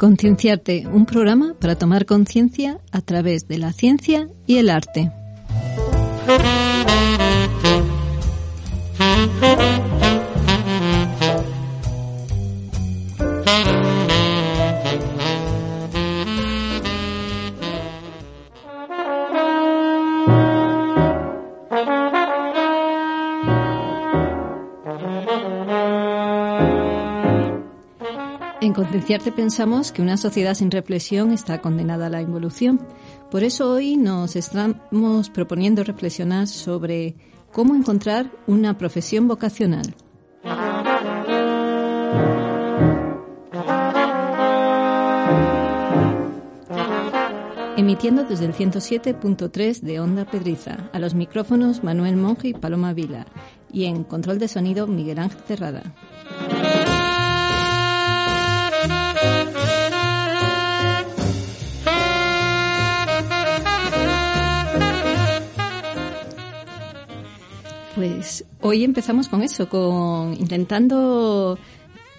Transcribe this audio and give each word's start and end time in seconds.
Concienciarte, 0.00 0.86
un 0.90 1.04
programa 1.04 1.54
para 1.60 1.74
tomar 1.76 2.06
conciencia 2.06 2.78
a 2.90 3.02
través 3.02 3.48
de 3.48 3.58
la 3.58 3.72
ciencia 3.72 4.28
y 4.46 4.56
el 4.56 4.70
arte. 4.70 5.12
En 29.10 29.16
Concienciarte 29.16 29.42
pensamos 29.42 29.90
que 29.90 30.02
una 30.02 30.16
sociedad 30.16 30.54
sin 30.54 30.70
reflexión 30.70 31.32
está 31.32 31.60
condenada 31.60 32.06
a 32.06 32.10
la 32.10 32.22
involución. 32.22 32.78
Por 33.28 33.42
eso 33.42 33.68
hoy 33.68 33.96
nos 33.96 34.36
estamos 34.36 35.30
proponiendo 35.30 35.82
reflexionar 35.82 36.46
sobre 36.46 37.16
cómo 37.50 37.74
encontrar 37.74 38.30
una 38.46 38.78
profesión 38.78 39.26
vocacional. 39.26 39.96
Emitiendo 47.76 48.22
desde 48.22 48.44
el 48.44 48.54
107.3 48.54 49.80
de 49.80 49.98
Onda 49.98 50.24
Pedriza, 50.24 50.88
a 50.92 51.00
los 51.00 51.14
micrófonos 51.14 51.82
Manuel 51.82 52.14
Monge 52.14 52.46
y 52.46 52.54
Paloma 52.54 52.92
Vila, 52.92 53.26
y 53.72 53.86
en 53.86 54.04
control 54.04 54.38
de 54.38 54.46
sonido 54.46 54.86
Miguel 54.86 55.18
Ángel 55.18 55.42
Terrada. 55.42 55.82
Pues 68.00 68.46
hoy 68.62 68.82
empezamos 68.82 69.28
con 69.28 69.42
eso, 69.42 69.68
con 69.68 70.32
intentando 70.32 71.58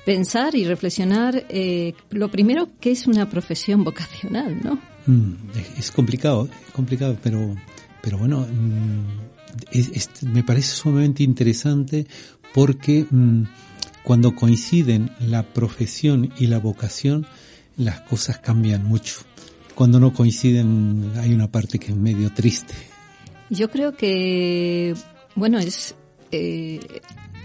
pensar 0.05 0.53
y 0.53 0.63
reflexionar 0.63 1.43
eh, 1.49 1.95
lo 2.11 2.29
primero 2.29 2.69
que 2.79 2.91
es 2.91 3.07
una 3.07 3.27
profesión 3.27 3.83
vocacional, 3.83 4.59
¿no? 4.63 4.77
Mm, 5.07 5.33
es 5.79 5.89
complicado, 5.89 6.47
es 6.67 6.71
complicado, 6.71 7.17
pero, 7.23 7.55
pero 7.99 8.19
bueno, 8.19 8.41
mm, 8.41 10.31
me 10.31 10.43
parece 10.43 10.75
sumamente 10.75 11.23
interesante 11.23 12.05
porque 12.53 13.07
mm, 13.09 13.45
cuando 14.03 14.35
coinciden 14.35 15.09
la 15.19 15.41
profesión 15.41 16.31
y 16.37 16.45
la 16.45 16.59
vocación, 16.59 17.25
las 17.75 18.01
cosas 18.01 18.37
cambian 18.37 18.85
mucho. 18.85 19.15
Cuando 19.73 19.99
no 19.99 20.13
coinciden 20.13 21.13
hay 21.17 21.33
una 21.33 21.51
parte 21.51 21.79
que 21.79 21.87
es 21.87 21.97
medio 21.97 22.31
triste. 22.31 22.75
Yo 23.49 23.69
creo 23.69 23.97
que, 23.97 24.95
bueno, 25.35 25.59
es 25.59 25.95
eh, 26.31 26.79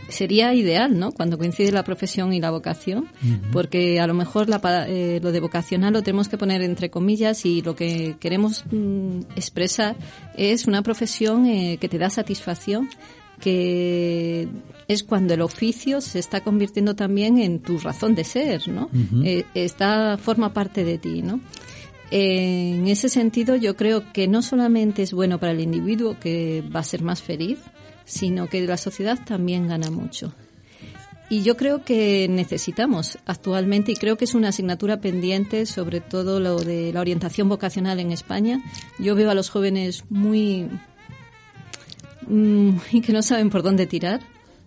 sería 0.09 0.55
ideal, 0.55 0.99
¿no? 0.99 1.13
Cuando 1.13 1.39
coincide 1.39 1.73
la 1.73 1.85
profesión 1.85 2.33
y 2.33 2.41
la 2.41 2.51
vocación, 2.51 3.09
porque 3.53 4.01
a 4.01 4.07
lo 4.07 4.15
mejor 4.15 4.49
la, 4.49 4.61
eh, 4.89 5.21
lo 5.23 5.33
de 5.33 5.41
vocacional 5.41 5.93
lo 5.93 6.03
tenemos 6.03 6.29
que 6.29 6.39
poner 6.39 6.63
entre 6.63 6.91
comillas 6.91 7.45
y 7.45 7.63
lo 7.63 7.75
que 7.75 8.17
queremos 8.21 8.65
mm, 8.71 9.21
expresar 9.37 9.97
es 10.37 10.67
una 10.67 10.83
profesión 10.83 11.47
eh, 11.47 11.79
que 11.81 11.89
te 11.89 11.99
da 11.99 12.11
satisfacción, 12.11 12.89
que 13.41 14.49
es 14.89 15.03
cuando 15.03 15.35
el 15.35 15.43
oficio 15.43 16.01
se 16.01 16.19
está 16.19 16.41
convirtiendo 16.41 16.95
también 16.95 17.39
en 17.39 17.61
tu 17.61 17.79
razón 17.79 18.15
de 18.15 18.25
ser, 18.25 18.69
¿no? 18.69 18.89
Eh, 19.25 19.45
esta 19.55 20.17
forma 20.19 20.53
parte 20.53 20.85
de 20.85 20.99
ti, 20.99 21.23
¿no? 21.23 21.41
En 22.13 22.87
ese 22.87 23.09
sentido, 23.09 23.57
yo 23.57 23.75
creo 23.75 24.13
que 24.13 24.29
no 24.29 24.41
solamente 24.41 25.03
es 25.03 25.13
bueno 25.13 25.41
para 25.41 25.53
el 25.53 25.61
individuo 25.61 26.17
que 26.21 26.63
va 26.75 26.81
a 26.81 26.85
ser 26.85 27.03
más 27.03 27.21
feliz, 27.21 27.59
sino 28.07 28.49
que 28.49 28.67
la 28.67 28.79
sociedad 28.79 29.19
también 29.23 29.69
gana 29.69 29.91
mucho. 29.91 30.33
Y 31.29 31.43
yo 31.43 31.57
creo 31.57 31.85
que 31.85 32.29
necesitamos 32.31 33.19
actualmente, 33.27 33.93
y 33.93 33.97
creo 33.97 34.17
que 34.17 34.25
es 34.25 34.35
una 34.35 34.49
asignatura 34.49 35.01
pendiente, 35.01 35.67
sobre 35.67 36.01
todo 36.01 36.39
lo 36.39 36.61
de 36.61 36.93
la 36.93 37.01
orientación 37.01 37.49
vocacional 37.49 37.99
en 37.99 38.13
España. 38.13 38.63
Yo 38.99 39.17
veo 39.17 39.31
a 39.31 39.35
los 39.35 39.51
jóvenes 39.51 40.05
muy. 40.09 40.69
Mm, 42.29 42.77
y 42.93 43.01
que 43.01 43.13
no 43.13 43.23
saben 43.23 43.51
por 43.51 43.63
dónde 43.63 43.87
tirar. 43.87 44.21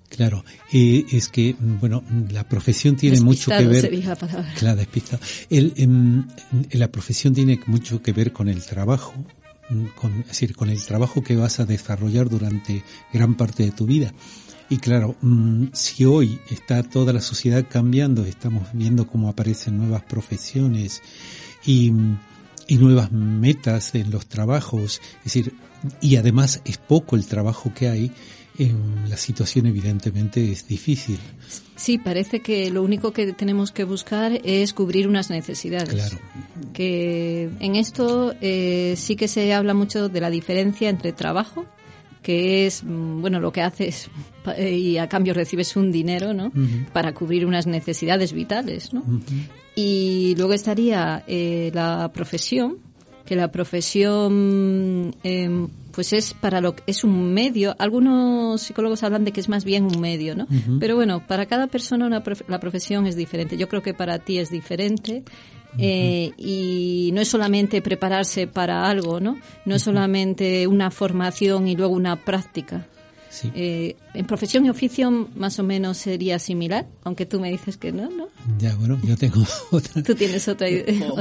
Claro, 0.09 0.43
eh, 0.73 1.05
es 1.11 1.29
que, 1.29 1.55
bueno, 1.59 2.03
la 2.31 2.43
profesión 2.43 2.95
tiene 2.95 3.21
mucho 3.21 3.51
que 3.51 3.67
ver. 3.67 3.93
La 4.03 4.15
palabra. 4.15 4.53
Claro, 4.57 4.77
despistado. 4.77 5.21
El, 5.51 5.73
em, 5.77 6.27
la 6.71 6.91
profesión 6.91 7.33
tiene 7.33 7.59
mucho 7.67 8.01
que 8.01 8.11
ver 8.11 8.33
con 8.33 8.49
el 8.49 8.65
trabajo, 8.65 9.13
con, 9.95 10.21
es 10.21 10.27
decir, 10.27 10.55
con 10.55 10.69
el 10.69 10.83
trabajo 10.83 11.23
que 11.23 11.35
vas 11.35 11.59
a 11.59 11.65
desarrollar 11.65 12.29
durante 12.29 12.83
gran 13.13 13.35
parte 13.35 13.63
de 13.63 13.71
tu 13.71 13.85
vida. 13.85 14.13
Y 14.69 14.77
claro, 14.77 15.15
mm, 15.21 15.67
si 15.73 16.05
hoy 16.05 16.39
está 16.49 16.83
toda 16.83 17.11
la 17.11 17.21
sociedad 17.21 17.65
cambiando, 17.67 18.23
estamos 18.25 18.67
viendo 18.73 19.07
cómo 19.07 19.29
aparecen 19.29 19.77
nuevas 19.77 20.03
profesiones 20.03 21.01
y, 21.65 21.91
y 22.67 22.77
nuevas 22.77 23.11
metas 23.11 23.95
en 23.95 24.11
los 24.11 24.27
trabajos, 24.27 25.01
es 25.19 25.23
decir, 25.23 25.53
y 26.01 26.17
además 26.17 26.61
es 26.65 26.77
poco 26.77 27.15
el 27.15 27.25
trabajo 27.25 27.73
que 27.73 27.89
hay, 27.89 28.11
la 29.07 29.17
situación 29.17 29.65
evidentemente 29.67 30.51
es 30.51 30.67
difícil. 30.67 31.19
Sí, 31.75 31.97
parece 31.97 32.41
que 32.41 32.69
lo 32.71 32.83
único 32.83 33.13
que 33.13 33.31
tenemos 33.33 33.71
que 33.71 33.85
buscar 33.85 34.39
es 34.43 34.73
cubrir 34.73 35.07
unas 35.07 35.29
necesidades. 35.29 35.93
Claro. 35.93 36.17
Que 36.73 37.49
en 37.59 37.75
esto 37.75 38.33
eh, 38.41 38.95
sí 38.97 39.15
que 39.15 39.27
se 39.27 39.53
habla 39.53 39.73
mucho 39.73 40.09
de 40.09 40.21
la 40.21 40.29
diferencia 40.29 40.89
entre 40.89 41.13
trabajo, 41.13 41.65
que 42.21 42.67
es, 42.67 42.83
mm, 42.83 43.21
bueno, 43.21 43.39
lo 43.39 43.51
que 43.51 43.61
haces 43.61 44.09
eh, 44.57 44.71
y 44.71 44.97
a 44.97 45.07
cambio 45.07 45.33
recibes 45.33 45.75
un 45.75 45.91
dinero, 45.91 46.33
¿no? 46.33 46.51
Para 46.91 47.13
cubrir 47.13 47.45
unas 47.45 47.65
necesidades 47.65 48.33
vitales, 48.33 48.93
¿no? 48.93 49.03
Y 49.75 50.35
luego 50.37 50.53
estaría 50.53 51.23
eh, 51.27 51.71
la 51.73 52.11
profesión, 52.13 52.77
que 53.25 53.35
la 53.35 53.51
profesión 53.51 55.15
em, 55.23 55.67
pues 55.99 56.13
es 56.13 56.33
para 56.33 56.61
lo 56.61 56.75
es 56.87 57.03
un 57.03 57.33
medio. 57.33 57.75
Algunos 57.77 58.61
psicólogos 58.61 59.03
hablan 59.03 59.25
de 59.25 59.33
que 59.33 59.41
es 59.41 59.49
más 59.49 59.65
bien 59.65 59.83
un 59.83 59.99
medio, 59.99 60.33
¿no? 60.33 60.47
Pero 60.79 60.95
bueno, 60.95 61.27
para 61.27 61.45
cada 61.45 61.67
persona 61.67 62.07
la 62.07 62.59
profesión 62.61 63.05
es 63.05 63.17
diferente. 63.17 63.57
Yo 63.57 63.67
creo 63.67 63.81
que 63.81 63.93
para 63.93 64.17
ti 64.17 64.37
es 64.37 64.49
diferente. 64.49 65.25
Eh, 65.77 66.31
y 66.37 67.11
no 67.13 67.19
es 67.19 67.27
solamente 67.27 67.81
prepararse 67.81 68.47
para 68.47 68.89
algo, 68.89 69.19
¿no? 69.19 69.37
No 69.65 69.75
es 69.75 69.81
solamente 69.81 70.67
una 70.67 70.89
formación 70.89 71.67
y 71.67 71.75
luego 71.75 71.93
una 71.95 72.15
práctica. 72.15 72.87
Eh, 73.53 73.95
en 74.13 74.25
profesión 74.25 74.65
y 74.65 74.69
oficio 74.69 75.11
más 75.35 75.59
o 75.59 75.63
menos 75.63 75.97
sería 75.97 76.39
similar, 76.39 76.87
aunque 77.03 77.25
tú 77.25 77.39
me 77.39 77.51
dices 77.51 77.77
que 77.77 77.91
no, 77.91 78.09
¿no? 78.09 78.27
Ya, 78.57 78.75
bueno, 78.75 78.99
yo 79.03 79.15
tengo 79.17 79.43
otra, 79.71 80.01
tú 80.03 80.15
tienes 80.15 80.47
otra, 80.47 80.67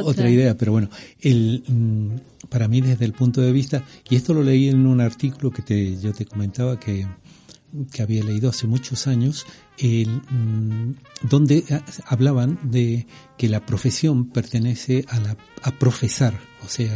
otra. 0.03 0.31
idea, 0.31 0.57
pero 0.57 0.73
bueno, 0.73 0.89
el, 1.21 1.63
mm, 1.67 2.47
para 2.49 2.69
mí 2.69 2.81
desde 2.81 3.05
el 3.05 3.13
punto 3.13 3.41
de 3.41 3.53
vista, 3.53 3.85
y 4.09 4.17
esto 4.17 4.33
lo 4.33 4.43
leí 4.43 4.69
en 4.69 4.87
un 4.87 5.01
artículo 5.01 5.51
que 5.51 5.63
te, 5.63 5.99
yo 6.01 6.13
te 6.13 6.25
comentaba 6.25 6.81
que, 6.81 7.07
que 7.93 8.03
había 8.03 8.25
leído 8.25 8.49
hace 8.49 8.67
muchos 8.67 9.07
años, 9.07 9.47
el, 9.77 10.09
mm, 10.09 10.95
donde 11.29 11.65
hablaban 12.07 12.59
de 12.63 13.07
que 13.37 13.49
la 13.49 13.65
profesión 13.65 14.31
pertenece 14.31 15.05
a, 15.09 15.21
la, 15.21 15.37
a 15.63 15.73
profesar, 15.73 16.35
o 16.65 16.69
sea, 16.69 16.93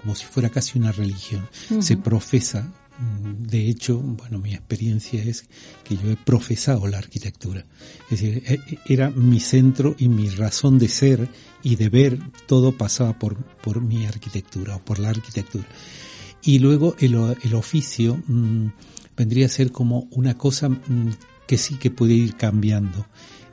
como 0.00 0.14
si 0.14 0.24
fuera 0.24 0.48
casi 0.48 0.78
una 0.78 0.92
religión. 0.92 1.48
Se 1.80 1.96
profesa 1.96 2.72
de 2.98 3.68
hecho, 3.68 3.98
bueno, 3.98 4.38
mi 4.38 4.54
experiencia 4.54 5.22
es 5.22 5.48
que 5.82 5.96
yo 5.96 6.10
he 6.10 6.16
profesado 6.16 6.86
la 6.86 6.98
arquitectura. 6.98 7.64
Es 8.10 8.20
decir, 8.20 8.42
e, 8.46 8.54
e, 8.54 8.78
era 8.86 9.10
mi 9.10 9.40
centro 9.40 9.96
y 9.98 10.08
mi 10.08 10.28
razón 10.28 10.78
de 10.78 10.88
ser 10.88 11.28
y 11.62 11.76
de 11.76 11.88
ver, 11.88 12.18
todo 12.46 12.72
pasaba 12.72 13.18
por, 13.18 13.36
por 13.36 13.80
mi 13.80 14.06
arquitectura 14.06 14.76
o 14.76 14.84
por 14.84 14.98
la 14.98 15.10
arquitectura. 15.10 15.66
Y 16.42 16.58
luego 16.58 16.94
el, 16.98 17.14
el 17.42 17.54
oficio 17.54 18.22
mm, 18.26 18.66
vendría 19.16 19.46
a 19.46 19.48
ser 19.48 19.72
como 19.72 20.06
una 20.10 20.36
cosa 20.36 20.68
mm, 20.68 21.10
que 21.46 21.58
sí 21.58 21.76
que 21.76 21.90
puede 21.90 22.14
ir 22.14 22.36
cambiando. 22.36 23.06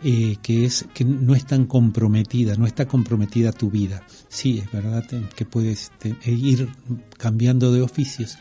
eh, 0.04 0.38
que 0.42 0.66
es 0.66 0.86
que 0.94 1.06
no 1.06 1.36
es 1.36 1.46
tan 1.46 1.66
comprometida, 1.66 2.56
no 2.56 2.66
está 2.66 2.88
comprometida 2.88 3.52
tu 3.52 3.70
vida. 3.70 4.04
Sí, 4.30 4.60
es 4.60 4.72
verdad 4.72 5.06
que 5.36 5.46
puedes 5.46 5.92
ir 6.26 6.70
cambiando 7.18 7.72
de 7.72 7.82
oficios. 7.82 8.38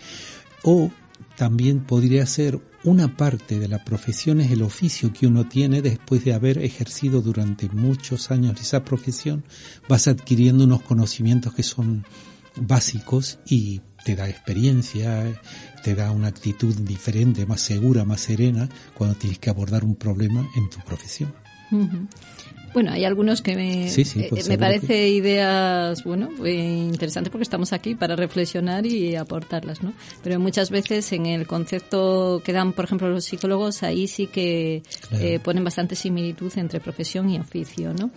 O 0.63 0.91
también 1.37 1.81
podría 1.81 2.27
ser 2.27 2.61
una 2.83 3.17
parte 3.17 3.59
de 3.59 3.69
la 3.69 3.85
profesión 3.85 4.41
es 4.41 4.51
el 4.51 4.63
oficio 4.63 5.13
que 5.13 5.27
uno 5.27 5.47
tiene 5.47 5.83
después 5.83 6.25
de 6.25 6.33
haber 6.33 6.59
ejercido 6.59 7.21
durante 7.21 7.69
muchos 7.69 8.31
años 8.31 8.61
esa 8.61 8.85
profesión, 8.85 9.45
vas 9.89 10.09
adquiriendo 10.09 10.65
unos 10.65 10.83
conocimientos 10.83 11.55
que 11.55 11.63
son 11.63 12.07
básicos 12.57 13.39
y 13.47 13.83
te 14.05 14.17
da 14.17 14.29
experiencia, 14.29 15.41
te 15.85 15.95
da 15.95 16.11
una 16.11 16.29
actitud 16.29 16.75
diferente, 16.75 17.45
más 17.45 17.61
segura, 17.61 18.05
más 18.05 18.23
serena 18.23 18.69
cuando 18.95 19.17
tienes 19.17 19.39
que 19.39 19.51
abordar 19.51 19.85
un 19.85 19.97
problema 19.97 20.49
en 20.57 20.71
tu 20.71 20.79
profesión. 20.81 21.35
Bueno, 22.73 22.93
hay 22.93 23.05
algunos 23.05 23.43
que 23.43 23.57
me, 23.57 23.89
eh, 23.89 24.45
me 24.49 24.59
parece 24.59 25.09
ideas, 25.09 26.05
bueno, 26.05 26.29
interesantes 26.47 27.31
porque 27.31 27.43
estamos 27.43 27.73
aquí 27.73 27.97
para 27.97 28.15
reflexionar 28.15 28.87
y 28.87 29.17
aportarlas, 29.17 29.83
¿no? 29.83 29.93
Pero 30.23 30.39
muchas 30.39 30.71
veces 30.71 31.11
en 31.13 31.27
el 31.27 31.49
concepto 31.49 32.41
que 32.45 32.53
dan, 32.53 32.73
por 32.73 32.85
ejemplo, 32.85 33.09
los 33.09 33.25
psicólogos, 33.25 33.83
ahí 33.83 34.07
sí 34.07 34.29
que 34.29 34.83
eh, 35.13 35.41
ponen 35.43 35.65
bastante 35.65 35.97
similitud 35.97 36.53
entre 36.57 36.79
profesión 36.79 37.29
y 37.29 37.39
oficio, 37.41 37.93
¿no? 37.93 38.11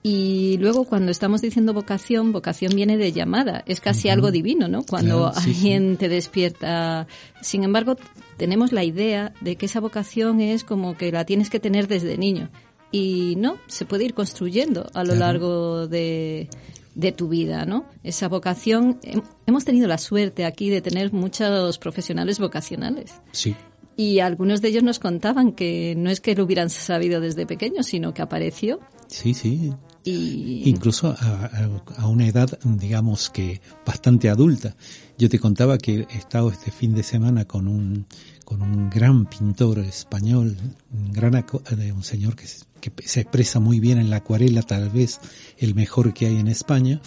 Y 0.00 0.58
luego 0.58 0.84
cuando 0.84 1.10
estamos 1.10 1.42
diciendo 1.42 1.74
vocación, 1.74 2.30
vocación 2.30 2.74
viene 2.76 2.96
de 2.96 3.10
llamada, 3.10 3.64
es 3.66 3.80
casi 3.80 4.08
algo 4.08 4.30
divino, 4.30 4.68
¿no? 4.68 4.84
Cuando 4.84 5.32
alguien 5.34 5.96
te 5.96 6.08
despierta. 6.08 7.08
Sin 7.42 7.64
embargo, 7.64 7.96
tenemos 8.36 8.70
la 8.70 8.84
idea 8.84 9.32
de 9.40 9.56
que 9.56 9.66
esa 9.66 9.80
vocación 9.80 10.40
es 10.40 10.62
como 10.62 10.96
que 10.96 11.10
la 11.10 11.24
tienes 11.24 11.50
que 11.50 11.58
tener 11.58 11.88
desde 11.88 12.16
niño 12.16 12.48
y 12.90 13.34
no, 13.36 13.58
se 13.66 13.84
puede 13.84 14.04
ir 14.04 14.14
construyendo 14.14 14.88
a 14.94 15.04
lo 15.04 15.14
largo 15.14 15.86
de, 15.86 16.48
de 16.94 17.12
tu 17.12 17.28
vida, 17.28 17.64
¿no? 17.64 17.84
Esa 18.02 18.28
vocación, 18.28 18.98
hemos 19.46 19.64
tenido 19.64 19.86
la 19.86 19.98
suerte 19.98 20.44
aquí 20.44 20.70
de 20.70 20.80
tener 20.80 21.12
muchos 21.12 21.78
profesionales 21.78 22.38
vocacionales. 22.38 23.12
Sí. 23.32 23.54
Y 23.96 24.20
algunos 24.20 24.62
de 24.62 24.68
ellos 24.68 24.82
nos 24.82 24.98
contaban 24.98 25.52
que 25.52 25.94
no 25.96 26.10
es 26.10 26.20
que 26.20 26.34
lo 26.34 26.44
hubieran 26.44 26.70
sabido 26.70 27.20
desde 27.20 27.46
pequeños, 27.46 27.86
sino 27.86 28.14
que 28.14 28.22
apareció. 28.22 28.80
Sí, 29.08 29.34
sí. 29.34 29.72
Y... 30.04 30.62
Incluso 30.66 31.14
a, 31.18 31.68
a, 31.98 32.06
una 32.06 32.26
edad, 32.26 32.58
digamos 32.64 33.28
que 33.30 33.60
bastante 33.84 34.28
adulta. 34.28 34.76
Yo 35.18 35.28
te 35.28 35.40
contaba 35.40 35.78
que 35.78 36.06
he 36.08 36.16
estado 36.16 36.48
este 36.48 36.70
fin 36.70 36.94
de 36.94 37.02
semana 37.02 37.44
con 37.44 37.66
un, 37.66 38.06
con 38.44 38.62
un 38.62 38.88
gran 38.88 39.26
pintor 39.26 39.80
español, 39.80 40.56
un, 40.92 41.12
gran, 41.12 41.44
un 41.92 42.04
señor 42.04 42.36
que 42.36 42.46
se 42.46 43.20
expresa 43.20 43.58
muy 43.58 43.80
bien 43.80 43.98
en 43.98 44.10
la 44.10 44.18
acuarela, 44.18 44.62
tal 44.62 44.90
vez 44.90 45.18
el 45.58 45.74
mejor 45.74 46.14
que 46.14 46.26
hay 46.26 46.36
en 46.36 46.46
España, 46.46 47.00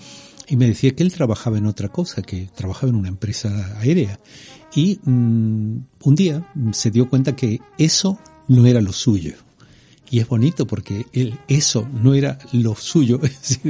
y 0.49 0.57
me 0.57 0.67
decía 0.67 0.91
que 0.93 1.03
él 1.03 1.13
trabajaba 1.13 1.57
en 1.57 1.67
otra 1.67 1.87
cosa, 1.87 2.21
que 2.21 2.49
trabajaba 2.53 2.89
en 2.89 2.97
una 2.97 3.07
empresa 3.07 3.79
aérea. 3.79 4.19
Y 4.75 4.99
mm, 5.05 5.77
un 6.03 6.15
día 6.15 6.45
se 6.73 6.91
dio 6.91 7.09
cuenta 7.09 7.33
que 7.33 7.61
eso 7.77 8.19
no 8.49 8.65
era 8.65 8.81
lo 8.81 8.91
suyo 8.91 9.35
y 10.11 10.19
es 10.19 10.27
bonito 10.27 10.67
porque 10.67 11.05
él, 11.13 11.39
eso 11.47 11.87
no 11.91 12.13
era 12.13 12.37
lo 12.51 12.75
suyo, 12.75 13.21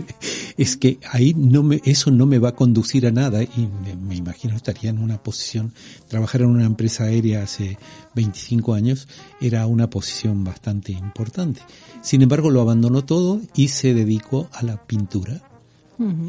es, 0.57 0.75
que 0.75 0.99
ahí 1.11 1.35
no 1.35 1.61
me, 1.61 1.81
eso 1.85 2.09
no 2.09 2.25
me 2.25 2.39
va 2.39 2.49
a 2.49 2.55
conducir 2.55 3.05
a 3.05 3.11
nada 3.11 3.43
y 3.43 3.69
me, 3.95 4.15
imagino 4.15 4.55
estaría 4.55 4.89
en 4.89 4.97
una 4.97 5.21
posición, 5.21 5.71
trabajar 6.07 6.41
en 6.41 6.47
una 6.47 6.65
empresa 6.65 7.03
aérea 7.03 7.43
hace 7.43 7.77
25 8.15 8.73
años 8.73 9.07
era 9.39 9.67
una 9.67 9.89
posición 9.89 10.43
bastante 10.43 10.91
importante. 10.91 11.61
Sin 12.01 12.23
embargo, 12.23 12.49
lo 12.49 12.61
abandonó 12.61 13.05
todo 13.05 13.39
y 13.55 13.67
se 13.67 13.93
dedicó 13.93 14.49
a 14.51 14.63
la 14.63 14.83
pintura 14.87 15.50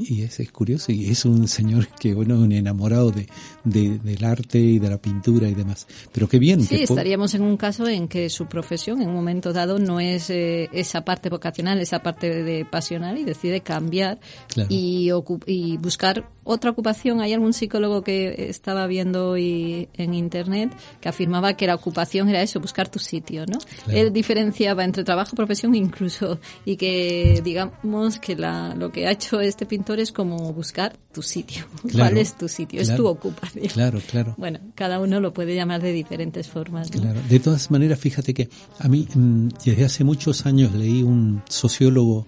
y 0.09 0.23
es, 0.23 0.41
es, 0.41 0.53
curioso, 0.53 0.93
y 0.93 1.11
es 1.11 1.25
un 1.25 1.49
señor 1.49 1.89
que, 2.01 2.15
bueno, 2.15 2.39
un 2.39 2.53
enamorado 2.53 3.11
de, 3.11 3.27
del 3.65 4.25
arte 4.25 4.59
y 4.59 4.79
de 4.79 4.91
la 4.91 4.99
pintura 5.01 5.49
y 5.49 5.55
demás. 5.55 5.87
Pero 6.13 6.29
qué 6.29 6.39
bien. 6.39 6.63
Sí, 6.63 6.83
estaríamos 6.83 7.35
en 7.35 7.43
un 7.43 7.57
caso 7.57 7.87
en 7.87 8.09
que 8.09 8.29
su 8.31 8.47
profesión 8.47 9.03
en 9.03 9.09
un 9.09 9.15
momento 9.15 9.53
dado 9.53 9.79
no 9.79 10.01
es 10.01 10.31
eh, 10.31 10.69
esa 10.73 11.05
parte 11.05 11.29
vocacional, 11.29 11.81
esa 11.81 12.03
parte 12.03 12.43
de, 12.43 12.65
pasional 12.65 13.19
y 13.19 13.25
decide 13.25 13.61
cambiar 13.61 14.21
y, 14.69 15.11
y 15.47 15.77
buscar 15.79 16.31
otra 16.44 16.71
ocupación. 16.71 17.21
Hay 17.21 17.33
algún 17.33 17.53
psicólogo 17.53 18.03
que 18.03 18.49
estaba 18.49 18.87
viendo 18.87 19.31
hoy 19.31 19.89
en 19.94 20.15
internet 20.15 20.73
que 21.00 21.09
afirmaba 21.09 21.55
que 21.55 21.67
la 21.67 21.75
ocupación 21.75 22.29
era 22.29 22.43
eso, 22.43 22.61
buscar 22.61 22.89
tu 22.89 22.99
sitio, 22.99 23.44
¿no? 23.47 23.59
Él 23.89 24.12
diferenciaba 24.12 24.85
entre 24.85 25.05
trabajo, 25.05 25.37
profesión 25.37 25.75
incluso 25.75 26.41
y 26.65 26.77
que 26.77 27.41
digamos 27.44 28.19
que 28.19 28.37
la, 28.37 28.75
lo 28.75 28.91
que 28.91 29.06
ha 29.06 29.12
hecho 29.12 29.41
este 29.41 29.67
pintor 29.67 30.00
es 30.00 30.12
como 30.12 30.53
buscar 30.53 30.97
tu 31.12 31.23
sitio. 31.23 31.67
¿Cuál 31.93 32.19
es 32.19 32.37
tu 32.37 32.49
sitio? 32.49 32.81
es 32.81 32.94
tu 32.94 33.06
ocupación. 33.06 33.67
Claro, 33.67 34.00
claro. 34.11 34.35
Bueno, 34.37 34.59
cada 34.75 35.00
uno 35.00 35.21
lo 35.21 35.33
puede 35.33 35.55
llamar 35.55 35.83
de 35.83 35.93
diferentes 35.93 36.49
formas. 36.49 36.91
Claro. 36.91 37.21
De 37.29 37.41
todas 37.41 37.71
maneras, 37.71 37.99
fíjate 37.99 38.35
que 38.35 38.49
a 38.79 38.89
mí 38.89 39.06
mm, 39.15 39.49
desde 39.65 39.85
hace 39.85 40.05
muchos 40.05 40.47
años 40.47 40.75
leí 40.75 41.03
un 41.03 41.43
sociólogo 41.49 42.27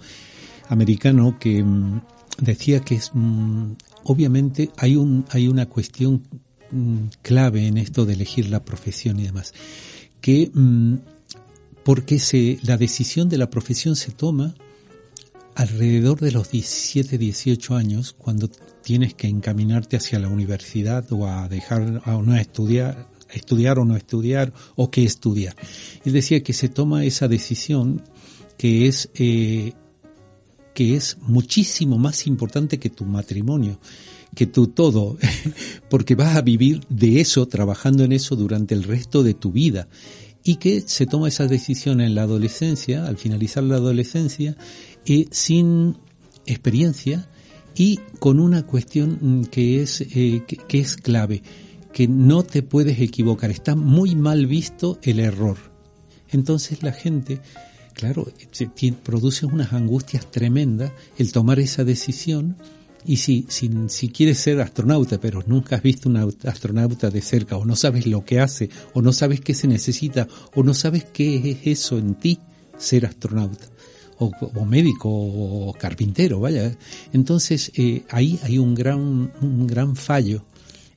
americano 0.69 1.37
que 1.39 1.63
mm, 1.63 2.01
decía 2.39 2.81
que 2.81 2.97
es 2.97 3.11
mm, 3.13 3.73
obviamente 4.05 4.71
hay 4.77 4.97
un 4.97 5.25
hay 5.31 5.49
una 5.49 5.67
cuestión 5.67 6.23
clave 7.23 7.67
en 7.67 7.79
esto 7.79 8.05
de 8.05 8.15
elegir 8.15 8.49
la 8.49 8.65
profesión 8.65 9.21
y 9.21 9.25
demás 9.25 9.53
que 10.21 10.51
porque 11.85 12.19
se 12.19 12.59
la 12.63 12.77
decisión 12.77 13.29
de 13.29 13.39
la 13.39 13.51
profesión 13.51 13.95
se 13.95 14.11
toma 14.11 14.55
alrededor 15.55 16.21
de 16.21 16.33
los 16.33 16.51
17, 16.51 17.17
18 17.17 17.77
años, 17.77 18.15
cuando 18.19 18.49
tienes 18.83 19.15
que 19.15 19.29
encaminarte 19.29 19.97
hacia 19.97 20.19
la 20.19 20.29
universidad 20.29 21.11
o 21.13 21.29
a 21.29 21.49
dejar 21.49 22.03
a 22.05 22.13
no 22.17 22.37
estudiar, 22.37 23.09
estudiar 23.33 23.79
o 23.79 23.85
no 23.85 23.97
estudiar 23.97 24.53
o 24.77 24.91
qué 24.91 25.05
estudiar. 25.05 25.55
Él 26.05 26.13
decía 26.13 26.43
que 26.43 26.53
se 26.53 26.69
toma 26.69 27.05
esa 27.05 27.29
decisión 27.29 28.03
que 28.57 28.87
es 28.87 29.11
eh, 29.15 29.73
que 30.75 30.97
es 30.97 31.17
muchísimo 31.23 31.99
más 31.99 32.27
importante 32.27 32.79
que 32.79 32.91
tu 32.91 33.05
matrimonio, 33.05 33.79
que 34.35 34.47
tu 34.47 34.67
todo, 34.67 35.17
porque 35.89 36.15
vas 36.15 36.37
a 36.37 36.43
vivir 36.43 36.81
de 36.89 37.21
eso, 37.21 37.47
trabajando 37.47 38.05
en 38.05 38.13
eso 38.13 38.37
durante 38.37 38.75
el 38.75 38.83
resto 38.83 39.23
de 39.23 39.35
tu 39.35 39.53
vida 39.53 39.89
y 40.45 40.57
que 40.57 40.83
se 40.83 41.07
toma 41.07 41.29
esa 41.29 41.47
decisión 41.47 42.03
en 42.03 42.15
la 42.15 42.23
adolescencia, 42.23 43.07
al 43.07 43.17
finalizar 43.17 43.65
la 43.65 43.77
adolescencia, 43.77 44.57
eh, 45.07 45.27
sin 45.31 45.97
experiencia 46.45 47.29
y 47.75 47.99
con 48.19 48.39
una 48.39 48.67
cuestión 48.67 49.19
mm, 49.21 49.45
que 49.47 49.83
es, 49.83 50.03
eh, 50.03 50.43
que, 50.47 50.79
es 50.79 50.97
clave, 50.97 51.43
que 51.93 52.07
no 52.07 52.43
te 52.43 52.63
puedes 52.63 53.01
equivocar, 53.01 53.51
está 53.51 53.75
muy 53.75 54.15
mal 54.15 54.47
visto 54.47 54.99
el 55.03 55.19
error. 55.19 55.57
Entonces 56.31 56.83
la 56.83 56.93
gente, 56.93 57.41
claro, 57.95 58.27
produce 59.03 59.47
unas 59.47 59.73
angustias 59.73 60.31
tremendas 60.31 60.93
el 61.17 61.33
tomar 61.33 61.59
esa 61.61 61.85
decisión 61.85 62.57
y 63.07 63.17
si, 63.17 63.47
si, 63.49 63.71
si, 63.89 64.09
quieres 64.09 64.39
ser 64.39 64.61
astronauta, 64.61 65.21
pero 65.21 65.43
nunca 65.47 65.77
has 65.77 65.83
visto 65.83 66.09
un 66.09 66.17
astronauta 66.17 67.11
de 67.11 67.21
cerca, 67.21 67.57
o 67.57 67.65
no 67.65 67.77
sabes 67.77 68.07
lo 68.07 68.25
que 68.25 68.41
hace, 68.41 68.71
o 68.95 69.03
no 69.03 69.13
sabes 69.13 69.41
qué 69.41 69.55
se 69.55 69.69
necesita, 69.69 70.27
o 70.55 70.63
no 70.63 70.73
sabes 70.73 71.05
qué 71.05 71.51
es 71.51 71.59
eso 71.67 71.99
en 71.99 72.15
ti, 72.15 72.39
ser 72.79 73.05
astronauta 73.05 73.67
o, 74.19 74.65
médico 74.65 75.09
o 75.11 75.73
carpintero, 75.75 76.41
vaya. 76.41 76.77
Entonces 77.13 77.73
eh, 77.75 78.05
ahí 78.11 78.39
hay 78.43 78.59
un 78.59 78.75
gran, 78.75 79.33
un 79.41 79.67
gran 79.67 79.97
fallo 79.97 80.45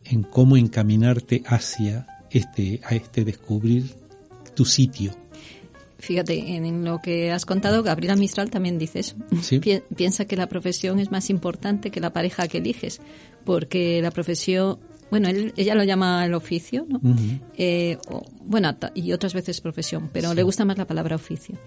en 0.05 0.23
cómo 0.23 0.57
encaminarte 0.57 1.43
hacia 1.45 2.07
este, 2.29 2.81
a 2.83 2.95
este 2.95 3.25
descubrir 3.25 3.95
tu 4.55 4.65
sitio. 4.65 5.26
Fíjate, 5.99 6.55
en 6.55 6.85
lo 6.85 6.99
que 6.99 7.31
has 7.31 7.45
contado, 7.45 7.81
Gabriela 7.81 8.15
Mistral 8.15 8.51
también 8.51 8.77
dice 8.77 8.99
eso. 8.99 9.15
Piensa 9.95 10.25
que 10.25 10.37
la 10.37 10.47
profesión 10.47 10.99
es 10.99 11.11
más 11.11 11.29
importante 11.29 11.89
que 11.89 11.99
la 11.99 12.13
pareja 12.13 12.47
que 12.47 12.59
eliges, 12.59 13.01
porque 13.45 14.01
la 14.01 14.11
profesión 14.11 14.79
bueno, 15.09 15.29
él, 15.29 15.53
ella 15.55 15.75
lo 15.75 15.83
llama 15.83 16.25
el 16.25 16.33
oficio, 16.33 16.85
¿no? 16.87 16.99
Eh, 17.57 17.97
bueno, 18.41 18.75
y 18.93 19.11
otras 19.13 19.33
veces 19.33 19.61
profesión, 19.61 20.09
pero 20.11 20.33
le 20.33 20.43
gusta 20.43 20.65
más 20.65 20.77
la 20.77 20.85
palabra 20.85 21.15
oficio. 21.15 21.57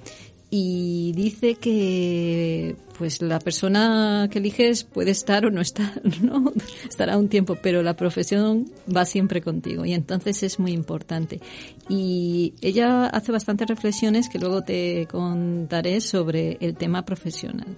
Y 0.52 1.12
dice 1.14 1.54
que, 1.54 2.74
pues, 2.98 3.22
la 3.22 3.38
persona 3.38 4.28
que 4.30 4.40
eliges 4.40 4.82
puede 4.82 5.12
estar 5.12 5.46
o 5.46 5.50
no 5.50 5.60
estar, 5.60 6.02
¿no? 6.22 6.52
Estará 6.88 7.16
un 7.16 7.28
tiempo, 7.28 7.56
pero 7.62 7.82
la 7.82 7.94
profesión 7.94 8.68
va 8.94 9.04
siempre 9.04 9.40
contigo 9.40 9.84
y 9.84 9.92
entonces 9.92 10.42
es 10.42 10.58
muy 10.58 10.72
importante. 10.72 11.40
Y 11.88 12.54
ella 12.60 13.06
hace 13.06 13.30
bastantes 13.30 13.68
reflexiones 13.68 14.28
que 14.28 14.40
luego 14.40 14.62
te 14.62 15.06
contaré 15.10 16.00
sobre 16.00 16.58
el 16.60 16.76
tema 16.76 17.04
profesional. 17.04 17.76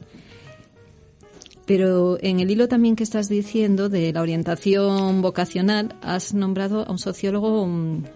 Pero 1.67 2.19
en 2.21 2.41
el 2.41 2.51
hilo 2.51 2.69
también 2.69 2.97
que 2.97 3.05
estás 3.05 3.29
diciendo 3.29 3.89
de 3.89 4.13
la 4.13 4.21
orientación 4.21 5.23
vocacional, 5.23 5.95
has 6.03 6.35
nombrado 6.35 6.87
a 6.87 6.91
un 6.91 6.99
sociólogo 6.99 7.69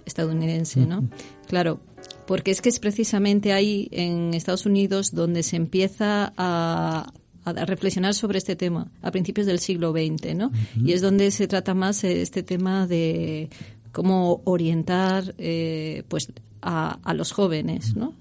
estadounidense, 0.04 0.84
¿no? 0.84 1.08
Claro, 1.46 1.80
porque 2.26 2.50
es 2.50 2.60
que 2.60 2.68
es 2.68 2.80
precisamente 2.80 3.52
ahí 3.52 3.88
en 3.92 4.34
Estados 4.34 4.66
Unidos 4.66 5.12
donde 5.12 5.42
se 5.42 5.56
empieza 5.56 6.32
a, 6.36 7.12
reflexionar 7.44 8.12
sobre 8.12 8.38
este 8.38 8.56
tema 8.56 8.90
a 9.02 9.12
principios 9.12 9.46
del 9.46 9.60
siglo 9.60 9.92
XX, 9.92 10.34
¿no? 10.34 10.50
Y 10.84 10.92
es 10.94 11.00
donde 11.00 11.30
se 11.30 11.46
trata 11.46 11.74
más 11.74 12.02
este 12.02 12.42
tema 12.42 12.88
de 12.88 13.50
cómo 13.92 14.42
orientar, 14.44 15.32
eh, 15.38 16.02
pues, 16.08 16.32
a, 16.60 16.98
a, 17.04 17.14
los 17.14 17.30
jóvenes, 17.30 17.94
¿no? 17.94 18.14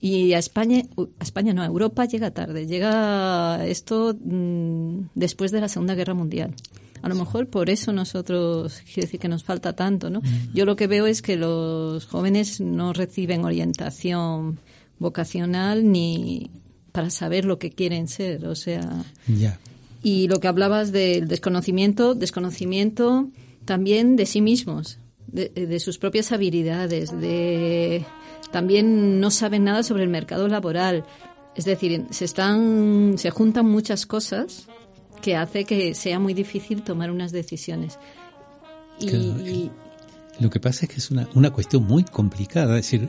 Y 0.00 0.32
a 0.32 0.38
España, 0.38 0.82
a 0.96 1.22
España 1.22 1.52
no, 1.52 1.62
a 1.62 1.66
Europa 1.66 2.06
llega 2.06 2.30
tarde. 2.30 2.66
Llega 2.66 3.66
esto 3.66 4.16
mm, 4.18 5.10
después 5.14 5.52
de 5.52 5.60
la 5.60 5.68
Segunda 5.68 5.94
Guerra 5.94 6.14
Mundial. 6.14 6.54
A 7.02 7.08
lo 7.08 7.14
mejor 7.14 7.48
por 7.48 7.70
eso 7.70 7.92
nosotros, 7.92 8.80
quiere 8.84 9.02
decir 9.02 9.20
que 9.20 9.28
nos 9.28 9.44
falta 9.44 9.74
tanto, 9.74 10.10
¿no? 10.10 10.20
Mm. 10.20 10.54
Yo 10.54 10.64
lo 10.64 10.76
que 10.76 10.86
veo 10.86 11.06
es 11.06 11.22
que 11.22 11.36
los 11.36 12.06
jóvenes 12.06 12.60
no 12.60 12.92
reciben 12.92 13.44
orientación 13.44 14.58
vocacional 14.98 15.90
ni 15.90 16.50
para 16.92 17.10
saber 17.10 17.44
lo 17.44 17.58
que 17.58 17.70
quieren 17.70 18.08
ser, 18.08 18.46
o 18.46 18.54
sea. 18.54 19.04
Ya. 19.26 19.58
Y 20.02 20.28
lo 20.28 20.40
que 20.40 20.48
hablabas 20.48 20.92
del 20.92 21.28
desconocimiento, 21.28 22.14
desconocimiento 22.14 23.28
también 23.64 24.16
de 24.16 24.26
sí 24.26 24.40
mismos, 24.40 24.98
de, 25.32 25.48
de 25.48 25.80
sus 25.80 25.98
propias 25.98 26.32
habilidades, 26.32 27.18
de 27.20 28.04
también 28.50 29.20
no 29.20 29.30
saben 29.30 29.64
nada 29.64 29.82
sobre 29.82 30.02
el 30.02 30.08
mercado 30.08 30.48
laboral. 30.48 31.04
Es 31.54 31.64
decir, 31.64 32.06
se 32.10 32.24
están, 32.24 33.14
se 33.16 33.30
juntan 33.30 33.66
muchas 33.66 34.06
cosas 34.06 34.68
que 35.20 35.36
hace 35.36 35.64
que 35.64 35.94
sea 35.94 36.18
muy 36.18 36.34
difícil 36.34 36.82
tomar 36.82 37.10
unas 37.10 37.32
decisiones. 37.32 37.98
Y, 38.98 39.70
lo 40.38 40.48
que 40.48 40.58
pasa 40.58 40.86
es 40.86 40.92
que 40.92 40.96
es 40.96 41.10
una, 41.10 41.28
una 41.34 41.50
cuestión 41.50 41.84
muy 41.84 42.04
complicada. 42.04 42.78
Es 42.78 42.90
decir, 42.90 43.08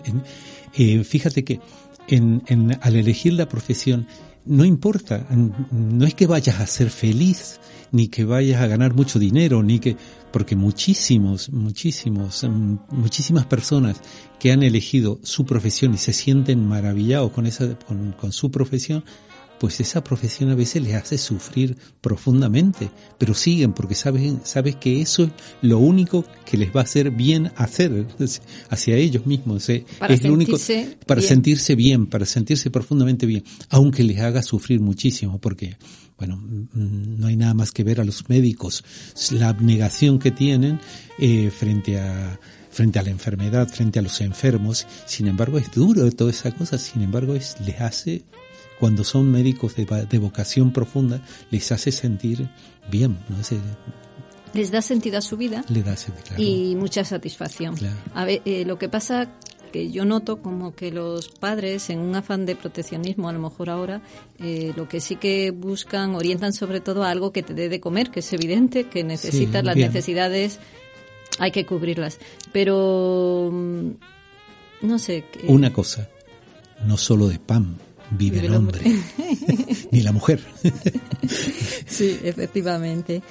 eh, 0.73 1.03
fíjate 1.03 1.43
que 1.45 1.59
en, 2.07 2.43
en, 2.47 2.77
al 2.81 2.95
elegir 2.95 3.33
la 3.33 3.47
profesión 3.47 4.05
no 4.45 4.65
importa, 4.65 5.27
no 5.71 6.05
es 6.05 6.15
que 6.15 6.27
vayas 6.27 6.59
a 6.59 6.67
ser 6.67 6.89
feliz, 6.89 7.59
ni 7.91 8.07
que 8.07 8.25
vayas 8.25 8.61
a 8.61 8.67
ganar 8.67 8.93
mucho 8.93 9.19
dinero, 9.19 9.63
ni 9.63 9.79
que, 9.79 9.97
porque 10.31 10.55
muchísimos, 10.55 11.49
muchísimos, 11.51 12.43
mm, 12.43 12.75
muchísimas 12.91 13.45
personas 13.45 14.01
que 14.39 14.51
han 14.51 14.63
elegido 14.63 15.19
su 15.23 15.45
profesión 15.45 15.93
y 15.93 15.97
se 15.97 16.13
sienten 16.13 16.67
maravillados 16.67 17.31
con 17.31 17.45
esa, 17.45 17.77
con, 17.79 18.13
con 18.13 18.31
su 18.31 18.49
profesión, 18.49 19.03
pues 19.61 19.79
esa 19.79 20.03
profesión 20.03 20.49
a 20.49 20.55
veces 20.55 20.81
les 20.81 20.95
hace 20.95 21.19
sufrir 21.19 21.77
profundamente, 22.01 22.89
pero 23.19 23.35
siguen 23.35 23.73
porque 23.73 23.93
saben, 23.93 24.41
sabes 24.43 24.77
que 24.77 25.03
eso 25.03 25.25
es 25.25 25.31
lo 25.61 25.77
único 25.77 26.25
que 26.47 26.57
les 26.57 26.75
va 26.75 26.79
a 26.79 26.83
hacer 26.83 27.11
bien 27.11 27.51
hacer 27.57 28.07
hacia 28.71 28.95
ellos 28.95 29.27
mismos. 29.27 29.69
Eh, 29.69 29.85
es 30.09 30.23
lo 30.23 30.33
único 30.33 30.57
para 31.05 31.21
sentirse 31.21 31.75
bien, 31.75 32.07
para 32.07 32.25
sentirse 32.25 32.71
profundamente 32.71 33.27
bien, 33.27 33.43
aunque 33.69 34.03
les 34.03 34.19
haga 34.19 34.41
sufrir 34.41 34.79
muchísimo, 34.79 35.37
porque 35.37 35.77
bueno, 36.17 36.37
mm, 36.37 37.19
no 37.19 37.27
hay 37.27 37.35
nada 37.35 37.53
más 37.53 37.71
que 37.71 37.83
ver 37.83 38.01
a 38.01 38.03
los 38.03 38.29
médicos, 38.29 38.83
la 39.29 39.49
abnegación 39.49 40.17
que 40.17 40.31
tienen 40.31 40.79
eh, 41.19 41.51
frente 41.51 41.99
a 41.99 42.39
frente 42.71 42.97
a 42.97 43.03
la 43.03 43.11
enfermedad, 43.11 43.67
frente 43.67 43.99
a 43.99 44.01
los 44.01 44.21
enfermos. 44.21 44.87
Sin 45.05 45.27
embargo, 45.27 45.59
es 45.59 45.71
duro 45.71 46.09
toda 46.11 46.31
esa 46.31 46.51
cosa. 46.51 46.77
Sin 46.77 47.01
embargo, 47.01 47.35
es, 47.35 47.57
les 47.59 47.79
hace 47.81 48.23
cuando 48.81 49.03
son 49.03 49.29
médicos 49.29 49.75
de, 49.75 50.17
vocación 50.17 50.73
profunda, 50.73 51.21
les 51.51 51.71
hace 51.71 51.91
sentir 51.91 52.49
bien, 52.89 53.15
¿no? 53.29 53.37
les 54.55 54.71
da 54.71 54.81
sentido 54.81 55.19
a 55.19 55.21
su 55.21 55.37
vida 55.37 55.63
Le 55.69 55.83
da 55.83 55.95
y 56.35 56.75
mucha 56.75 57.05
satisfacción. 57.05 57.75
A 58.15 58.25
ver, 58.25 58.41
eh, 58.43 58.65
lo 58.65 58.79
que 58.79 58.89
pasa 58.89 59.29
que 59.71 59.91
yo 59.91 60.03
noto 60.03 60.41
como 60.41 60.73
que 60.73 60.91
los 60.91 61.29
padres 61.29 61.91
en 61.91 61.99
un 61.99 62.15
afán 62.15 62.47
de 62.47 62.55
proteccionismo 62.55 63.29
a 63.29 63.33
lo 63.33 63.39
mejor 63.39 63.69
ahora 63.69 64.01
eh, 64.39 64.73
lo 64.75 64.89
que 64.89 64.99
sí 64.99 65.15
que 65.15 65.51
buscan 65.51 66.15
orientan 66.15 66.51
sobre 66.51 66.81
todo 66.81 67.03
a 67.03 67.11
algo 67.11 67.31
que 67.31 67.43
te 67.43 67.53
dé 67.53 67.69
de 67.69 67.79
comer 67.79 68.09
que 68.09 68.21
es 68.21 68.33
evidente 68.33 68.89
que 68.89 69.03
necesitas 69.03 69.63
las 69.63 69.77
necesidades 69.77 70.59
hay 71.39 71.51
que 71.51 71.65
cubrirlas 71.65 72.19
pero 72.51 73.49
mm, 73.53 73.91
no 74.81 74.99
sé 74.99 75.23
una 75.47 75.71
cosa 75.71 76.09
no 76.85 76.97
solo 76.97 77.29
de 77.29 77.39
pan 77.39 77.77
vive, 78.11 78.45
el 78.45 78.53
hombre, 78.53 78.81
ni 79.91 80.01
la 80.01 80.11
mujer. 80.11 80.41
sí, 81.85 82.19
efectivamente. 82.23 83.21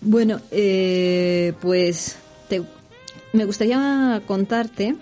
Bueno, 0.00 0.40
eh, 0.50 1.52
pues 1.60 2.16
me 3.32 3.44
gustaría 3.44 4.22
contarte 4.26 4.96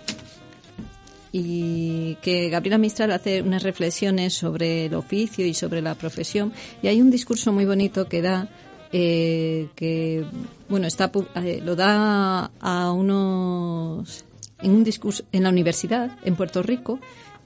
y 1.37 2.17
que 2.23 2.49
Gabriela 2.49 2.79
Mistral 2.79 3.11
hace 3.11 3.43
unas 3.43 3.63
reflexiones 3.63 4.35
sobre 4.35 4.87
el 4.87 4.95
oficio 4.95 5.45
y 5.45 5.53
sobre 5.53 5.83
la 5.83 5.95
profesión 5.95 6.53
y 6.81 6.87
hay 6.87 7.01
un 7.01 7.11
discurso 7.11 7.53
muy 7.53 7.65
bonito 7.65 8.09
que 8.09 8.23
da 8.23 8.49
eh, 8.93 9.69
que 9.75 10.25
bueno 10.69 10.87
está 10.87 11.11
eh, 11.37 11.61
lo 11.65 11.75
da 11.75 12.53
a 12.61 12.93
unos 12.93 14.25
en 14.63 14.71
un 14.71 14.85
discurso 14.85 15.25
en 15.33 15.43
la 15.43 15.49
universidad 15.49 16.17
en 16.23 16.37
Puerto 16.37 16.63
Rico 16.63 17.01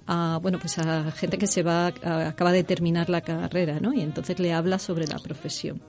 a 0.09 0.39
bueno 0.43 0.59
pues 0.59 0.79
a 0.79 1.13
gente 1.13 1.39
que 1.39 1.47
se 1.47 1.63
va 1.63 1.87
acaba 1.87 2.51
de 2.51 2.65
terminar 2.65 3.11
la 3.11 3.21
carrera 3.21 3.79
no 3.79 3.93
y 3.93 4.01
entonces 4.01 4.41
le 4.41 4.53
habla 4.53 4.79
sobre 4.79 5.07
la 5.07 5.19
profesión. 5.19 5.81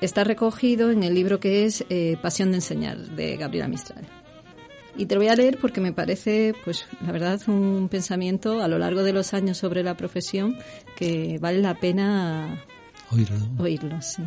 Está 0.00 0.24
recogido 0.24 0.90
en 0.90 1.02
el 1.02 1.14
libro 1.14 1.40
que 1.40 1.64
es 1.64 1.84
eh, 1.88 2.16
Pasión 2.20 2.50
de 2.50 2.56
enseñar 2.56 2.98
de 2.98 3.36
Gabriela 3.36 3.66
Mistral. 3.66 4.06
Y 4.98 5.06
te 5.06 5.14
lo 5.14 5.20
voy 5.20 5.28
a 5.28 5.36
leer 5.36 5.58
porque 5.58 5.80
me 5.80 5.92
parece 5.92 6.54
pues 6.64 6.86
la 7.04 7.12
verdad 7.12 7.40
un 7.46 7.88
pensamiento 7.90 8.62
a 8.62 8.68
lo 8.68 8.78
largo 8.78 9.02
de 9.02 9.12
los 9.12 9.34
años 9.34 9.58
sobre 9.58 9.82
la 9.82 9.96
profesión 9.96 10.56
que 10.96 11.38
vale 11.38 11.60
la 11.60 11.74
pena 11.74 12.64
oírlo. 13.10 13.36
oírlo 13.58 14.00
sí. 14.00 14.22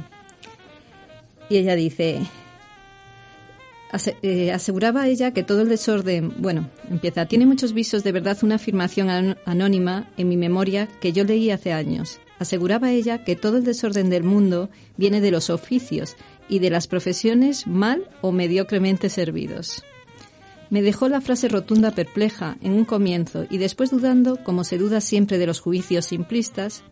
y 1.49 1.57
ella 1.57 1.75
dice 1.75 2.21
eh, 4.21 4.51
aseguraba 4.51 5.07
ella 5.07 5.31
que 5.31 5.43
todo 5.43 5.61
el 5.61 5.69
desorden, 5.69 6.33
bueno, 6.37 6.69
empieza, 6.89 7.25
tiene 7.25 7.45
muchos 7.45 7.73
visos 7.73 8.03
de 8.03 8.11
verdad 8.11 8.37
una 8.43 8.55
afirmación 8.55 9.37
anónima 9.45 10.09
en 10.17 10.29
mi 10.29 10.37
memoria 10.37 10.87
que 11.01 11.11
yo 11.11 11.23
leí 11.23 11.49
hace 11.49 11.73
años. 11.73 12.19
Aseguraba 12.37 12.91
ella 12.91 13.23
que 13.23 13.35
todo 13.35 13.57
el 13.57 13.63
desorden 13.63 14.09
del 14.09 14.23
mundo 14.23 14.69
viene 14.95 15.21
de 15.21 15.31
los 15.31 15.49
oficios 15.49 16.15
y 16.47 16.59
de 16.59 16.69
las 16.69 16.87
profesiones 16.87 17.67
mal 17.67 18.07
o 18.21 18.31
mediocremente 18.31 19.09
servidos. 19.09 19.83
Me 20.69 20.83
dejó 20.83 21.09
la 21.09 21.19
frase 21.19 21.47
rotunda 21.47 21.91
perpleja 21.91 22.57
en 22.61 22.73
un 22.73 22.85
comienzo 22.85 23.45
y 23.49 23.57
después 23.57 23.89
dudando, 23.89 24.37
como 24.43 24.63
se 24.63 24.77
duda 24.77 25.01
siempre 25.01 25.39
de 25.39 25.47
los 25.47 25.59
juicios 25.59 26.05
simplistas. 26.05 26.83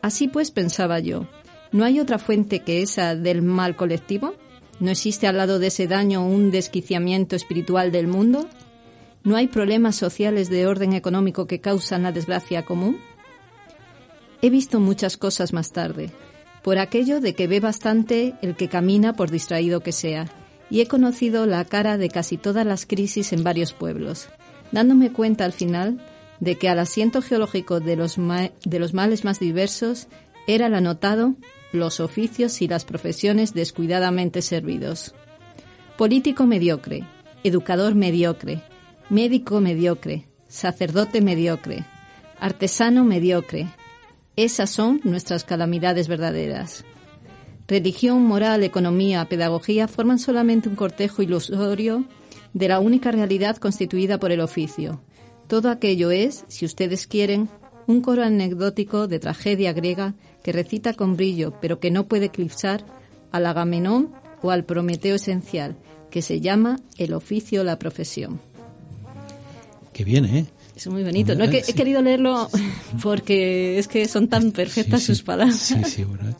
Así 0.00 0.26
pues 0.26 0.50
pensaba 0.50 1.00
yo, 1.00 1.28
¿no 1.70 1.84
hay 1.84 2.00
otra 2.00 2.18
fuente 2.18 2.60
que 2.60 2.82
esa 2.82 3.14
del 3.14 3.42
mal 3.42 3.76
colectivo? 3.76 4.34
¿No 4.80 4.90
existe 4.90 5.26
al 5.26 5.36
lado 5.36 5.58
de 5.58 5.68
ese 5.68 5.86
daño 5.86 6.26
un 6.26 6.50
desquiciamiento 6.50 7.36
espiritual 7.36 7.92
del 7.92 8.08
mundo? 8.08 8.48
¿No 9.22 9.36
hay 9.36 9.46
problemas 9.46 9.96
sociales 9.96 10.50
de 10.50 10.66
orden 10.66 10.92
económico 10.92 11.46
que 11.46 11.60
causan 11.60 12.02
la 12.02 12.12
desgracia 12.12 12.64
común? 12.64 12.98
He 14.42 14.50
visto 14.50 14.80
muchas 14.80 15.16
cosas 15.16 15.52
más 15.52 15.72
tarde, 15.72 16.10
por 16.62 16.78
aquello 16.78 17.20
de 17.20 17.34
que 17.34 17.46
ve 17.46 17.60
bastante 17.60 18.34
el 18.42 18.56
que 18.56 18.68
camina 18.68 19.14
por 19.14 19.30
distraído 19.30 19.80
que 19.80 19.92
sea, 19.92 20.28
y 20.68 20.80
he 20.80 20.88
conocido 20.88 21.46
la 21.46 21.64
cara 21.64 21.96
de 21.96 22.10
casi 22.10 22.36
todas 22.36 22.66
las 22.66 22.84
crisis 22.84 23.32
en 23.32 23.44
varios 23.44 23.72
pueblos, 23.72 24.28
dándome 24.72 25.12
cuenta 25.12 25.44
al 25.44 25.52
final 25.52 26.00
de 26.40 26.58
que 26.58 26.68
al 26.68 26.78
asiento 26.78 27.22
geológico 27.22 27.80
de 27.80 27.96
los, 27.96 28.16
de 28.16 28.78
los 28.78 28.92
males 28.92 29.24
más 29.24 29.38
diversos 29.38 30.08
era 30.46 30.66
el 30.66 30.74
anotado 30.74 31.34
los 31.74 32.00
oficios 32.00 32.62
y 32.62 32.68
las 32.68 32.84
profesiones 32.84 33.54
descuidadamente 33.54 34.42
servidos. 34.42 35.14
Político 35.96 36.46
mediocre, 36.46 37.04
educador 37.42 37.94
mediocre, 37.94 38.62
médico 39.10 39.60
mediocre, 39.60 40.26
sacerdote 40.48 41.20
mediocre, 41.20 41.84
artesano 42.40 43.04
mediocre. 43.04 43.68
Esas 44.36 44.70
son 44.70 45.00
nuestras 45.04 45.44
calamidades 45.44 46.08
verdaderas. 46.08 46.84
Religión, 47.66 48.22
moral, 48.22 48.62
economía, 48.62 49.24
pedagogía 49.26 49.88
forman 49.88 50.18
solamente 50.18 50.68
un 50.68 50.76
cortejo 50.76 51.22
ilusorio 51.22 52.04
de 52.52 52.68
la 52.68 52.78
única 52.78 53.10
realidad 53.10 53.56
constituida 53.56 54.18
por 54.18 54.32
el 54.32 54.40
oficio. 54.40 55.00
Todo 55.48 55.70
aquello 55.70 56.10
es, 56.10 56.44
si 56.48 56.64
ustedes 56.64 57.06
quieren, 57.06 57.48
un 57.86 58.00
coro 58.00 58.22
anecdótico 58.22 59.08
de 59.08 59.18
tragedia 59.18 59.72
griega 59.72 60.14
que 60.44 60.52
recita 60.52 60.92
con 60.92 61.16
brillo, 61.16 61.54
pero 61.60 61.80
que 61.80 61.90
no 61.90 62.06
puede 62.06 62.26
eclipsar 62.26 62.84
al 63.32 63.46
Agamenón 63.46 64.12
o 64.42 64.50
al 64.50 64.64
Prometeo 64.64 65.16
esencial, 65.16 65.74
que 66.10 66.20
se 66.20 66.40
llama 66.40 66.80
el 66.98 67.14
oficio 67.14 67.62
o 67.62 67.64
la 67.64 67.78
profesión. 67.78 68.40
Que 69.94 70.04
viene, 70.04 70.40
¿eh? 70.40 70.46
Es 70.76 70.88
muy 70.88 71.02
bonito. 71.02 71.34
No 71.34 71.44
he, 71.44 71.62
querido 71.62 72.02
leerlo 72.02 72.50
porque 73.02 73.78
es 73.78 73.88
que 73.88 74.06
son 74.06 74.28
tan 74.28 74.50
perfectas 74.50 75.04
sus 75.04 75.22
palabras. 75.22 75.56
Sí, 75.56 75.76
sí, 75.84 76.04
bueno. 76.04 76.36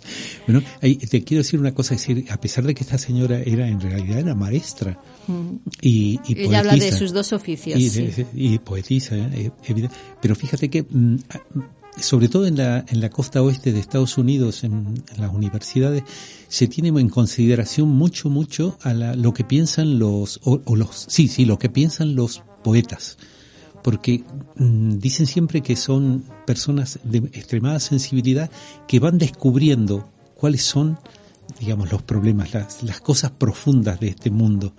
bueno 0.47 0.63
te 0.81 1.25
quiero 1.25 1.43
decir 1.43 1.59
una 1.59 1.73
cosa, 1.73 1.95
decir, 1.95 2.27
a 2.31 2.39
pesar 2.39 2.65
de 2.65 2.75
que 2.75 2.83
esta 2.83 2.99
señora 2.99 3.41
era 3.41 3.69
en 3.69 3.81
realidad 3.81 4.19
era 4.19 4.35
maestra 4.35 4.99
mm. 5.29 5.57
y, 5.81 6.21
y 6.27 6.41
Ella 6.43 6.59
habla 6.59 6.75
de 6.75 6.93
sus 6.93 7.13
dos 7.13 7.33
oficios. 7.33 7.81
Y, 7.81 8.27
y 8.35 8.59
poetisa, 8.59 9.17
eh, 9.17 9.51
pero 10.21 10.35
fíjate 10.35 10.69
que 10.69 10.83
mm, 10.83 11.17
sobre 11.99 12.29
todo 12.29 12.47
en 12.47 12.57
la, 12.57 12.85
en 12.89 13.01
la 13.01 13.11
costa 13.11 13.43
oeste 13.43 13.73
de 13.73 13.81
Estados 13.81 14.19
Unidos, 14.19 14.65
en, 14.65 15.03
las 15.17 15.33
universidades, 15.33 16.03
se 16.49 16.67
tiene 16.67 16.89
en 16.89 17.09
consideración 17.09 17.89
mucho, 17.89 18.31
mucho 18.31 18.79
a 18.83 18.93
lo 18.93 19.33
que 19.33 19.45
piensan 19.45 19.99
los, 19.99 20.41
o, 20.45 20.61
los, 20.77 21.07
sí, 21.09 21.29
sí, 21.29 21.45
lo 21.45 21.59
que 21.59 21.69
piensan 21.69 22.15
los 22.15 22.43
poetas. 22.63 23.19
Porque 23.83 24.25
mm, 24.57 24.99
dicen 24.99 25.27
siempre 25.27 25.63
que 25.63 25.77
son 25.77 26.25
personas 26.47 26.99
de 27.05 27.19
extremada 27.19 27.81
sensibilidad 27.81 28.51
que 28.89 28.99
van 28.99 29.19
descubriendo 29.19 30.09
cuáles 30.35 30.63
son, 30.63 30.99
digamos, 31.61 31.93
los 31.93 32.03
problemas, 32.03 32.55
las, 32.55 32.83
las 32.83 33.01
cosas 33.01 33.31
profundas 33.33 34.01
de 34.01 34.09
este 34.09 34.31
mundo 34.31 34.75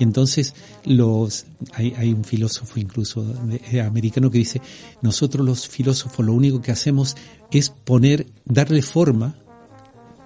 y 0.00 0.02
entonces 0.02 0.54
los, 0.84 1.44
hay, 1.74 1.92
hay 1.98 2.12
un 2.14 2.24
filósofo 2.24 2.80
incluso 2.80 3.22
eh, 3.70 3.82
americano 3.82 4.30
que 4.30 4.38
dice, 4.38 4.62
nosotros 5.02 5.44
los 5.44 5.68
filósofos 5.68 6.24
lo 6.24 6.32
único 6.32 6.62
que 6.62 6.72
hacemos 6.72 7.16
es 7.50 7.68
poner, 7.68 8.26
darle 8.46 8.80
forma 8.80 9.36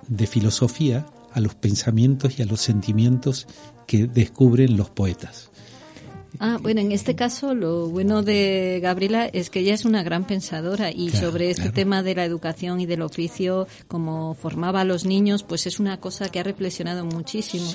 de 0.06 0.28
filosofía 0.28 1.06
a 1.32 1.40
los 1.40 1.56
pensamientos 1.56 2.38
y 2.38 2.42
a 2.42 2.46
los 2.46 2.60
sentimientos 2.60 3.48
que 3.88 4.06
descubren 4.06 4.76
los 4.76 4.90
poetas. 4.90 5.50
Ah, 6.40 6.58
bueno, 6.60 6.80
en 6.80 6.92
este 6.92 7.14
caso 7.14 7.54
lo 7.54 7.88
bueno 7.88 8.22
de 8.22 8.80
Gabriela 8.82 9.26
es 9.26 9.50
que 9.50 9.60
ella 9.60 9.74
es 9.74 9.84
una 9.84 10.02
gran 10.02 10.26
pensadora 10.26 10.90
y 10.90 11.10
sobre 11.10 11.50
este 11.50 11.70
tema 11.70 12.02
de 12.02 12.14
la 12.14 12.24
educación 12.24 12.80
y 12.80 12.86
del 12.86 13.02
oficio, 13.02 13.66
como 13.88 14.34
formaba 14.34 14.80
a 14.80 14.84
los 14.84 15.04
niños, 15.04 15.42
pues 15.42 15.66
es 15.66 15.78
una 15.78 16.00
cosa 16.00 16.28
que 16.28 16.40
ha 16.40 16.42
reflexionado 16.42 17.04
muchísimo. 17.04 17.66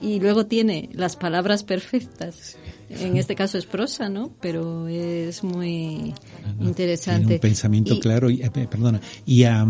Y 0.00 0.20
luego 0.20 0.46
tiene 0.46 0.88
las 0.92 1.16
palabras 1.16 1.64
perfectas. 1.64 2.56
En 2.88 3.16
este 3.16 3.34
caso 3.34 3.58
es 3.58 3.66
prosa, 3.66 4.08
¿no? 4.08 4.32
Pero 4.40 4.86
es 4.86 5.42
muy 5.42 6.14
interesante. 6.60 7.34
un 7.34 7.40
pensamiento 7.40 7.98
claro, 7.98 8.30
y, 8.30 8.42
eh, 8.42 8.50
perdona, 8.50 9.00
y 9.26 9.44
ha, 9.44 9.66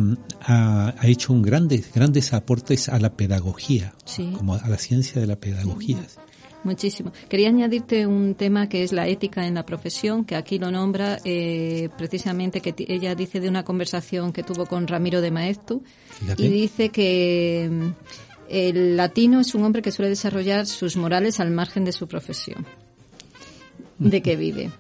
hecho 1.03 1.33
un 1.33 1.43
grandes, 1.43 1.93
grandes 1.95 2.33
aportes 2.33 2.89
a 2.89 2.99
la 2.99 3.17
pedagogía, 3.17 3.95
como 4.37 4.55
a 4.55 4.69
la 4.69 4.79
ciencia 4.79 5.21
de 5.21 5.27
la 5.27 5.37
pedagogía. 5.37 6.05
Muchísimo. 6.65 7.13
Quería 7.29 7.51
añadirte 7.51 8.07
un 8.07 8.35
tema 8.35 8.71
que 8.71 8.83
es 8.83 8.93
la 8.93 9.07
ética 9.07 9.47
en 9.47 9.55
la 9.55 9.67
profesión, 9.67 10.25
que 10.25 10.35
aquí 10.35 10.59
lo 10.59 10.71
nombra 10.71 11.19
eh, 11.25 11.91
precisamente 11.99 12.63
que 12.63 12.75
ella 12.89 13.15
dice 13.15 13.39
de 13.39 13.51
una 13.51 13.65
conversación 13.65 14.33
que 14.33 14.43
tuvo 14.43 14.65
con 14.65 14.87
Ramiro 14.87 15.21
de 15.21 15.31
Maeztu 15.31 15.83
y 16.39 16.49
dice 16.49 16.89
que 16.89 17.69
mm, 17.71 17.89
el 18.49 18.97
latino 18.97 19.41
es 19.41 19.55
un 19.55 19.63
hombre 19.63 19.83
que 19.83 19.93
suele 19.93 20.09
desarrollar 20.09 20.67
sus 20.67 20.97
morales 20.97 21.39
al 21.39 21.51
margen 21.51 21.85
de 21.85 21.93
su 21.93 22.09
profesión, 22.09 22.65
de 23.99 24.23
que 24.23 24.37
vive. 24.37 24.71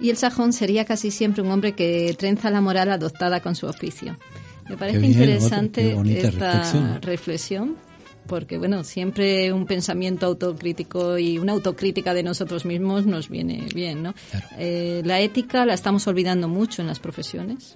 Y 0.00 0.10
el 0.10 0.16
sajón 0.16 0.52
sería 0.52 0.84
casi 0.84 1.10
siempre 1.10 1.42
un 1.42 1.50
hombre 1.50 1.72
que 1.72 2.14
trenza 2.16 2.50
la 2.50 2.60
moral 2.60 2.90
adoptada 2.92 3.40
con 3.40 3.56
su 3.56 3.66
oficio. 3.66 4.16
Me 4.68 4.76
parece 4.76 5.04
interesante 5.04 5.96
esta 6.06 7.00
reflexión 7.00 7.76
porque 8.26 8.58
bueno, 8.58 8.84
siempre 8.84 9.52
un 9.52 9.66
pensamiento 9.66 10.26
autocrítico 10.26 11.18
y 11.18 11.38
una 11.38 11.52
autocrítica 11.52 12.14
de 12.14 12.22
nosotros 12.22 12.64
mismos 12.64 13.06
nos 13.06 13.28
viene 13.28 13.66
bien, 13.74 14.02
¿no? 14.02 14.14
Eh, 14.58 15.02
la 15.04 15.20
ética 15.20 15.66
la 15.66 15.74
estamos 15.74 16.06
olvidando 16.06 16.48
mucho 16.48 16.82
en 16.82 16.88
las 16.88 17.00
profesiones. 17.00 17.74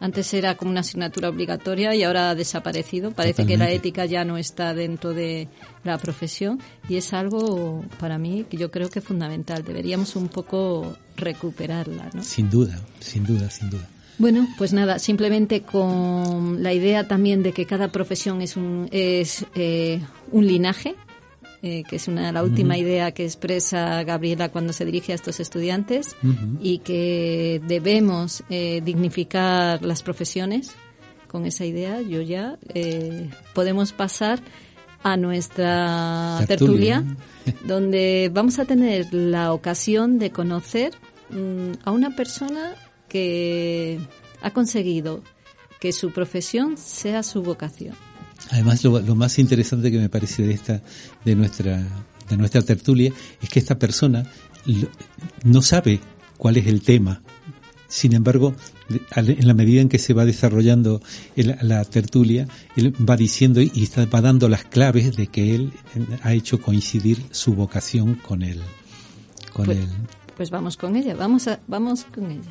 Antes 0.00 0.34
era 0.34 0.56
como 0.56 0.70
una 0.70 0.80
asignatura 0.80 1.28
obligatoria 1.28 1.94
y 1.94 2.02
ahora 2.02 2.30
ha 2.30 2.34
desaparecido. 2.34 3.12
Parece 3.12 3.46
que 3.46 3.56
la 3.56 3.70
ética 3.70 4.04
ya 4.04 4.24
no 4.24 4.36
está 4.36 4.74
dentro 4.74 5.14
de 5.14 5.48
la 5.82 5.98
profesión 5.98 6.60
y 6.88 6.96
es 6.96 7.12
algo 7.12 7.84
para 7.98 8.18
mí 8.18 8.44
que 8.48 8.56
yo 8.56 8.70
creo 8.70 8.88
que 8.90 8.98
es 8.98 9.04
fundamental. 9.04 9.64
Deberíamos 9.64 10.16
un 10.16 10.28
poco 10.28 10.96
recuperarla, 11.16 12.10
¿no? 12.12 12.22
Sin 12.22 12.50
duda, 12.50 12.78
sin 13.00 13.24
duda, 13.24 13.50
sin 13.50 13.70
duda. 13.70 13.88
Bueno, 14.18 14.46
pues 14.58 14.72
nada, 14.72 14.98
simplemente 14.98 15.62
con 15.62 16.62
la 16.62 16.72
idea 16.72 17.08
también 17.08 17.42
de 17.42 17.52
que 17.52 17.66
cada 17.66 17.88
profesión 17.88 18.42
es 18.42 18.56
un, 18.56 18.88
es, 18.92 19.44
eh, 19.54 20.00
un 20.30 20.46
linaje, 20.46 20.94
eh, 21.62 21.82
que 21.88 21.96
es 21.96 22.06
una, 22.06 22.30
la 22.30 22.44
última 22.44 22.76
idea 22.78 23.12
que 23.12 23.24
expresa 23.24 24.02
Gabriela 24.04 24.50
cuando 24.50 24.72
se 24.72 24.84
dirige 24.84 25.12
a 25.12 25.14
estos 25.16 25.40
estudiantes, 25.40 26.14
y 26.60 26.78
que 26.78 27.60
debemos 27.66 28.44
eh, 28.50 28.82
dignificar 28.84 29.82
las 29.82 30.02
profesiones. 30.02 30.72
Con 31.26 31.46
esa 31.46 31.64
idea, 31.64 32.00
yo 32.00 32.22
ya 32.22 32.58
podemos 33.54 33.92
pasar 33.92 34.40
a 35.02 35.16
nuestra 35.16 36.44
tertulia, 36.46 37.02
donde 37.64 38.30
vamos 38.32 38.60
a 38.60 38.64
tener 38.66 39.12
la 39.12 39.52
ocasión 39.52 40.20
de 40.20 40.30
conocer 40.30 40.92
mm, 41.30 41.72
a 41.82 41.90
una 41.90 42.14
persona 42.14 42.76
que 43.14 44.00
ha 44.42 44.50
conseguido 44.50 45.22
que 45.78 45.92
su 45.92 46.10
profesión 46.10 46.76
sea 46.76 47.22
su 47.22 47.44
vocación. 47.44 47.94
Además, 48.50 48.82
lo, 48.82 49.14
más 49.14 49.38
interesante 49.38 49.92
que 49.92 49.98
me 49.98 50.08
parece 50.08 50.42
de 50.42 50.52
esta, 50.52 50.82
de 51.24 51.36
nuestra, 51.36 51.80
de 52.28 52.36
nuestra 52.36 52.62
tertulia, 52.62 53.12
es 53.40 53.48
que 53.48 53.60
esta 53.60 53.78
persona 53.78 54.28
no 55.44 55.62
sabe 55.62 56.00
cuál 56.38 56.56
es 56.56 56.66
el 56.66 56.82
tema. 56.82 57.22
Sin 57.86 58.14
embargo, 58.14 58.56
en 59.14 59.46
la 59.46 59.54
medida 59.54 59.80
en 59.80 59.88
que 59.88 60.00
se 60.00 60.12
va 60.12 60.24
desarrollando 60.24 61.00
la 61.36 61.84
tertulia, 61.84 62.48
él 62.74 62.96
va 63.08 63.16
diciendo 63.16 63.60
y 63.60 63.88
va 64.12 64.20
dando 64.22 64.48
las 64.48 64.64
claves 64.64 65.14
de 65.14 65.28
que 65.28 65.54
él 65.54 65.72
ha 66.22 66.32
hecho 66.32 66.60
coincidir 66.60 67.22
su 67.30 67.54
vocación 67.54 68.16
con 68.16 68.42
él. 68.42 68.60
Con 69.52 69.66
pues, 69.66 69.78
pues 70.36 70.50
vamos 70.50 70.76
con 70.76 70.96
ella, 70.96 71.14
vamos 71.14 71.46
a, 71.46 71.60
vamos 71.68 72.06
con 72.12 72.32
ella. 72.32 72.50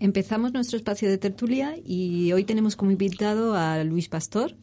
Empezamos 0.00 0.52
nuestro 0.54 0.78
espacio 0.78 1.08
de 1.10 1.18
tertulia 1.18 1.76
y 1.84 2.32
hoy 2.32 2.44
tenemos 2.44 2.76
como 2.76 2.90
invitado 2.90 3.54
a 3.54 3.84
Luis 3.84 4.08
Pastor. 4.08 4.56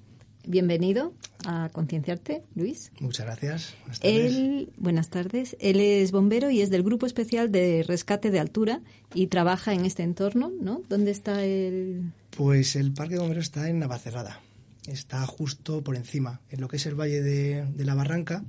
Bienvenido 0.47 1.13
a 1.45 1.69
Concienciarte, 1.71 2.43
Luis. 2.55 2.91
Muchas 2.99 3.25
gracias. 3.25 3.75
Buenas 3.81 3.99
tardes. 3.99 4.35
Él, 4.35 4.69
buenas 4.77 5.09
tardes. 5.09 5.55
Él 5.59 5.79
es 5.79 6.11
bombero 6.11 6.49
y 6.49 6.61
es 6.61 6.71
del 6.71 6.83
Grupo 6.83 7.05
Especial 7.05 7.51
de 7.51 7.83
Rescate 7.87 8.31
de 8.31 8.39
Altura 8.39 8.81
y 9.13 9.27
trabaja 9.27 9.73
en 9.73 9.85
este 9.85 10.03
entorno, 10.03 10.51
¿no? 10.59 10.81
¿Dónde 10.89 11.11
está 11.11 11.43
el...? 11.43 12.11
Pues 12.35 12.75
el 12.75 12.91
Parque 12.91 13.13
de 13.13 13.19
Bomberos 13.19 13.45
está 13.45 13.69
en 13.69 13.79
Navacerrada. 13.79 14.41
Está 14.87 15.25
justo 15.25 15.83
por 15.83 15.95
encima, 15.95 16.41
en 16.49 16.61
lo 16.61 16.67
que 16.67 16.77
es 16.77 16.85
el 16.85 16.95
Valle 16.95 17.21
de, 17.21 17.65
de 17.65 17.85
la 17.85 17.95
Barranca. 17.95 18.43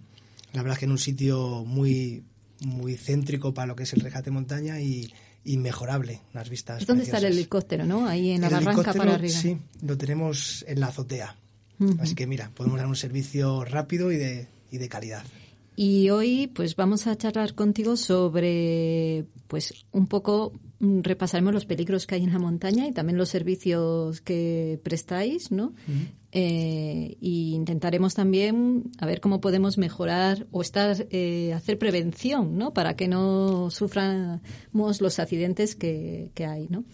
La 0.52 0.62
verdad 0.62 0.74
es 0.74 0.80
que 0.80 0.84
en 0.84 0.92
un 0.92 0.98
sitio 0.98 1.64
muy, 1.64 2.24
muy 2.60 2.96
céntrico 2.96 3.54
para 3.54 3.66
lo 3.66 3.76
que 3.76 3.84
es 3.84 3.92
el 3.92 4.00
rescate 4.00 4.30
montaña 4.30 4.80
y 4.80 5.12
inmejorable 5.44 6.20
las 6.32 6.50
vistas. 6.50 6.86
¿Dónde 6.86 7.04
está 7.04 7.18
el 7.18 7.26
helicóptero, 7.26 7.84
no? 7.84 8.06
Ahí 8.06 8.30
en 8.32 8.42
la 8.42 8.48
barranca 8.48 8.92
para 8.92 9.14
arriba. 9.14 9.34
Sí, 9.34 9.56
lo 9.82 9.96
tenemos 9.96 10.64
en 10.68 10.80
la 10.80 10.88
azotea. 10.88 11.36
Así 11.98 12.14
que 12.14 12.26
mira, 12.26 12.50
podemos 12.54 12.78
dar 12.78 12.86
un 12.86 12.96
servicio 12.96 13.64
rápido 13.64 14.10
y 14.10 14.16
de, 14.16 14.48
y 14.70 14.78
de 14.78 14.88
calidad. 14.88 15.24
Y 15.76 16.08
hoy 16.08 16.46
pues 16.46 16.74
vamos 16.74 17.06
a 17.06 17.16
charlar 17.16 17.54
contigo 17.54 17.98
sobre 17.98 19.26
pues 19.46 19.84
un 19.92 20.06
poco 20.06 20.54
mm, 20.78 21.00
repasaremos 21.02 21.52
los 21.52 21.66
peligros 21.66 22.06
que 22.06 22.14
hay 22.14 22.24
en 22.24 22.32
la 22.32 22.38
montaña 22.38 22.88
y 22.88 22.92
también 22.92 23.18
los 23.18 23.28
servicios 23.28 24.22
que 24.22 24.80
prestáis, 24.82 25.52
¿no? 25.52 25.74
Eh, 26.38 27.16
y 27.18 27.54
intentaremos 27.54 28.14
también 28.14 28.90
a 28.98 29.06
ver 29.06 29.20
cómo 29.20 29.40
podemos 29.40 29.78
mejorar 29.78 30.46
o 30.50 30.60
estar 30.60 31.06
eh, 31.10 31.54
hacer 31.54 31.78
prevención, 31.78 32.58
¿no? 32.58 32.74
Para 32.74 32.94
que 32.94 33.08
no 33.08 33.70
suframos 33.70 35.00
los 35.00 35.18
accidentes 35.18 35.76
que, 35.76 36.30
que 36.34 36.44
hay, 36.44 36.68
¿no? 36.68 36.84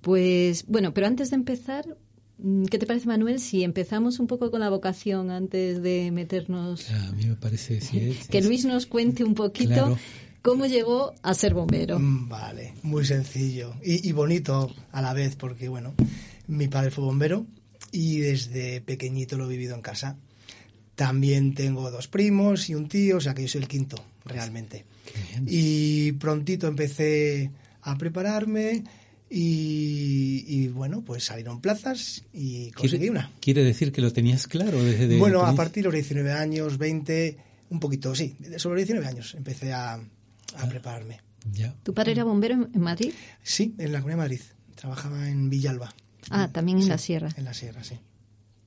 Pues 0.00 0.64
bueno, 0.66 0.94
pero 0.94 1.08
antes 1.08 1.30
de 1.30 1.36
empezar, 1.36 1.96
Mm, 2.38 2.64
¿Qué 2.66 2.78
te 2.78 2.86
parece, 2.86 3.06
Manuel, 3.06 3.40
si 3.40 3.64
empezamos 3.64 4.18
un 4.18 4.26
poco 4.26 4.50
con 4.50 4.60
la 4.60 4.68
vocación 4.68 5.30
antes 5.30 5.82
de 5.82 6.10
meternos? 6.10 6.90
a 6.90 7.12
mí 7.12 7.26
me 7.26 7.36
parece 7.36 7.80
que 8.30 8.42
Luis 8.42 8.64
nos 8.64 8.86
cuente 8.86 9.24
un 9.24 9.34
poquito 9.34 9.96
cómo 10.42 10.66
llegó 10.66 11.14
a 11.22 11.34
ser 11.34 11.54
bombero. 11.54 11.98
Mm, 11.98 12.28
vale, 12.28 12.74
muy 12.82 13.04
sencillo 13.04 13.74
y, 13.82 14.12
bonito 14.12 14.70
a 14.92 15.02
la 15.02 15.14
vez, 15.14 15.36
porque 15.36 15.68
bueno, 15.68 15.94
mi 16.46 16.68
padre 16.68 16.90
fue 16.90 17.04
bombero 17.04 17.46
y 17.92 18.18
desde 18.20 18.80
pequeñito 18.80 19.36
lo 19.36 19.46
he 19.46 19.48
vivido 19.48 19.74
en 19.74 19.82
casa. 19.82 20.16
También 20.94 21.54
tengo 21.54 21.90
dos 21.90 22.08
primos 22.08 22.70
y 22.70 22.74
un 22.74 22.88
tío, 22.88 23.18
o 23.18 23.20
sea 23.20 23.34
que 23.34 23.42
yo 23.42 23.48
soy 23.48 23.62
el 23.62 23.68
quinto, 23.68 24.02
realmente. 24.24 24.86
Y 25.46 26.12
prontito 26.12 26.66
empecé 26.66 27.50
a 27.82 27.96
prepararme 27.96 28.82
Y, 29.28 30.68
bueno, 30.68 31.02
pues 31.02 31.24
salieron 31.24 31.60
plazas 31.60 32.24
y 32.32 32.70
conseguí 32.70 33.08
una. 33.08 33.32
¿Quiere 33.40 33.64
decir 33.64 33.92
que 33.92 34.00
lo 34.00 34.12
tenías 34.12 34.46
claro 34.46 34.82
desde 34.82 35.18
Bueno, 35.18 35.42
a 35.42 35.54
partir 35.54 35.82
de 35.82 35.88
los 35.88 35.94
19 35.94 36.32
años, 36.32 36.78
20, 36.78 37.36
un 37.70 37.80
poquito, 37.80 38.14
sí, 38.14 38.36
sobre 38.56 38.80
los 38.80 38.88
19 38.88 39.06
años 39.06 39.34
empecé 39.34 39.72
a, 39.72 39.94
a 39.94 40.00
ah, 40.56 40.68
prepararme. 40.68 41.20
Ya. 41.52 41.74
¿Tu 41.82 41.92
padre 41.92 42.12
era 42.12 42.24
bombero 42.24 42.68
en 42.72 42.80
Madrid? 42.80 43.12
Sí, 43.42 43.74
en 43.78 43.92
la 43.92 44.00
Comunidad 44.00 44.18
de 44.18 44.22
Madrid. 44.22 44.40
Trabajaba 44.74 45.28
en 45.28 45.50
Villalba. 45.50 45.94
Ah, 46.30 46.48
también 46.52 46.78
en 46.78 46.88
la 46.88 46.98
sierra. 46.98 47.28
En 47.36 47.44
la 47.44 47.54
sierra, 47.54 47.84
sí. 47.84 47.98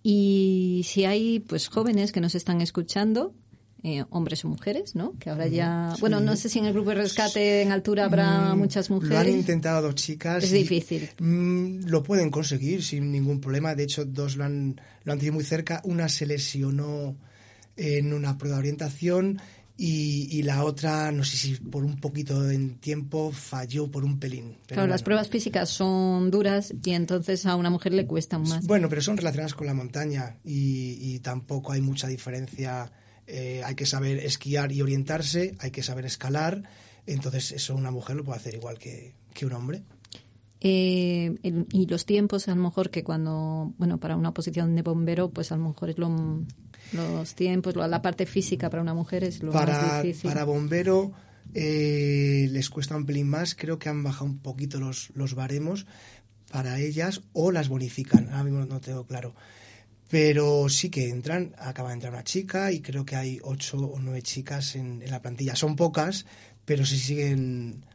Y 0.04 0.86
si 0.86 1.06
hay 1.06 1.39
pues 1.39 1.67
jóvenes 1.67 2.12
que 2.12 2.22
nos 2.22 2.36
están 2.36 2.62
escuchando, 2.62 3.34
eh, 3.84 4.04
hombres 4.10 4.43
o 4.43 4.50
mujeres, 4.50 4.95
¿no? 4.95 5.17
Que 5.19 5.30
ahora 5.30 5.48
ya... 5.48 5.93
Bueno, 6.00 6.19
no 6.19 6.36
sé 6.36 6.50
si 6.50 6.60
en 6.60 6.65
el 6.65 6.74
grupo 6.74 6.89
de 6.89 6.98
rescate 6.98 7.62
en 7.62 7.72
altura 7.72 8.06
habrá 8.06 8.54
mm, 8.54 8.58
muchas 8.58 8.89
mujeres. 8.89 9.13
Lo 9.13 9.19
han 9.19 9.30
intentado 9.30 9.82
dos 9.82 9.95
chicas. 9.95 10.43
Es 10.43 10.52
difícil. 10.52 11.10
Mm, 11.19 11.86
lo 11.86 12.04
pueden 12.04 12.30
conseguir 12.30 12.84
sin 12.84 13.12
ningún 13.12 13.39
problema. 13.39 13.76
De 13.76 13.84
hecho, 13.84 14.04
dos 14.04 14.36
lo 14.36 14.43
han, 14.43 14.80
lo 15.04 15.13
han 15.13 15.19
tenido 15.19 15.34
muy 15.34 15.45
cerca. 15.45 15.82
Una 15.86 16.10
se 16.10 16.26
lesionó 16.26 17.15
en 17.78 18.13
una 18.13 18.38
prueba 18.38 18.58
de 18.58 18.60
orientación 18.60 19.39
y, 19.82 20.44
la 20.44 20.65
otra, 20.65 21.10
no 21.13 21.24
sé 21.24 21.38
si 21.38 21.56
por 21.56 21.86
un 21.86 21.96
poquito 22.02 22.52
en 22.52 22.80
tiempo, 22.80 23.32
falló 23.32 23.89
por 23.89 24.04
un 24.04 24.20
pelín. 24.20 24.58
claro, 24.68 24.88
las 24.88 25.04
pruebas 25.04 25.30
físicas 25.30 25.70
son 25.70 26.30
duras 26.32 26.74
y 26.84 26.92
entonces 26.92 27.46
a 27.46 27.56
una 27.56 27.70
mujer 27.70 27.94
le 27.94 28.06
cuestan 28.06 28.42
más. 28.42 28.68
Bueno, 28.68 28.89
pero 28.89 29.02
son 29.02 29.15
relacionadas 29.15 29.54
con 29.54 29.68
la 29.68 29.74
montaña 29.74 30.36
y, 30.44 31.20
tampoco 31.20 31.72
hay 31.72 31.80
mucha 31.80 32.08
diferencia. 32.08 32.92
Eh, 33.26 33.62
hay 33.63 33.76
que 33.76 33.86
saber 33.86 34.18
esquiar 34.18 34.72
y 34.74 34.82
orientarse, 34.82 35.56
hay 35.60 35.72
que 35.72 35.82
saber 35.82 36.06
escalar. 36.06 36.63
Entonces, 37.06 37.54
eso 37.54 37.74
una 37.74 37.92
mujer 37.92 38.18
lo 38.18 38.26
puede 38.26 38.38
hacer 38.38 38.56
igual 38.56 38.78
que, 38.78 39.13
que 39.34 39.46
un 39.46 39.54
hombre. 39.54 39.84
Eh, 40.60 41.38
y 41.72 41.86
los 41.86 42.06
tiempos, 42.06 42.50
a 42.50 42.56
lo 42.56 42.62
mejor 42.62 42.89
que 42.89 43.06
cuando, 43.06 43.74
bueno, 43.78 43.98
para 43.98 44.18
una 44.18 44.34
posición 44.34 44.76
de 44.76 44.82
bombero, 44.82 45.30
pues 45.30 45.54
a 45.54 45.56
lo 45.56 45.70
mejor 45.70 45.89
es 45.89 45.98
lo, 45.98 46.10
los 46.93 47.36
tiempos, 47.36 47.75
la 47.75 48.02
parte 48.02 48.25
física 48.25 48.69
para 48.69 48.82
una 48.82 48.93
mujer 48.93 49.23
es 49.23 49.41
lo 49.43 49.52
más 49.52 50.04
difícil. 50.04 50.30
Para 50.30 50.43
bombero 50.43 51.12
eh, 51.54 52.47
les 52.52 52.69
cuesta 52.69 52.95
un 52.95 53.06
pelín 53.06 53.28
más, 53.28 53.56
creo 53.56 53.80
que 53.80 53.89
han 53.89 54.04
bajado 54.04 54.25
un 54.25 54.39
poquito 54.39 54.80
los, 54.80 55.12
los 55.15 55.36
baremos 55.36 55.86
para 56.52 56.80
ellas 56.80 57.21
o 57.34 57.52
las 57.52 57.69
bonifican, 57.69 58.30
ahora 58.30 58.43
mismo 58.43 58.65
no 58.65 58.80
tengo 58.82 59.06
claro. 59.06 59.36
Pero 60.10 60.69
sí 60.69 60.89
que 60.89 61.10
entran, 61.10 61.54
acaba 61.60 61.89
de 61.89 61.95
entrar 61.95 62.12
una 62.12 62.23
chica 62.23 62.71
y 62.71 62.82
creo 62.82 63.06
que 63.06 63.15
hay 63.15 63.39
ocho 63.43 63.78
o 63.78 63.99
nueve 63.99 64.23
chicas 64.23 64.75
en, 64.75 65.04
en 65.04 65.12
la 65.12 65.21
plantilla. 65.21 65.56
Son 65.56 65.75
pocas, 65.75 66.25
pero 66.65 66.84
sí 66.84 66.97
siguen 66.97 67.86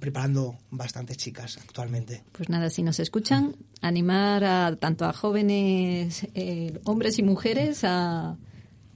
preparando 0.00 0.58
bastantes 0.70 1.16
chicas 1.16 1.58
actualmente. 1.58 2.22
Pues 2.32 2.48
nada, 2.48 2.70
si 2.70 2.82
nos 2.82 3.00
escuchan, 3.00 3.56
animar 3.80 4.44
a 4.44 4.76
tanto 4.76 5.04
a 5.04 5.12
jóvenes 5.12 6.26
eh, 6.34 6.78
hombres 6.84 7.18
y 7.18 7.22
mujeres 7.22 7.82
a, 7.84 8.36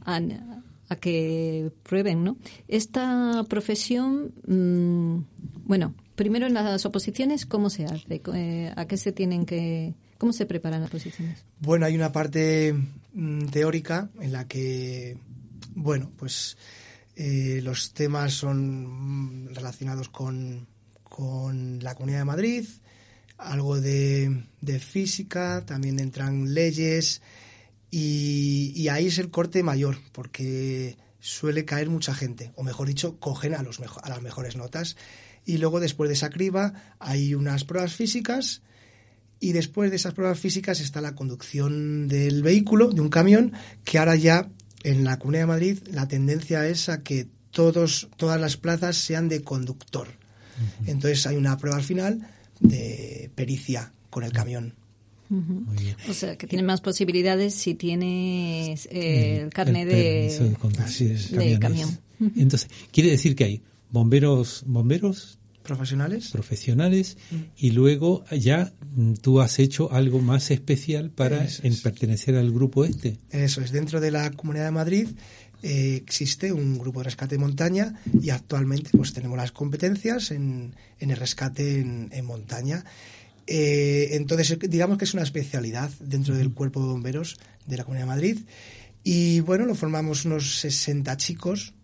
a, 0.04 0.20
que 1.00 1.72
prueben, 1.82 2.24
¿no? 2.24 2.36
Esta 2.68 3.44
profesión, 3.48 4.34
mm, 4.46 5.66
bueno, 5.66 5.94
primero 6.14 6.46
en 6.46 6.54
las 6.54 6.84
oposiciones, 6.84 7.46
¿cómo 7.46 7.70
se 7.70 7.84
hace? 7.86 8.20
Eh, 8.34 8.72
¿A 8.76 8.86
qué 8.86 8.96
se 8.96 9.12
tienen 9.12 9.46
que...? 9.46 9.94
¿Cómo 10.18 10.34
se 10.34 10.44
preparan 10.44 10.82
las 10.82 10.90
oposiciones? 10.90 11.46
Bueno, 11.60 11.86
hay 11.86 11.94
una 11.94 12.12
parte 12.12 12.74
mm, 13.14 13.46
teórica 13.46 14.10
en 14.20 14.32
la 14.32 14.46
que, 14.46 15.16
bueno, 15.74 16.10
pues 16.18 16.58
eh, 17.16 17.60
los 17.62 17.92
temas 17.92 18.32
son 18.32 19.50
relacionados 19.54 20.08
con, 20.08 20.66
la 21.82 21.94
Comunidad 21.94 22.20
de 22.20 22.24
Madrid, 22.24 22.64
algo 23.36 23.80
de, 23.80 24.46
física, 24.80 25.64
también 25.66 25.98
entran 25.98 26.54
leyes 26.54 27.20
y, 27.90 28.88
ahí 28.88 29.08
es 29.08 29.18
el 29.18 29.30
corte 29.30 29.62
mayor 29.62 29.98
porque 30.12 30.96
suele 31.18 31.66
caer 31.66 31.90
mucha 31.90 32.14
gente, 32.14 32.52
o 32.56 32.62
mejor 32.62 32.88
dicho, 32.88 33.18
cogen 33.18 33.54
a, 33.54 33.62
los 33.62 33.80
a 33.80 34.08
las 34.08 34.22
mejores 34.22 34.56
notas. 34.56 34.96
Y 35.44 35.58
luego 35.58 35.80
después 35.80 36.08
de 36.08 36.14
esa 36.14 36.30
criba 36.30 36.94
hay 36.98 37.34
unas 37.34 37.64
pruebas 37.64 37.94
físicas 37.94 38.62
y 39.40 39.52
después 39.52 39.90
de 39.90 39.96
esas 39.96 40.12
pruebas 40.12 40.38
físicas 40.38 40.80
está 40.80 41.00
la 41.00 41.14
conducción 41.14 42.08
del 42.08 42.42
vehículo, 42.42 42.90
de 42.90 43.00
un 43.00 43.08
camión, 43.08 43.52
que 43.84 43.98
ahora 43.98 44.14
ya 44.14 44.50
en 44.82 45.04
la 45.04 45.18
Comunidad 45.18 45.42
de 45.42 45.46
Madrid 45.46 45.78
la 45.92 46.08
tendencia 46.08 46.66
es 46.66 46.88
a 46.88 47.02
que 47.02 47.28
todos, 47.50 48.08
todas 48.16 48.40
las 48.40 48.56
plazas 48.56 48.96
sean 48.96 49.28
de 49.28 49.42
conductor. 49.42 50.08
Entonces 50.86 51.26
hay 51.26 51.36
una 51.36 51.56
prueba 51.56 51.78
al 51.78 51.84
final 51.84 52.28
de 52.60 53.30
pericia 53.34 53.92
con 54.10 54.24
el 54.24 54.32
camión. 54.32 54.74
O 56.08 56.12
sea, 56.12 56.36
que 56.36 56.46
tienes 56.46 56.66
más 56.66 56.80
posibilidades 56.80 57.54
si 57.54 57.74
tienes 57.74 58.86
eh, 58.90 59.42
el 59.42 59.50
carnet 59.50 59.86
de, 59.86 60.56
de, 61.30 61.58
camión. 61.60 61.98
Entonces, 62.36 62.68
quiere 62.90 63.10
decir 63.10 63.36
que 63.36 63.44
hay 63.44 63.62
bomberos, 63.90 64.64
bomberos 64.66 65.39
profesionales 65.76 66.30
profesionales 66.30 67.16
mm. 67.30 67.36
y 67.56 67.70
luego 67.70 68.24
ya 68.30 68.72
mm, 68.94 69.14
tú 69.14 69.40
has 69.40 69.58
hecho 69.58 69.92
algo 69.92 70.20
más 70.20 70.50
especial 70.50 71.10
para 71.10 71.46
pertenecer 71.82 72.36
al 72.36 72.50
grupo 72.50 72.84
este. 72.84 73.18
Eso 73.30 73.60
es. 73.60 73.72
Dentro 73.72 74.00
de 74.00 74.10
la 74.10 74.30
comunidad 74.32 74.66
de 74.66 74.70
Madrid 74.70 75.08
eh, 75.62 75.96
existe 75.96 76.52
un 76.52 76.78
grupo 76.78 77.00
de 77.00 77.04
rescate 77.04 77.34
de 77.34 77.40
montaña 77.40 77.94
y 78.20 78.30
actualmente 78.30 78.90
pues 78.96 79.12
tenemos 79.12 79.36
las 79.36 79.52
competencias 79.52 80.30
en, 80.30 80.74
el 80.98 81.16
rescate 81.16 81.80
en, 81.80 82.24
montaña. 82.24 82.84
Eh, 83.46 84.10
entonces 84.12 84.58
digamos 84.68 84.98
que 84.98 85.04
es 85.04 85.14
una 85.14 85.22
especialidad 85.22 85.90
dentro 86.00 86.34
del 86.34 86.52
cuerpo 86.52 86.80
de 86.80 86.88
bomberos 86.88 87.38
de 87.66 87.76
la 87.76 87.84
comunidad 87.84 88.06
de 88.06 88.14
Madrid. 88.14 88.38
Y 89.02 89.40
bueno 89.40 89.66
lo 89.66 89.74
formamos 89.74 90.24
unos 90.24 90.60
60 90.60 91.16
chicos 91.16 91.74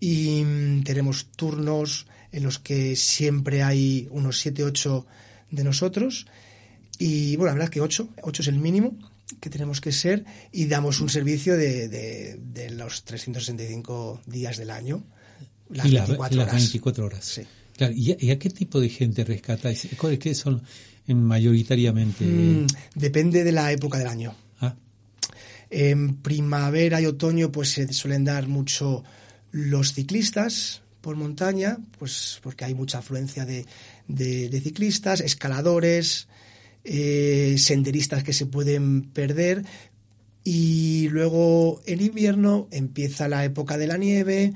y 0.00 0.42
mm, 0.44 0.82
tenemos 0.82 1.26
turnos 1.36 2.06
en 2.32 2.42
los 2.42 2.58
que 2.58 2.96
siempre 2.96 3.62
hay 3.62 4.08
unos 4.10 4.40
7, 4.40 4.64
8 4.64 5.06
de 5.50 5.64
nosotros. 5.64 6.26
Y 6.98 7.36
bueno, 7.36 7.50
la 7.50 7.52
verdad 7.54 7.64
es 7.64 7.70
que 7.70 7.80
8, 7.80 8.08
8 8.22 8.42
es 8.42 8.48
el 8.48 8.58
mínimo 8.58 8.96
que 9.40 9.50
tenemos 9.50 9.80
que 9.80 9.92
ser 9.92 10.24
y 10.50 10.66
damos 10.66 11.00
un 11.00 11.08
servicio 11.08 11.56
de, 11.56 11.88
de, 11.88 12.70
los 12.70 13.04
365 13.04 14.22
días 14.26 14.56
del 14.56 14.70
año. 14.70 15.04
Las, 15.70 15.90
24, 15.90 16.42
horas. 16.42 16.54
24 16.54 17.04
horas. 17.04 17.24
Sí. 17.24 17.42
¿y, 17.94 18.30
a, 18.30 18.38
qué 18.38 18.50
tipo 18.50 18.80
de 18.80 18.88
gente 18.88 19.24
rescatáis? 19.24 19.88
¿Qué 20.20 20.34
son 20.34 20.62
mayoritariamente? 21.06 22.24
Mm, 22.24 22.66
depende 22.94 23.44
de 23.44 23.52
la 23.52 23.72
época 23.72 23.98
del 23.98 24.08
año. 24.08 24.34
Ah. 24.60 24.74
En 25.70 26.16
primavera 26.16 27.00
y 27.00 27.06
otoño 27.06 27.50
pues 27.50 27.70
se 27.70 27.90
suelen 27.92 28.24
dar 28.24 28.48
mucho 28.48 29.02
los 29.50 29.94
ciclistas, 29.94 30.81
por 31.02 31.16
montaña, 31.16 31.78
pues 31.98 32.40
porque 32.42 32.64
hay 32.64 32.74
mucha 32.74 32.98
afluencia 32.98 33.44
de, 33.44 33.66
de, 34.08 34.60
ciclistas, 34.62 35.20
escaladores, 35.20 36.28
eh, 36.84 37.56
senderistas 37.58 38.22
que 38.22 38.32
se 38.32 38.46
pueden 38.46 39.02
perder. 39.02 39.64
Y 40.44 41.08
luego 41.10 41.82
en 41.86 42.00
invierno 42.00 42.68
empieza 42.70 43.28
la 43.28 43.44
época 43.44 43.76
de 43.76 43.86
la 43.86 43.98
nieve, 43.98 44.54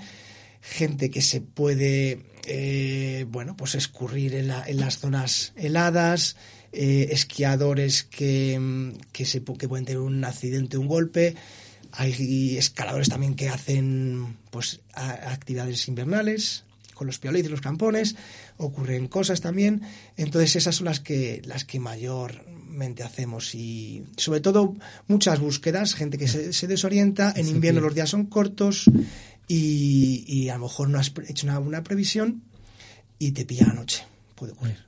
gente 0.61 1.11
que 1.11 1.23
se 1.23 1.41
puede, 1.41 2.23
eh, 2.47 3.27
bueno, 3.29 3.57
pues 3.57 3.75
escurrir 3.75 4.35
en, 4.35 4.49
las 4.49 4.99
zonas 4.99 5.53
heladas, 5.57 6.37
eh, 6.73 7.09
esquiadores 7.11 8.05
que, 8.05 8.93
que, 9.13 9.27
se, 9.27 9.43
que 9.43 9.69
pueden 9.69 9.85
tener 9.85 10.01
un 10.01 10.25
accidente, 10.25 10.79
un 10.79 10.89
golpe. 10.89 11.35
Hay 11.97 12.57
escaladores 12.59 13.09
también 13.09 13.35
que 13.35 13.49
hacen 13.49 14.37
pues 14.51 14.81
actividades 14.95 15.89
invernales 15.89 16.65
con 16.97 17.07
los 17.07 17.19
piolitos 17.19 17.49
y 17.49 17.51
los 17.51 17.61
campones, 17.61 18.17
ocurren 18.57 19.07
cosas 19.07 19.43
también, 19.43 19.83
entonces 20.17 20.57
esas 20.57 20.77
son 20.77 20.87
las 20.87 20.99
que 21.01 21.43
las 21.45 21.67
que 21.67 21.79
mayormente 21.79 23.03
hacemos 23.03 23.55
y 23.55 24.05
sobre 24.17 24.41
todo 24.41 24.75
muchas 25.07 25.39
búsquedas, 25.39 25.95
gente 25.95 26.17
que 26.17 26.27
se, 26.27 26.67
desorienta, 26.67 27.35
en 27.37 27.49
invierno 27.49 27.83
los 27.83 27.95
días 27.95 28.09
son 28.09 28.25
cortos 28.27 28.91
y, 29.47 30.49
a 30.49 30.55
lo 30.55 30.65
mejor 30.65 30.89
no 30.89 30.99
has 30.99 31.13
hecho 31.29 31.47
una, 31.47 31.59
una 31.59 31.85
previsión 31.85 32.43
y 33.19 33.33
te 33.33 33.45
pilla 33.45 33.67
la 33.67 33.75
noche, 33.75 34.05
puede 34.35 34.53
ocurrir. 34.53 34.79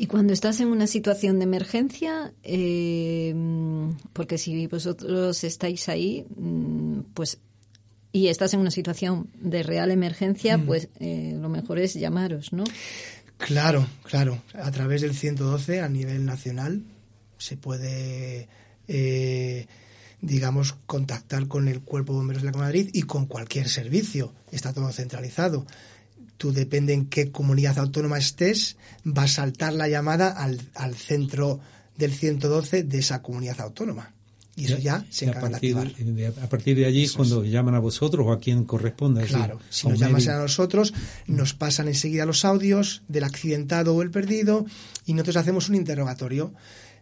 Y 0.00 0.06
cuando 0.06 0.32
estás 0.32 0.60
en 0.60 0.68
una 0.68 0.86
situación 0.86 1.40
de 1.40 1.44
emergencia, 1.44 2.32
eh, 2.44 3.34
porque 4.12 4.38
si 4.38 4.68
vosotros 4.68 5.42
estáis 5.42 5.88
ahí, 5.88 6.24
mm, 6.36 7.00
pues 7.14 7.40
y 8.12 8.28
estás 8.28 8.54
en 8.54 8.60
una 8.60 8.70
situación 8.70 9.28
de 9.40 9.64
real 9.64 9.90
emergencia, 9.90 10.56
mm. 10.56 10.66
pues 10.66 10.88
eh, 11.00 11.36
lo 11.36 11.48
mejor 11.48 11.80
es 11.80 11.94
llamaros, 11.94 12.52
¿no? 12.52 12.62
Claro, 13.38 13.88
claro. 14.04 14.40
A 14.54 14.70
través 14.70 15.00
del 15.00 15.16
112 15.16 15.80
a 15.80 15.88
nivel 15.88 16.24
nacional 16.24 16.84
se 17.36 17.56
puede, 17.56 18.48
eh, 18.86 19.66
digamos, 20.20 20.76
contactar 20.86 21.48
con 21.48 21.66
el 21.66 21.80
Cuerpo 21.80 22.12
de 22.12 22.18
Bomberos 22.18 22.44
de 22.44 22.52
la 22.52 22.56
Madrid 22.56 22.88
y 22.92 23.02
con 23.02 23.26
cualquier 23.26 23.68
servicio. 23.68 24.32
Está 24.52 24.72
todo 24.72 24.92
centralizado 24.92 25.66
tú 26.38 26.52
depende 26.52 26.94
en 26.94 27.06
qué 27.06 27.30
comunidad 27.30 27.78
autónoma 27.78 28.16
estés, 28.16 28.76
va 29.06 29.24
a 29.24 29.28
saltar 29.28 29.74
la 29.74 29.88
llamada 29.88 30.30
al, 30.30 30.60
al 30.74 30.94
centro 30.94 31.60
del 31.96 32.14
112 32.14 32.84
de 32.84 32.98
esa 32.98 33.20
comunidad 33.20 33.60
autónoma. 33.60 34.14
Y 34.58 34.64
eso 34.64 34.78
ya, 34.78 35.04
se 35.08 35.26
encarga 35.26 35.46
a 35.46 35.50
partir, 35.52 35.74
de 35.76 35.82
activar. 35.82 36.14
de, 36.14 36.26
a 36.26 36.48
partir 36.48 36.76
de 36.76 36.86
allí 36.86 37.04
es 37.04 37.12
cuando 37.12 37.44
llaman 37.44 37.76
a 37.76 37.78
vosotros 37.78 38.26
o 38.26 38.32
a 38.32 38.40
quien 38.40 38.64
corresponda. 38.64 39.22
es 39.22 39.28
Claro, 39.28 39.60
si 39.70 39.86
nos 39.86 40.00
llamas 40.00 40.26
a 40.26 40.36
nosotros, 40.36 40.94
nos 41.28 41.54
pasan 41.54 41.86
enseguida 41.86 42.26
los 42.26 42.44
audios 42.44 43.02
del 43.06 43.22
accidentado 43.22 43.94
o 43.94 44.02
el 44.02 44.10
perdido 44.10 44.66
y 45.06 45.12
nosotros 45.12 45.36
hacemos 45.36 45.68
un 45.68 45.76
interrogatorio. 45.76 46.54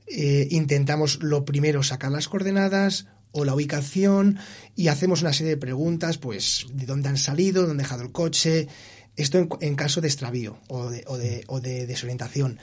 Eh, 0.07 0.49
intentamos 0.51 1.23
lo 1.23 1.47
primero 1.47 1.83
sacar 1.83 2.13
las 2.13 2.29
coordenadas 2.29 3.07
o 3.33 3.47
la 3.47 3.55
ubicación 3.55 4.39
y 4.75 4.89
hacemos 4.89 5.23
una 5.23 5.33
serie 5.33 5.53
de 5.53 5.57
preguntas, 5.57 6.19
pues 6.19 6.67
de 6.75 6.85
dónde 6.85 7.09
han 7.09 7.17
salido, 7.17 7.63
dónde 7.63 7.73
han 7.73 7.79
dejado 7.79 8.03
el 8.03 8.13
coche, 8.13 8.69
esto 9.17 9.39
en, 9.39 9.49
en 9.61 9.75
caso 9.77 10.01
de 10.01 10.09
extravío 10.09 10.59
o 10.69 10.91
de, 10.91 11.05
o 11.07 11.17
de- 11.19 11.45
o 11.49 11.61
de 11.61 11.87
desorientación. 11.87 12.59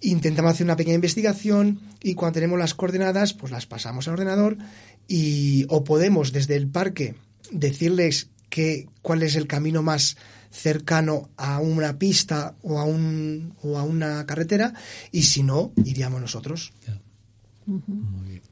Intentamos 0.00 0.52
hacer 0.52 0.64
una 0.66 0.76
pequeña 0.76 0.96
investigación 0.96 1.80
y 2.02 2.14
cuando 2.14 2.34
tenemos 2.34 2.58
las 2.58 2.74
coordenadas, 2.74 3.34
pues 3.34 3.52
las 3.52 3.66
pasamos 3.66 4.08
al 4.08 4.14
ordenador 4.14 4.58
y 5.06 5.64
o 5.68 5.84
podemos 5.84 6.32
desde 6.32 6.56
el 6.56 6.66
parque 6.68 7.14
decirles 7.52 8.28
que, 8.50 8.88
cuál 9.00 9.22
es 9.22 9.36
el 9.36 9.46
camino 9.46 9.82
más 9.82 10.16
cercano 10.50 11.30
a 11.36 11.60
una 11.60 11.98
pista 11.98 12.56
o 12.62 12.78
a, 12.78 12.84
un, 12.84 13.54
o 13.62 13.78
a 13.78 13.84
una 13.84 14.26
carretera 14.26 14.74
y 15.12 15.22
si 15.22 15.42
no, 15.42 15.72
iríamos 15.84 16.20
nosotros. 16.20 16.72
Ya. 16.86 17.00
Muy 17.66 18.28
bien. 18.28 18.42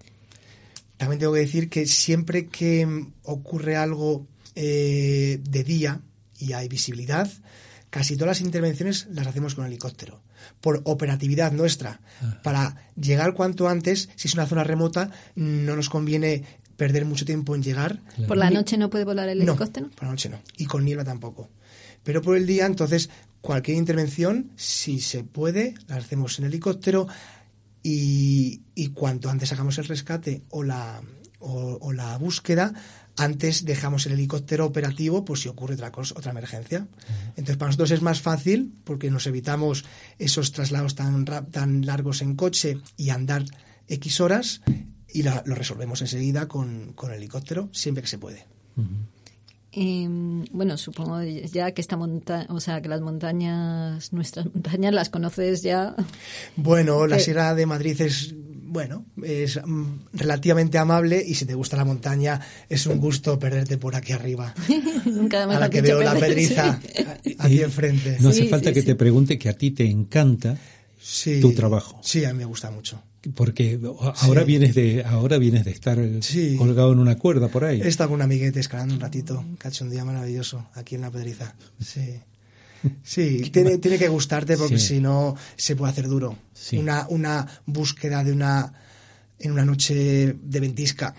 También 0.97 1.19
tengo 1.19 1.33
que 1.33 1.41
decir 1.41 1.69
que 1.69 1.87
siempre 1.87 2.47
que 2.47 2.87
ocurre 3.25 3.77
algo 3.77 4.27
eh, 4.55 5.41
de 5.43 5.65
día 5.65 6.01
y 6.41 6.55
hay 6.55 6.69
visibilidad, 6.69 7.31
casi 7.91 8.17
todas 8.17 8.39
las 8.39 8.41
intervenciones 8.41 9.07
las 9.13 9.27
hacemos 9.27 9.55
con 9.55 9.67
helicóptero, 9.67 10.23
por 10.61 10.81
operatividad 10.85 11.53
nuestra. 11.53 12.01
Para 12.43 12.91
llegar 12.97 13.35
cuanto 13.35 13.69
antes, 13.69 14.09
si 14.17 14.29
es 14.29 14.35
una 14.35 14.47
zona 14.47 14.65
remota, 14.65 15.11
no 15.35 15.77
nos 15.77 15.91
conviene 15.91 16.45
perder 16.77 17.05
mucho 17.05 17.27
tiempo 17.27 17.55
en 17.55 17.63
llegar. 17.63 18.01
¿Por 18.27 18.39
la 18.39 18.49
noche 18.51 18.79
no 18.79 18.89
puede 18.89 19.05
volar 19.05 19.29
el 19.29 19.45
no, 19.45 19.53
helicóptero? 19.53 19.91
por 19.91 20.05
la 20.05 20.11
noche 20.11 20.31
no. 20.31 20.41
Y 20.57 20.65
con 20.65 20.85
niebla 20.85 21.05
tampoco. 21.05 21.51
Pero 22.03 22.23
por 22.23 22.37
el 22.37 22.47
día, 22.47 22.65
entonces, 22.65 23.11
cualquier 23.43 23.77
intervención, 23.77 24.51
si 24.57 25.01
se 25.01 25.23
puede, 25.23 25.75
la 25.89 25.97
hacemos 25.97 26.39
en 26.39 26.47
helicóptero 26.47 27.07
y, 27.83 28.63
y 28.75 28.89
cuanto 28.89 29.29
antes 29.29 29.53
hagamos 29.53 29.77
el 29.77 29.87
rescate 29.87 30.43
o 30.49 30.63
la, 30.63 31.03
o, 31.39 31.79
o 31.83 31.93
la 31.93 32.17
búsqueda, 32.17 32.73
antes 33.23 33.65
dejamos 33.65 34.07
el 34.07 34.13
helicóptero 34.13 34.65
operativo 34.67 35.25
por 35.25 35.39
si 35.39 35.49
ocurre 35.49 35.75
otra 35.75 35.93
cosa, 35.93 36.15
otra 36.17 36.31
emergencia. 36.33 36.87
Entonces, 37.31 37.57
para 37.57 37.69
nosotros 37.69 37.91
es 37.91 38.03
más 38.03 38.21
fácil 38.21 38.73
porque 38.85 39.11
nos 39.11 39.27
evitamos 39.27 39.85
esos 40.19 40.53
traslados 40.53 40.95
tan, 40.95 41.25
tan 41.25 41.85
largos 41.87 42.23
en 42.23 42.35
coche 42.37 42.79
y 42.97 43.11
andar 43.11 43.45
X 43.89 44.21
horas 44.21 44.63
y 45.13 45.23
la- 45.23 45.43
lo 45.47 45.55
resolvemos 45.55 46.01
enseguida 46.01 46.47
con, 46.49 46.93
con 46.95 47.13
helicóptero 47.13 47.69
siempre 47.73 48.03
que 48.03 48.09
se 48.09 48.19
puede. 48.19 48.47
Eh, 49.73 50.09
bueno, 50.51 50.77
supongo 50.77 51.23
ya 51.23 51.71
que 51.73 51.81
esta 51.81 51.97
monta 51.97 52.47
o 52.49 52.59
sea, 52.59 52.81
que 52.83 52.89
las 52.89 53.01
montañas, 53.01 54.13
nuestras 54.13 54.47
montañas, 54.47 54.93
las 54.93 55.11
conoces 55.11 55.63
ya. 55.63 55.95
Bueno, 56.57 57.07
la 57.07 57.19
Que- 57.19 57.23
Sierra 57.23 57.55
de 57.55 57.67
Madrid 57.67 58.01
es, 58.01 58.35
bueno, 58.71 59.05
es 59.23 59.61
mm, 59.65 59.85
relativamente 60.13 60.79
amable 60.79 61.23
y 61.27 61.35
si 61.35 61.45
te 61.45 61.55
gusta 61.55 61.77
la 61.77 61.85
montaña 61.85 62.41
es 62.69 62.87
un 62.87 62.99
gusto 62.99 63.39
perderte 63.39 63.79
por 63.79 63.97
aquí 63.97 64.13
arriba. 64.13 64.55
Nunca 65.07 65.47
me 65.47 65.57
A 65.57 65.61
la 65.61 65.69
que 65.71 65.83
veo 65.83 66.01
la 66.01 66.15
pedriza 66.15 66.81
aquí 67.39 67.63
enfrente. 67.63 68.17
No 68.21 68.31
Sí, 68.33 68.43
hace 68.43 68.49
falta 68.51 68.69
sí, 68.71 68.75
que 68.75 68.81
sí. 68.83 68.87
te 68.87 68.95
pregunte 68.95 69.39
que 69.39 69.49
a 69.49 69.55
ti 69.55 69.73
te 69.73 69.85
encanta, 69.87 70.57
Sí. 71.03 71.41
tu 71.41 71.53
trabajo. 71.53 71.99
Sí, 72.05 72.25
a 72.25 72.33
mí 72.33 72.39
me 72.39 72.45
gusta 72.45 72.71
mucho. 72.71 73.03
porque 73.35 73.79
ahora 74.23 74.41
Sí. 74.43 74.47
vienes 74.47 74.75
de 74.75 75.05
ahora 75.05 75.37
vienes 75.37 75.65
de 75.67 75.73
estar 75.73 75.99
Sí. 76.23 76.57
colgado 76.57 76.93
en 76.93 77.01
una 77.01 77.17
cuerda 77.19 77.49
por 77.49 77.65
ahí. 77.65 77.83
He 77.83 77.89
estado 77.89 78.09
con 78.11 78.17
un 78.17 78.23
amiguete 78.23 78.61
escalando 78.61 78.95
un 78.95 79.01
ratito, 79.01 79.45
hecho 79.63 79.85
un 79.85 79.91
día 79.91 80.05
maravilloso 80.07 80.67
aquí 80.75 80.95
en 80.95 81.03
la 81.03 81.11
pedriza. 81.11 81.55
Sí. 81.85 82.21
Sí, 83.03 83.41
tiene, 83.53 83.79
tiene 83.79 83.99
que 83.99 84.09
gustarte 84.09 84.57
porque 84.57 84.79
Sí. 84.79 84.87
si 84.97 85.01
no 85.01 85.37
se 85.57 85.77
puede 85.77 85.93
hacer 85.93 86.09
duro. 86.09 86.37
Sí. 86.53 86.79
Una, 86.79 87.07
una 87.09 87.47
búsqueda 87.67 88.23
de 88.25 88.33
una 88.33 88.73
en 89.39 89.53
una 89.53 89.65
noche 89.65 90.37
de 90.43 90.61
ventisca 90.61 91.15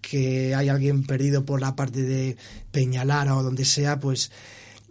que 0.00 0.54
hay 0.54 0.68
alguien 0.68 1.04
perdido 1.04 1.44
por 1.44 1.60
la 1.60 1.76
parte 1.76 2.02
de 2.02 2.36
Peñalara 2.72 3.36
o 3.36 3.42
donde 3.44 3.64
sea, 3.64 4.00
pues 4.00 4.30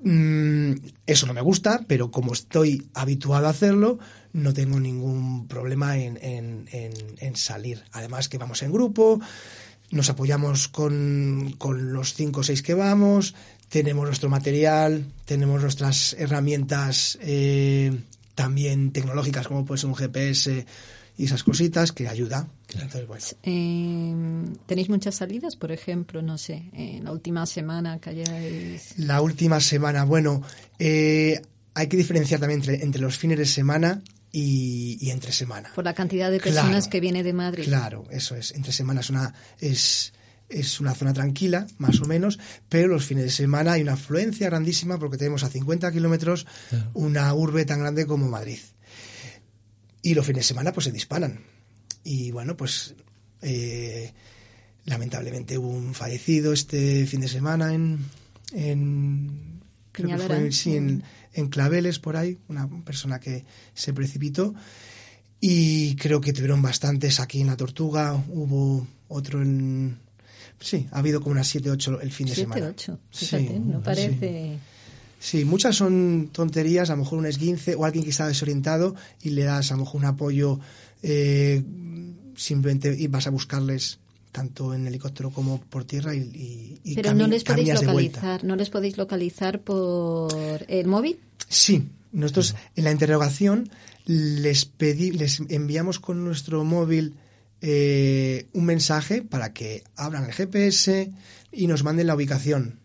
mm, 0.01 0.71
eso 1.05 1.27
no 1.27 1.33
me 1.33 1.41
gusta, 1.41 1.81
pero 1.87 2.09
como 2.09 2.33
estoy 2.33 2.87
habituado 2.93 3.47
a 3.47 3.51
hacerlo, 3.51 3.99
no 4.31 4.53
tengo 4.53 4.79
ningún 4.79 5.47
problema 5.47 5.97
en, 5.97 6.17
en- 6.21 6.67
en- 6.71 7.15
en 7.19 7.35
salir. 7.35 7.83
Además 7.91 8.29
que 8.29 8.37
vamos 8.37 8.63
en 8.63 8.71
grupo, 8.71 9.19
nos 9.91 10.09
apoyamos 10.09 10.67
con, 10.69 11.53
con 11.57 11.93
los 11.93 12.13
cinco 12.15 12.39
o 12.39 12.43
seis 12.43 12.61
que 12.63 12.73
vamos, 12.73 13.35
tenemos 13.73 14.05
nuestro 14.05 14.29
material, 14.29 15.03
tenemos 15.25 15.59
nuestras 15.59 16.13
herramientas 16.19 17.17
eh, 17.23 17.91
también 18.35 18.91
tecnológicas 18.91 19.47
como 19.47 19.65
puede 19.65 19.81
ser 19.81 19.89
un 19.89 19.95
GPS 19.95 20.67
y 21.17 21.25
esas 21.25 21.43
cositas 21.43 21.91
que 21.91 22.07
ayuda. 22.07 22.47
Entonces, 22.71 23.07
bueno. 23.07 23.25
Eh, 23.41 24.55
¿Tenéis 24.67 24.89
muchas 24.89 25.15
salidas? 25.15 25.55
Por 25.55 25.71
ejemplo, 25.71 26.21
no 26.21 26.37
sé, 26.37 26.69
en 26.73 27.03
la 27.03 27.11
última 27.11 27.47
semana 27.47 27.97
que 27.97 28.11
hayáis... 28.11 28.93
La 28.99 29.21
última 29.21 29.59
semana, 29.59 30.03
bueno, 30.03 30.43
eh, 30.77 31.41
hay 31.73 31.87
que 31.87 31.97
diferenciar 31.97 32.39
también 32.39 32.59
entre, 32.59 32.83
entre 32.83 33.01
los 33.01 33.17
fines 33.17 33.39
de 33.39 33.47
semana 33.47 34.03
y, 34.31 34.99
y 35.01 35.09
entre 35.09 35.31
semana. 35.31 35.71
Por 35.73 35.83
la 35.83 35.95
cantidad 35.95 36.29
de 36.29 36.39
personas 36.39 36.83
Claro, 36.83 36.89
que 36.91 36.99
viene 36.99 37.23
de 37.23 37.33
Madrid. 37.33 37.63
Claro, 37.63 38.05
eso 38.11 38.35
es. 38.35 38.51
Entre 38.51 38.71
semana 38.71 39.01
es 39.01 39.09
una, 39.09 39.33
es, 39.59 40.13
es 40.53 40.79
una 40.79 40.93
zona 40.93 41.13
tranquila, 41.13 41.67
más 41.77 41.99
o 42.01 42.05
menos, 42.05 42.39
pero 42.69 42.87
los 42.87 43.05
fines 43.05 43.23
de 43.25 43.31
semana 43.31 43.73
hay 43.73 43.81
una 43.81 43.93
afluencia 43.93 44.47
grandísima 44.47 44.99
porque 44.99 45.17
tenemos 45.17 45.43
a 45.43 45.49
50 45.49 45.91
kilómetros 45.91 46.45
Claro. 46.69 46.91
una 46.93 47.33
urbe 47.33 47.65
tan 47.65 47.79
grande 47.79 48.05
como 48.05 48.27
Madrid. 48.29 48.59
Y 50.01 50.13
los 50.13 50.25
fines 50.25 50.41
de 50.41 50.47
semana 50.47 50.71
pues 50.73 50.85
se 50.85 50.91
disparan. 50.91 51.39
Y 52.03 52.31
bueno, 52.31 52.55
pues 52.57 52.93
eh, 53.41 54.13
lamentablemente 54.85 55.57
hubo 55.57 55.69
un 55.69 55.93
fallecido 55.93 56.53
este 56.53 57.05
fin 57.07 57.21
de 57.21 57.27
semana 57.27 57.73
en... 57.73 57.99
en 58.53 59.61
creo 59.91 60.17
que 60.17 60.23
fue, 60.23 60.51
sí, 60.51 60.75
en, 60.75 61.03
en 61.33 61.47
Claveles, 61.49 61.99
por 61.99 62.17
ahí, 62.17 62.37
una 62.47 62.67
persona 62.83 63.19
que 63.19 63.45
se 63.73 63.93
precipitó. 63.93 64.53
Y 65.39 65.95
creo 65.97 66.19
que 66.21 66.33
tuvieron 66.33 66.61
bastantes 66.61 67.19
aquí 67.19 67.41
en 67.41 67.47
La 67.47 67.57
Tortuga, 67.57 68.13
hubo 68.29 68.87
otro 69.07 69.41
en... 69.41 69.99
Sí, 70.63 70.87
ha 70.91 70.99
habido 70.99 71.19
como 71.19 71.33
unas 71.33 71.47
7, 71.47 71.69
8 71.69 71.99
el 72.01 72.11
fin 72.11 72.27
de 72.27 72.35
Siete, 72.35 72.49
semana. 72.53 72.71
ocho, 72.71 72.97
Sí, 73.11 73.25
fíjate, 73.25 73.59
no 73.59 73.79
sí. 73.79 73.83
parece... 73.83 74.57
Sí, 75.19 75.45
muchas 75.45 75.75
son 75.75 76.29
tonterías, 76.31 76.89
a 76.89 76.93
lo 76.95 77.03
mejor 77.03 77.19
un 77.19 77.25
esguince 77.25 77.75
o 77.75 77.85
alguien 77.85 78.03
que 78.03 78.09
está 78.11 78.27
desorientado 78.27 78.95
y 79.21 79.29
le 79.31 79.43
das 79.43 79.71
a 79.71 79.75
lo 79.75 79.81
mejor 79.81 80.01
un 80.01 80.05
apoyo, 80.05 80.59
eh, 81.01 81.63
simplemente 82.35 82.95
y 82.97 83.07
vas 83.07 83.27
a 83.27 83.29
buscarles 83.29 83.99
tanto 84.31 84.73
en 84.73 84.87
helicóptero 84.87 85.29
como 85.29 85.61
por 85.61 85.85
tierra 85.85 86.15
y, 86.15 86.19
y- 86.19 86.79
y 86.91 86.95
Pero 86.95 87.13
no 87.13 87.27
les 87.27 87.43
podéis 87.43 87.73
localizar, 87.73 88.43
no 88.43 88.55
les 88.55 88.69
podéis 88.69 88.97
localizar 88.97 89.61
por 89.61 90.65
el 90.67 90.87
móvil. 90.87 91.19
Sí, 91.47 91.87
nosotros 92.11 92.55
en 92.75 92.83
la 92.85 92.91
interrogación 92.91 93.69
les 94.05 94.65
pedí, 94.65 95.11
les 95.11 95.39
enviamos 95.49 95.99
con 95.99 96.23
nuestro 96.25 96.63
móvil 96.63 97.13
eh, 97.65 98.47
un 98.53 98.65
mensaje 98.65 99.21
para 99.23 99.53
que 99.53 99.83
abran 99.95 100.25
el 100.25 100.33
GPS 100.33 101.11
y 101.51 101.67
nos 101.67 101.83
manden 101.83 102.07
la 102.07 102.15
ubicación. 102.15 102.79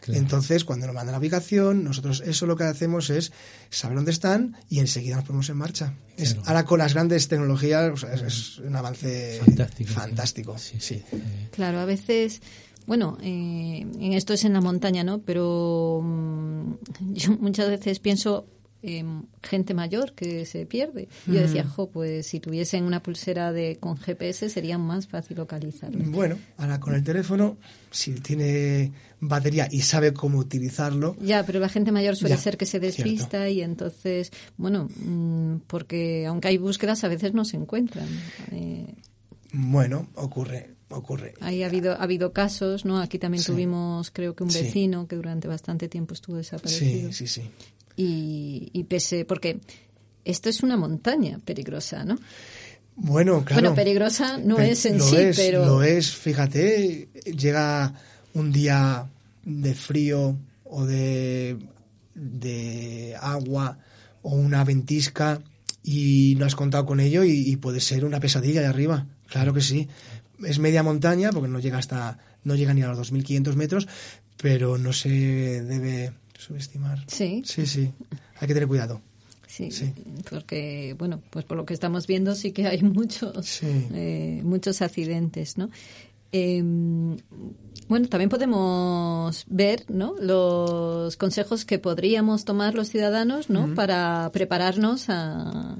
Claro. 0.00 0.20
Entonces, 0.20 0.64
cuando 0.64 0.86
nos 0.86 0.94
mandan 0.94 1.12
la 1.12 1.18
ubicación, 1.18 1.84
nosotros 1.84 2.22
eso 2.26 2.46
lo 2.46 2.56
que 2.56 2.64
hacemos 2.64 3.08
es 3.10 3.32
saber 3.70 3.96
dónde 3.96 4.10
están 4.10 4.56
y 4.68 4.80
enseguida 4.80 5.16
nos 5.16 5.24
ponemos 5.24 5.48
en 5.50 5.56
marcha. 5.56 5.94
Es- 6.16 6.36
ahora 6.46 6.64
con 6.64 6.78
las 6.78 6.92
grandes 6.94 7.28
tecnologías 7.28 7.90
o 7.92 7.96
sea, 7.96 8.12
es, 8.14 8.22
es 8.22 8.58
un 8.58 8.74
avance 8.76 9.40
Fantástico. 9.44 9.92
fantástico. 9.92 10.58
Sí, 10.58 10.76
sí. 10.80 11.02
sí. 11.10 11.16
Claro, 11.52 11.78
a 11.80 11.84
veces, 11.86 12.40
bueno, 12.86 13.16
eh, 13.22 13.80
en 13.98 14.12
esto 14.12 14.32
es 14.34 14.44
en 14.44 14.52
la 14.54 14.60
montaña, 14.60 15.04
¿no? 15.04 15.20
Pero 15.22 16.00
mm, 16.02 16.72
yo 17.14 17.32
muchas 17.38 17.68
veces 17.70 17.98
pienso 17.98 18.46
en 18.84 19.26
gente 19.42 19.72
mayor 19.74 20.12
que 20.12 20.44
se 20.46 20.66
pierde. 20.66 21.08
Y 21.26 21.32
Yo 21.34 21.40
decía, 21.40 21.64
jo, 21.66 21.90
pues 21.90 22.26
si 22.26 22.40
tuviesen 22.40 22.84
una 22.84 23.02
pulsera 23.02 23.52
de 23.52 23.76
con 23.80 23.96
GPS 23.96 24.48
sería 24.50 24.78
más 24.78 25.08
fácil 25.08 25.36
localizarlo. 25.38 25.98
Bueno, 26.10 26.38
ahora 26.58 26.78
con 26.80 26.94
el 26.94 27.02
teléfono, 27.02 27.56
si 27.90 28.12
tiene 28.14 28.92
batería 29.20 29.68
y 29.70 29.80
sabe 29.80 30.12
cómo 30.12 30.38
utilizarlo, 30.38 31.16
Ya, 31.20 31.44
pero 31.46 31.60
la 31.60 31.68
gente 31.68 31.92
mayor 31.92 32.14
suele 32.16 32.34
Ya, 32.36 32.40
ser 32.40 32.56
que 32.58 32.66
se 32.66 32.78
cierto. 32.78 32.86
despista 33.02 33.48
y 33.48 33.62
entonces, 33.62 34.30
bueno, 34.58 34.88
mm, 34.94 35.60
porque 35.66 36.26
aunque 36.26 36.48
hay 36.48 36.58
búsquedas 36.58 37.04
a 37.04 37.08
veces 37.08 37.32
no 37.32 37.44
se 37.44 37.56
encuentran. 37.56 38.08
Eh, 38.52 38.94
Bueno, 39.52 40.08
ocurre. 40.16 40.70
ocurre. 40.90 41.34
Ahí 41.40 41.62
ha 41.62 41.66
habido, 41.66 41.92
ha 41.92 42.02
habido 42.02 42.32
casos, 42.32 42.84
¿no? 42.84 42.98
Aquí 43.00 43.18
también 43.18 43.42
tuvimos, 43.42 44.10
creo 44.10 44.34
que 44.36 44.42
un 44.44 44.50
vecino 44.50 45.06
que 45.08 45.16
durante 45.16 45.48
bastante 45.48 45.88
tiempo 45.88 46.14
estuvo 46.14 46.36
desaparecido. 46.36 47.12
Sí, 47.12 47.26
sí, 47.26 47.42
sí. 47.42 47.50
Y, 47.96 48.70
y 48.72 48.84
pese, 48.84 49.24
porque 49.24 49.60
esto 50.24 50.48
es 50.48 50.62
una 50.62 50.76
montaña 50.76 51.38
peligrosa, 51.44 52.04
¿no? 52.04 52.18
Bueno, 52.96 53.44
claro. 53.44 53.62
Bueno, 53.62 53.74
peligrosa 53.74 54.38
no 54.38 54.58
es 54.58 54.86
en 54.86 54.98
lo 54.98 55.04
sí, 55.04 55.16
es, 55.16 55.36
pero... 55.36 55.64
Lo 55.66 55.82
es, 55.82 56.14
fíjate, 56.14 57.08
llega 57.36 57.92
un 58.34 58.52
día 58.52 59.08
de 59.44 59.74
frío 59.74 60.36
o 60.64 60.84
de, 60.84 61.58
de 62.14 63.16
agua 63.20 63.78
o 64.22 64.30
una 64.30 64.64
ventisca 64.64 65.40
y 65.82 66.34
no 66.38 66.46
has 66.46 66.56
contado 66.56 66.86
con 66.86 67.00
ello 67.00 67.24
y, 67.24 67.54
puede 67.56 67.80
ser 67.80 68.04
una 68.04 68.20
pesadilla 68.20 68.62
de 68.62 68.68
arriba. 68.68 69.06
Claro 69.28 69.52
que 69.52 69.60
sí. 69.60 69.88
Es 70.44 70.58
media 70.58 70.82
montaña 70.82 71.30
porque 71.30 71.48
no 71.48 71.58
llega 71.58 71.78
hasta 71.78 72.18
no 72.42 72.54
llega 72.54 72.74
ni 72.74 72.82
a 72.82 72.88
los 72.88 73.12
2.500 73.12 73.54
metros, 73.54 73.88
pero 74.40 74.78
no 74.78 74.92
se 74.92 75.08
debe 75.62 76.12
subestimar. 76.38 77.04
Sí. 77.06 77.42
Sí, 77.44 77.66
sí. 77.66 77.90
Hay 78.40 78.48
que 78.48 78.54
tener 78.54 78.68
cuidado. 78.68 79.00
Sí, 79.46 79.70
porque, 80.28 80.96
bueno, 80.98 81.22
pues 81.30 81.44
por 81.44 81.56
lo 81.56 81.64
que 81.64 81.74
estamos 81.74 82.08
viendo 82.08 82.34
sí 82.34 82.50
que 82.50 82.66
hay 82.66 82.82
muchos, 82.82 83.62
eh, 83.62 84.40
muchos 84.42 84.82
accidentes, 84.82 85.58
¿no? 85.58 85.70
Em, 86.32 87.16
bueno, 87.86 88.08
también 88.08 88.28
podemos 88.28 89.44
ver 89.46 89.84
¿no? 89.88 90.16
los 90.18 91.16
consejos 91.16 91.64
que 91.64 91.78
podríamos 91.78 92.44
tomar 92.44 92.74
los 92.74 92.88
ciudadanos 92.88 93.50
¿no? 93.50 93.72
para 93.74 94.30
prepararnos 94.32 95.08
a, 95.08 95.76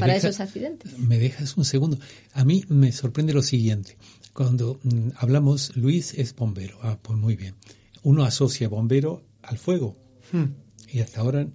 para 0.00 0.16
esos 0.16 0.40
accidentes. 0.40 0.98
Me 0.98 1.18
dejas 1.18 1.58
un 1.58 1.66
segundo. 1.66 1.98
A 2.32 2.46
mí 2.46 2.64
me 2.68 2.92
sorprende 2.92 3.34
lo 3.34 3.42
siguiente. 3.42 3.98
Cuando 4.32 4.80
mm, 4.82 5.10
hablamos, 5.16 5.76
Luis 5.76 6.14
es 6.14 6.34
bombero. 6.34 6.78
Ah, 6.82 6.98
pues 7.02 7.18
muy 7.18 7.36
bien. 7.36 7.54
Uno 8.06 8.24
asocia 8.24 8.68
bombero 8.68 9.24
al 9.42 9.58
fuego. 9.58 9.96
Hmm. 10.30 10.54
Y 10.88 11.00
hasta 11.00 11.20
ahora 11.20 11.46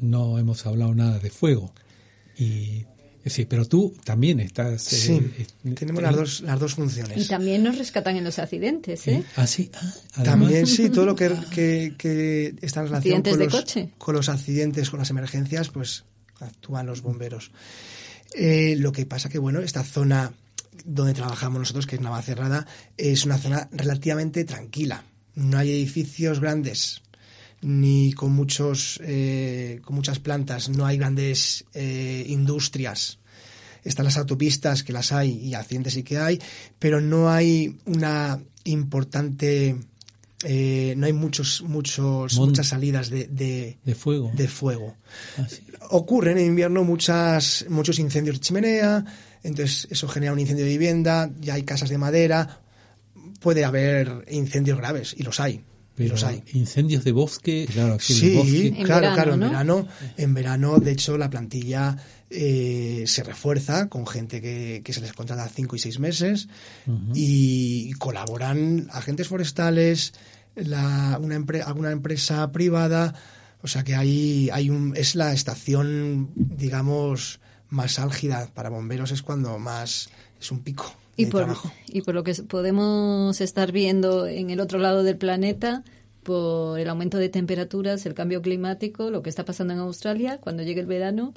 no 0.00 0.38
hemos 0.38 0.66
hablado 0.66 0.94
nada 0.94 1.18
de 1.18 1.30
fuego. 1.30 1.72
Y 2.36 2.84
Sí, 3.26 3.46
pero 3.46 3.64
tú 3.64 3.94
también 4.04 4.38
estás. 4.40 4.92
Eh, 4.92 4.96
sí, 4.96 5.74
tenemos 5.74 6.02
las 6.02 6.14
dos, 6.14 6.40
las 6.42 6.60
dos 6.60 6.74
funciones. 6.74 7.24
Y 7.24 7.26
también 7.26 7.62
nos 7.62 7.78
rescatan 7.78 8.16
en 8.16 8.24
los 8.24 8.38
accidentes, 8.38 9.08
¿eh? 9.08 9.24
Ah, 9.36 9.46
sí. 9.46 9.70
Ah, 10.14 10.22
también 10.22 10.66
sí, 10.66 10.90
todo 10.90 11.06
lo 11.06 11.16
que, 11.16 11.94
que, 11.96 12.54
está 12.60 12.80
en 12.80 12.86
relación 12.88 13.22
con 13.22 13.38
los, 13.38 13.74
con 13.96 14.14
los 14.14 14.28
accidentes, 14.28 14.90
con 14.90 14.98
las 14.98 15.08
emergencias, 15.08 15.70
pues 15.70 16.04
actúan 16.38 16.84
los 16.84 17.00
bomberos. 17.00 17.50
Eh, 18.34 18.76
lo 18.78 18.92
que 18.92 19.06
pasa 19.06 19.30
que, 19.30 19.38
bueno, 19.38 19.60
esta 19.60 19.82
zona 19.84 20.34
donde 20.84 21.14
trabajamos 21.14 21.60
nosotros, 21.60 21.86
que 21.86 21.96
es 21.96 22.02
Navacerrada, 22.02 22.66
es 22.98 23.24
una 23.24 23.38
zona 23.38 23.70
relativamente 23.72 24.44
tranquila. 24.44 25.02
No 25.34 25.58
hay 25.58 25.70
edificios 25.70 26.40
grandes, 26.40 27.02
ni 27.64 28.12
con 28.12 28.32
muchos 28.32 29.00
eh, 29.02 29.80
con 29.82 29.96
muchas 29.96 30.18
plantas 30.18 30.68
no 30.68 30.84
hay 30.84 30.98
grandes 30.98 31.64
eh, 31.72 32.24
industrias. 32.28 33.18
Están 33.82 34.04
las 34.04 34.16
autopistas 34.18 34.82
que 34.82 34.92
las 34.92 35.12
hay 35.12 35.32
y 35.32 35.54
accidentes 35.54 35.94
sí 35.94 36.02
que 36.02 36.18
hay 36.18 36.38
pero 36.78 37.00
no 37.00 37.30
hay 37.30 37.78
una 37.86 38.38
importante 38.64 39.76
eh, 40.44 40.94
no 40.96 41.06
hay 41.06 41.14
muchos 41.14 41.62
muchos 41.62 42.36
muchas 42.36 42.68
salidas 42.68 43.08
de, 43.08 43.26
de, 43.28 43.94
fuego. 43.94 44.30
de 44.34 44.48
fuego. 44.48 44.96
Ah, 45.38 45.46
ocurren 45.90 46.36
en 46.36 46.46
invierno 46.46 46.84
muchas 46.84 47.64
muchos 47.70 47.98
incendios 47.98 48.36
de 48.36 48.40
chimenea 48.40 49.04
entonces 49.42 49.88
eso 49.90 50.06
genera 50.08 50.34
un 50.34 50.40
incendio 50.40 50.66
de 50.66 50.70
vivienda 50.70 51.30
ya 51.40 51.54
hay 51.54 51.62
casas 51.62 51.88
de 51.88 51.96
madera 51.96 52.60
puede 53.44 53.66
haber 53.66 54.24
incendios 54.30 54.78
graves 54.78 55.14
y 55.18 55.22
los 55.22 55.38
hay 55.38 55.62
pero 55.94 56.16
hay. 56.26 56.42
incendios 56.54 57.04
de 57.04 57.12
bosque, 57.12 57.68
claro, 57.70 57.94
aquí 57.94 58.14
sí, 58.14 58.34
bosque. 58.34 58.82
claro, 58.84 59.14
claro, 59.14 59.34
en 59.34 59.40
verano, 59.40 59.86
en 60.16 60.34
verano, 60.34 60.78
de 60.78 60.90
hecho, 60.90 61.16
la 61.16 61.30
plantilla 61.30 61.96
eh, 62.30 63.04
se 63.06 63.22
refuerza 63.22 63.88
con 63.88 64.04
gente 64.04 64.40
que, 64.40 64.82
que, 64.84 64.92
se 64.92 65.00
les 65.00 65.12
contrata 65.12 65.48
cinco 65.48 65.76
y 65.76 65.78
seis 65.78 66.00
meses 66.00 66.48
y 67.14 67.92
colaboran 67.92 68.88
agentes 68.90 69.28
forestales, 69.28 70.14
la, 70.56 71.16
una 71.22 71.36
alguna 71.64 71.92
empresa 71.92 72.50
privada, 72.50 73.14
o 73.62 73.68
sea 73.68 73.84
que 73.84 73.94
hay, 73.94 74.50
hay 74.52 74.70
un, 74.70 74.96
es 74.96 75.14
la 75.14 75.32
estación, 75.32 76.32
digamos, 76.34 77.38
más 77.68 78.00
álgida 78.00 78.48
para 78.52 78.68
bomberos, 78.68 79.12
es 79.12 79.22
cuando 79.22 79.60
más 79.60 80.08
es 80.40 80.50
un 80.50 80.58
pico. 80.58 80.96
Y 81.16 81.26
por, 81.26 81.56
y 81.86 82.02
por 82.02 82.14
lo 82.14 82.24
que 82.24 82.34
podemos 82.34 83.40
estar 83.40 83.72
viendo 83.72 84.26
en 84.26 84.50
el 84.50 84.60
otro 84.60 84.78
lado 84.78 85.02
del 85.02 85.16
planeta, 85.16 85.84
por 86.24 86.80
el 86.80 86.88
aumento 86.88 87.18
de 87.18 87.28
temperaturas, 87.28 88.04
el 88.06 88.14
cambio 88.14 88.42
climático, 88.42 89.10
lo 89.10 89.22
que 89.22 89.30
está 89.30 89.44
pasando 89.44 89.74
en 89.74 89.80
Australia, 89.80 90.38
cuando 90.38 90.62
llegue 90.64 90.80
el 90.80 90.86
verano, 90.86 91.34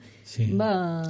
va... 0.59 1.03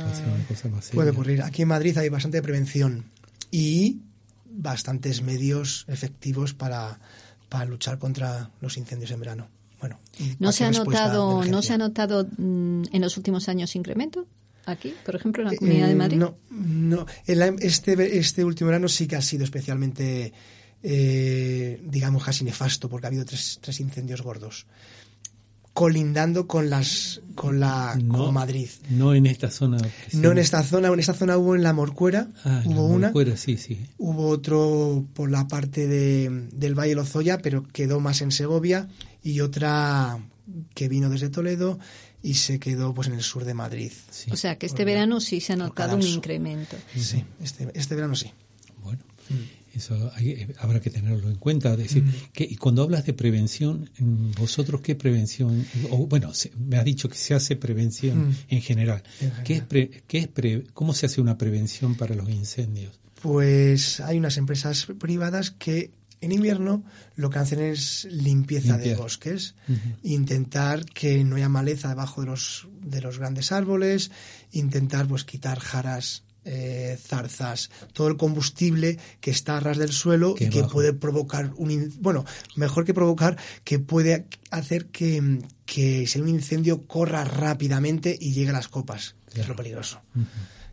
Puede 0.93 1.11
ocurrir. 1.11 1.43
Aquí 1.43 1.61
en 1.61 1.69
Madrid 1.69 1.97
hay 1.97 2.09
bastante 2.09 2.41
prevención 2.41 3.05
y 3.51 4.01
bastantes 4.49 5.21
medios 5.21 5.85
efectivos 5.87 6.53
para, 6.53 6.99
para 7.47 7.65
luchar 7.65 7.99
contra 7.99 8.49
los 8.59 8.77
incendios 8.77 9.11
en 9.11 9.19
verano. 9.19 9.47
Bueno, 9.79 9.99
¿No 10.39 10.51
se, 10.51 10.65
ha 10.65 10.71
notado, 10.71 11.45
¿No 11.45 11.61
se 11.61 11.73
ha 11.73 11.77
notado 11.77 12.27
mm, 12.37 12.85
en 12.91 13.01
los 13.01 13.15
últimos 13.15 13.47
años 13.47 13.75
incremento? 13.75 14.25
Aquí, 14.67 14.93
por 15.05 15.15
ejemplo, 15.15 15.43
en 15.43 15.49
la 15.49 15.57
Comunidad 15.57 15.87
de 15.87 15.91
eh, 15.91 15.95
Madrid? 15.95 16.17
No, 16.17 16.37
no. 16.51 17.05
este, 17.25 18.17
este 18.17 18.43
último 18.43 18.67
verano 18.67 18.87
sí 18.87 19.07
que 19.07 19.15
ha 19.15 19.21
sido 19.21 19.43
especialmente, 19.43 20.33
eh, 20.83 21.81
digamos, 21.83 22.23
casi 22.23 22.43
nefasto, 22.43 22.89
porque 22.89 23.07
ha 23.07 23.09
habido 23.09 23.25
tres, 23.25 23.59
tres 23.61 23.79
incendios 23.79 24.21
gordos 24.21 24.67
colindando 25.77 26.47
con 26.47 26.71
las 26.71 27.21
con 27.35 27.59
la 27.59 27.95
con 28.07 28.33
Madrid. 28.33 28.67
No 28.89 29.13
en 29.13 29.27
esta 29.27 29.51
zona. 29.51 29.77
No 30.11 30.31
en 30.31 30.39
esta 30.39 30.63
zona, 30.63 30.87
en 30.87 30.99
esta 30.99 31.13
zona 31.13 31.37
hubo 31.37 31.55
en 31.55 31.61
la 31.61 31.71
Morcuera, 31.71 32.29
ah, 32.45 32.63
hubo 32.65 32.87
la 32.87 32.95
una. 32.95 33.07
Morcuera, 33.09 33.37
sí, 33.37 33.57
sí. 33.57 33.85
Hubo 33.99 34.29
otro 34.29 35.05
por 35.13 35.29
la 35.29 35.47
parte 35.47 35.85
de, 35.87 36.47
del 36.51 36.73
Valle 36.73 36.95
Lozoya, 36.95 37.37
pero 37.43 37.61
quedó 37.61 37.99
más 37.99 38.23
en 38.23 38.31
Segovia 38.31 38.87
y 39.21 39.41
otra 39.41 40.17
que 40.73 40.89
vino 40.89 41.11
desde 41.11 41.29
Toledo 41.29 41.77
y 42.21 42.33
se 42.35 42.59
quedó 42.59 42.93
pues 42.93 43.07
en 43.07 43.13
el 43.13 43.23
sur 43.23 43.45
de 43.45 43.53
Madrid. 43.53 43.91
o 44.31 44.35
sea 44.35 44.57
que 44.57 44.65
este 44.65 44.85
verano 44.85 45.19
sí 45.19 45.39
se 45.39 45.53
ha 45.53 45.55
notado 45.55 45.95
un 45.95 46.03
incremento. 46.03 46.77
Sí, 46.95 47.23
este, 47.41 47.69
este 47.73 47.95
verano 47.95 48.15
sí. 48.15 48.31
Bueno, 48.83 48.99
mm. 49.29 49.77
eso 49.77 50.11
hay, 50.15 50.47
habrá 50.59 50.79
que 50.79 50.89
tenerlo 50.89 51.29
en 51.29 51.35
cuenta. 51.35 51.75
decir, 51.75 52.03
mm. 52.03 52.13
que, 52.33 52.43
y 52.43 52.55
cuando 52.55 52.83
hablas 52.83 53.05
de 53.05 53.13
prevención, 53.13 53.89
mm, 53.99 54.31
¿vosotros 54.31 54.81
qué 54.81 54.95
prevención? 54.95 55.65
O, 55.91 56.07
bueno, 56.07 56.31
me 56.57 56.77
has 56.77 56.85
dicho 56.85 57.07
que 57.07 57.17
se 57.17 57.33
hace 57.33 57.55
prevención 57.55 58.35
en 58.49 58.61
general. 58.61 59.03
¿Qué 59.43 59.55
es 59.55 59.63
qué 60.07 60.17
es 60.17 60.27
pre, 60.27 60.63
¿Cómo 60.73 60.93
se 60.93 61.05
hace 61.05 61.21
una 61.21 61.37
prevención 61.37 61.95
para 61.95 62.15
los 62.15 62.29
incendios? 62.29 62.99
Pues 63.21 63.99
hay 63.99 64.17
unas 64.17 64.37
empresas 64.37 64.87
privadas 64.99 65.51
que 65.51 65.91
en 66.21 66.31
invierno 66.31 66.83
lo 67.15 67.29
que 67.29 67.39
hacen 67.39 67.59
es 67.59 68.07
limpieza 68.09 68.77
de 68.77 68.95
bosques, 68.95 69.55
intentar 70.03 70.85
que 70.85 71.23
no 71.23 71.35
haya 71.35 71.49
maleza 71.49 71.89
debajo 71.89 72.21
de 72.21 72.27
los, 72.27 72.67
de 72.81 73.01
los 73.01 73.19
grandes 73.19 73.51
árboles, 73.51 74.11
intentar 74.51 75.07
pues 75.07 75.23
quitar 75.23 75.59
jaras, 75.59 76.23
eh, 76.45 76.97
zarzas, 76.99 77.69
todo 77.93 78.07
el 78.07 78.17
combustible 78.17 78.97
que 79.19 79.31
está 79.31 79.57
a 79.57 79.59
ras 79.59 79.77
del 79.77 79.91
suelo 79.91 80.35
y 80.39 80.49
que 80.49 80.63
puede 80.63 80.93
provocar 80.93 81.51
un 81.57 81.93
bueno, 81.99 82.25
mejor 82.55 82.85
que 82.85 82.93
provocar, 82.93 83.37
que 83.63 83.79
puede 83.79 84.27
hacer 84.49 84.87
que, 84.87 85.41
que 85.65 86.07
si 86.07 86.19
un 86.19 86.29
incendio 86.29 86.87
corra 86.87 87.25
rápidamente 87.25 88.17
y 88.19 88.31
llegue 88.31 88.49
a 88.51 88.53
las 88.53 88.69
copas, 88.69 89.15
que 89.33 89.41
es 89.41 89.47
lo 89.47 89.55
peligroso 89.55 90.01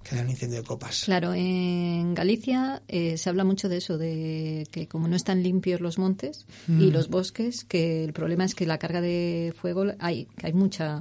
que 0.05 0.17
un 0.17 0.31
incendio 0.31 0.59
de 0.59 0.65
copas. 0.65 1.05
Claro, 1.05 1.33
en 1.35 2.15
Galicia 2.15 2.83
eh, 2.89 3.17
se 3.17 3.31
habla 3.31 3.45
mucho 3.45 3.69
de 3.69 3.79
eso, 3.79 3.99
de 3.99 4.69
que 4.71 4.87
como 4.87 5.09
no 5.09 5.17
están 5.17 5.43
limpios 5.43 5.81
los 5.81 5.99
montes 5.99 6.47
y 6.69 6.73
mm. 6.73 6.93
los 6.93 7.09
bosques, 7.09 7.65
que 7.65 8.05
el 8.05 8.13
problema 8.13 8.45
es 8.45 8.55
que 8.55 8.67
la 8.67 8.79
carga 8.79 9.01
de 9.01 9.55
fuego 9.57 9.87
hay, 9.99 10.27
que 10.37 10.47
hay 10.47 10.53
mucha. 10.53 11.01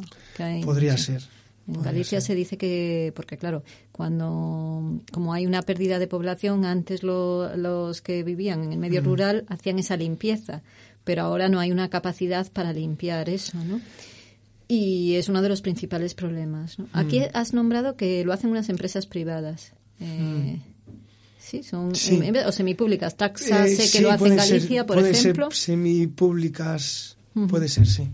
Podría 0.64 0.98
ser. 0.98 1.22
En 1.68 1.82
Galicia 1.82 2.20
se 2.20 2.36
dice 2.36 2.58
que, 2.58 3.14
porque 3.16 3.38
claro, 3.38 3.64
cuando 3.92 5.02
como 5.12 5.34
hay 5.34 5.46
una 5.46 5.62
pérdida 5.62 5.98
de 5.98 6.08
población, 6.08 6.66
antes 6.66 7.04
los 7.04 8.02
que 8.02 8.24
vivían 8.24 8.64
en 8.64 8.74
el 8.74 8.80
medio 8.80 9.02
mm. 9.02 9.06
rural 9.06 9.46
hacían 9.48 9.80
esa 9.80 9.96
limpieza, 9.96 10.62
pero 11.04 11.24
ahora 11.24 11.50
no 11.50 11.60
hay 11.60 11.72
una 11.72 11.90
capacidad 11.90 12.50
para 12.52 12.74
limpiar 12.74 13.30
eso, 13.30 13.58
¿no? 13.64 13.82
Y 14.74 15.18
es 15.18 15.30
uno 15.30 15.44
de 15.44 15.50
los 15.50 15.62
principales 15.62 16.16
problemas. 16.16 16.78
Aquí 16.94 17.20
mm. 17.20 17.26
has 17.34 17.54
nombrado 17.54 17.96
que 17.96 18.26
lo 18.26 18.34
hacen 18.34 18.50
unas 18.50 18.70
empresas 18.70 19.06
privadas. 19.06 19.74
Eh, 20.00 20.58
mm. 20.58 20.62
Sí, 21.38 21.62
son 21.62 21.92
o 21.92 22.52
semipúblicas. 22.52 23.16
Taxa 23.16 23.68
eh, 23.68 23.76
sé 23.76 23.92
que 23.92 24.02
lo 24.02 24.12
hace 24.12 24.30
en 24.30 24.36
Galicia, 24.36 24.86
por 24.88 24.98
ejemplo. 24.98 25.52
Ser 25.52 25.76
semipúblicas, 25.76 27.18
puede 27.50 27.70
ser, 27.70 27.86
sí. 27.86 28.10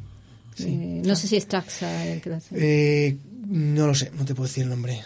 Eh, 0.59 1.01
no 1.05 1.15
sé 1.15 1.27
si 1.27 1.37
es 1.37 1.47
Taxa 1.47 2.07
el 2.07 2.19
que 2.19 2.29
lo 2.29 2.35
hace. 2.35 3.17
no 3.47 3.87
lo 3.87 3.95
sé, 3.95 4.11
no 4.17 4.25
te 4.25 4.35
puedo 4.35 4.49
decir 4.49 4.63
el 4.63 4.69
nombre. 4.69 4.99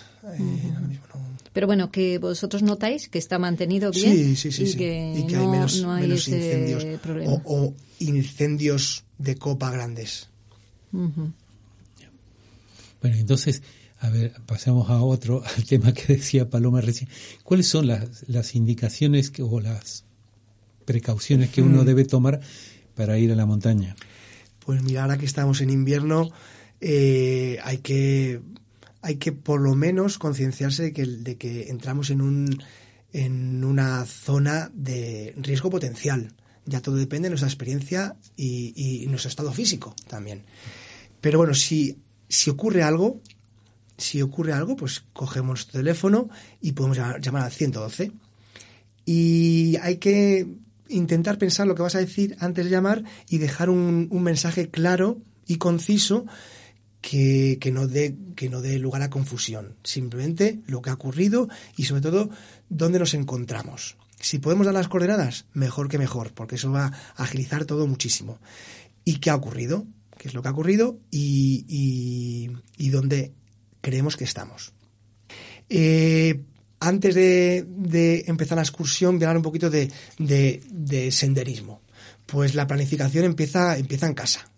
Pero 1.53 1.67
bueno, 1.67 1.91
que 1.91 2.17
vosotros 2.17 2.63
notáis 2.63 3.09
que 3.09 3.19
está 3.19 3.37
mantenido 3.37 3.91
bien 3.91 4.11
sí, 4.11 4.35
sí, 4.35 4.51
sí, 4.51 4.63
y, 4.63 4.67
sí. 4.69 4.77
Que 4.77 5.13
y 5.19 5.27
que 5.27 5.35
no, 5.35 5.41
hay 5.41 5.47
menos, 5.49 5.81
no 5.83 5.91
hay 5.91 6.07
menos 6.07 6.27
ese 6.27 6.35
incendios 6.37 6.99
o, 7.27 7.41
o 7.45 7.73
incendios 7.99 9.03
de 9.19 9.35
copa 9.35 9.69
grandes. 9.69 10.29
Bueno, 13.03 13.17
entonces, 13.17 13.61
a 13.99 14.09
ver, 14.09 14.33
pasamos 14.47 14.89
a 14.89 15.01
otro, 15.01 15.43
al 15.57 15.65
tema 15.65 15.93
que 15.93 16.13
decía 16.15 16.49
Paloma 16.49 16.81
recién. 16.81 17.09
¿Cuáles 17.43 17.67
son 17.67 17.85
las, 17.87 18.27
las 18.27 18.55
indicaciones 18.55 19.29
que, 19.29 19.43
o 19.43 19.59
las 19.59 20.05
precauciones 20.85 21.49
que 21.49 21.61
uno 21.61 21.83
Mm. 21.83 21.85
debe 21.85 22.05
tomar 22.05 22.39
para 22.95 23.19
ir 23.19 23.31
a 23.31 23.35
la 23.35 23.45
montaña? 23.45 23.95
Pues 24.65 24.81
mira, 24.81 25.03
ahora 25.03 25.17
que 25.17 25.25
estamos 25.25 25.61
en 25.61 25.69
invierno, 25.69 26.31
eh, 26.81 27.59
hay 27.63 27.77
que 27.79 28.41
hay 29.01 29.17
que 29.17 29.33
por 29.33 29.59
lo 29.59 29.75
menos 29.75 30.17
concienciarse 30.17 30.81
de 30.83 30.93
que, 30.93 31.05
de 31.05 31.35
que 31.35 31.69
entramos 31.69 32.09
en 32.09 32.21
un 32.21 32.63
en 33.11 33.63
una 33.65 34.05
zona 34.05 34.71
de 34.73 35.35
riesgo 35.37 35.69
potencial. 35.69 36.31
Ya 36.65 36.81
todo 36.81 36.95
depende 36.95 37.25
de 37.25 37.31
nuestra 37.31 37.49
experiencia 37.49 38.15
y, 38.37 38.73
y 39.03 39.07
nuestro 39.07 39.27
estado 39.29 39.51
físico 39.51 39.93
también. 40.07 40.43
Pero 41.19 41.37
bueno, 41.37 41.53
si, 41.53 41.97
si 42.33 42.49
ocurre 42.49 42.83
algo, 42.83 43.21
si 43.97 44.21
ocurre 44.21 44.53
algo, 44.53 44.75
pues 44.75 45.03
cogemos 45.13 45.49
nuestro 45.49 45.79
teléfono 45.79 46.29
y 46.61 46.71
podemos 46.71 46.97
llamar, 46.97 47.21
llamar 47.21 47.43
al 47.43 47.51
112. 47.51 48.11
Y 49.05 49.77
hay 49.81 49.97
que 49.97 50.47
intentar 50.89 51.37
pensar 51.37 51.67
lo 51.67 51.75
que 51.75 51.81
vas 51.81 51.95
a 51.95 51.99
decir 51.99 52.35
antes 52.39 52.65
de 52.65 52.71
llamar 52.71 53.03
y 53.29 53.37
dejar 53.37 53.69
un, 53.69 54.07
un 54.09 54.23
mensaje 54.23 54.69
claro 54.69 55.21
y 55.45 55.57
conciso 55.57 56.25
que, 57.01 57.57
que, 57.59 57.71
no 57.71 57.87
dé, 57.87 58.15
que 58.35 58.49
no 58.49 58.61
dé 58.61 58.79
lugar 58.79 59.01
a 59.01 59.09
confusión. 59.09 59.75
Simplemente 59.83 60.61
lo 60.67 60.81
que 60.81 60.89
ha 60.89 60.93
ocurrido 60.93 61.49
y 61.75 61.83
sobre 61.83 62.01
todo 62.01 62.29
dónde 62.69 62.99
nos 62.99 63.13
encontramos. 63.13 63.97
Si 64.19 64.39
podemos 64.39 64.65
dar 64.65 64.73
las 64.73 64.87
coordenadas, 64.87 65.45
mejor 65.53 65.89
que 65.89 65.97
mejor, 65.97 66.31
porque 66.33 66.55
eso 66.55 66.71
va 66.71 66.85
a 66.85 67.23
agilizar 67.23 67.65
todo 67.65 67.85
muchísimo. 67.87 68.39
¿Y 69.03 69.17
qué 69.17 69.29
ha 69.29 69.35
ocurrido? 69.35 69.85
¿Qué 70.23 70.29
es 70.29 70.35
lo 70.35 70.41
que 70.41 70.47
ha 70.47 70.51
ocurrido? 70.51 71.01
Y, 71.11 72.49
dónde 72.77 73.33
creemos 73.81 74.15
que 74.15 74.23
estamos. 74.23 74.71
Eh, 75.67 76.45
antes 76.79 77.13
de, 77.13 78.23
empezar 78.27 78.55
la 78.55 78.61
excursión, 78.61 79.17
voy 79.17 79.25
a 79.25 79.27
hablar 79.27 79.39
un 79.39 79.43
poquito 79.43 79.69
de, 79.69 79.91
de, 80.17 80.61
de, 80.69 81.11
senderismo. 81.11 81.81
Pues 82.25 82.55
la 82.55 82.67
planificación 82.67 83.25
empieza, 83.25 83.77
empieza 83.77 84.07
en 84.07 84.13
casa. 84.13 84.49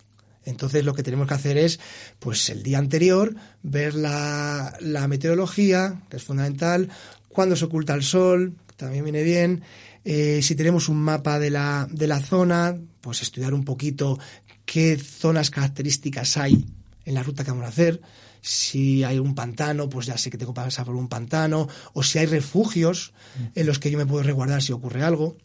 Entonces 0.43 0.86
lo 0.86 0.93
que 0.93 1.01
tenemos 1.01 1.28
que 1.28 1.34
hacer 1.34 1.57
es, 1.57 1.80
pues 2.20 2.47
el 2.51 2.61
día 2.61 2.78
anterior, 2.78 3.36
ver 3.63 3.95
la, 3.95 4.78
la 4.82 5.07
meteorología, 5.07 6.03
que 6.11 6.18
es 6.18 6.24
fundamental, 6.24 6.89
cuándo 7.28 7.55
se 7.55 7.66
oculta 7.66 7.95
el 7.95 8.03
sol, 8.03 8.55
también 8.76 9.03
viene 9.03 9.24
bien. 9.24 9.63
Eh, 10.03 10.41
si 10.43 10.53
tenemos 10.53 10.89
un 10.89 10.97
mapa 10.97 11.39
de 11.39 11.49
la, 11.49 11.88
de 11.89 12.05
la 12.05 12.20
zona, 12.20 12.78
pues 13.01 13.24
estudiar 13.24 13.55
un 13.55 13.66
poquito 13.66 14.20
qué 14.66 14.97
zonas 14.97 15.49
características 15.49 16.38
hay 16.38 16.66
en 17.05 17.13
la 17.13 17.24
ruta 17.24 17.43
que 17.43 17.51
vamos 17.51 17.66
a 17.66 17.70
hacer. 17.70 18.01
Si 18.41 19.03
hay 19.03 19.18
un 19.18 19.34
pantano, 19.34 19.89
pues 19.89 20.05
ya 20.05 20.18
sé 20.18 20.30
que 20.30 20.38
tengo 20.38 20.53
que 20.53 20.61
pasar 20.61 20.86
por 20.86 20.95
un 20.95 21.07
pantano. 21.07 21.68
O 21.93 22.03
si 22.03 22.20
hay 22.20 22.26
refugios 22.26 23.13
en 23.55 23.66
los 23.66 23.80
que 23.80 23.89
yo 23.89 23.97
me 23.97 24.05
puedo 24.05 24.24
resguardar 24.24 24.61
si 24.61 24.72
ocurre 24.72 25.03
algo. 25.03 25.38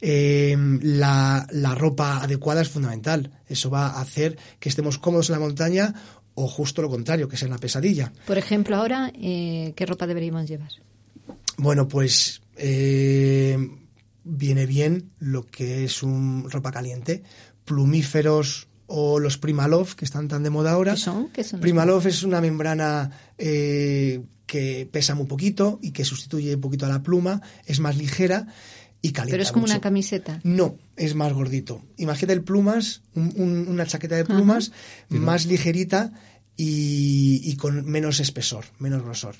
Eh, 0.00 0.56
la, 0.82 1.46
la, 1.50 1.74
ropa 1.74 2.22
adecuada 2.22 2.62
es 2.62 2.68
fundamental. 2.68 3.32
Eso 3.48 3.68
va 3.68 3.88
a 3.88 4.00
hacer 4.00 4.38
que 4.60 4.68
estemos 4.68 4.98
cómodos 4.98 5.28
en 5.28 5.34
la 5.34 5.40
montaña 5.40 5.94
o 6.40 6.46
justo 6.46 6.82
lo 6.82 6.88
contrario, 6.88 7.28
que 7.28 7.36
sea 7.36 7.48
una 7.48 7.58
pesadilla. 7.58 8.12
Por 8.26 8.38
ejemplo, 8.38 8.76
ahora, 8.76 9.12
eh, 9.20 9.72
¿qué 9.74 9.86
ropa 9.86 10.06
deberíamos 10.06 10.46
llevar? 10.48 10.70
Bueno, 11.56 11.88
pues 11.88 12.40
eh, 12.56 13.58
viene 14.22 14.64
bien 14.66 15.10
lo 15.18 15.46
que 15.46 15.84
es 15.84 16.04
un 16.04 16.48
ropa 16.48 16.70
caliente, 16.70 17.24
plumíferos 17.68 18.66
o 18.86 19.20
los 19.20 19.36
Primaloft 19.38 19.94
que 19.94 20.04
están 20.04 20.28
tan 20.28 20.42
de 20.42 20.50
moda 20.50 20.72
ahora. 20.72 20.94
¿Qué 20.94 21.00
son? 21.00 21.28
¿Qué 21.28 21.44
son 21.44 21.60
Primaloft 21.60 22.06
es 22.06 22.22
una 22.22 22.40
membrana 22.40 23.10
eh, 23.36 24.22
que 24.46 24.88
pesa 24.90 25.14
muy 25.14 25.26
poquito 25.26 25.78
y 25.82 25.92
que 25.92 26.04
sustituye 26.04 26.54
un 26.54 26.60
poquito 26.60 26.86
a 26.86 26.88
la 26.88 27.02
pluma, 27.02 27.42
es 27.66 27.80
más 27.80 27.96
ligera 27.96 28.46
y 29.02 29.12
calienta 29.12 29.34
Pero 29.34 29.42
es 29.42 29.52
como 29.52 29.62
mucho. 29.62 29.74
una 29.74 29.80
camiseta. 29.80 30.40
No, 30.42 30.76
es 30.96 31.14
más 31.14 31.32
gordito. 31.34 31.84
Imagínate 31.98 32.32
el 32.32 32.42
plumas, 32.42 33.02
un, 33.14 33.32
un, 33.36 33.68
una 33.68 33.86
chaqueta 33.86 34.16
de 34.16 34.24
plumas 34.24 34.72
más 35.10 35.46
ligerita 35.46 36.12
y, 36.56 37.42
y 37.44 37.56
con 37.56 37.84
menos 37.84 38.20
espesor, 38.20 38.64
menos 38.78 39.02
grosor. 39.02 39.36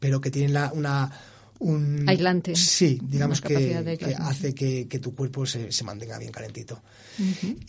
Pero 0.00 0.20
que 0.20 0.30
tiene 0.30 0.52
la, 0.52 0.72
una... 0.74 1.12
Un, 1.60 2.08
Aislante. 2.08 2.56
Sí, 2.56 2.98
digamos 3.02 3.40
que, 3.40 3.54
aislamiento. 3.54 4.22
hace 4.22 4.54
que, 4.54 4.88
que 4.88 4.98
tu 4.98 5.14
cuerpo 5.14 5.44
se, 5.44 5.70
se 5.70 5.84
mantenga 5.84 6.18
bien 6.18 6.32
calentito. 6.32 6.82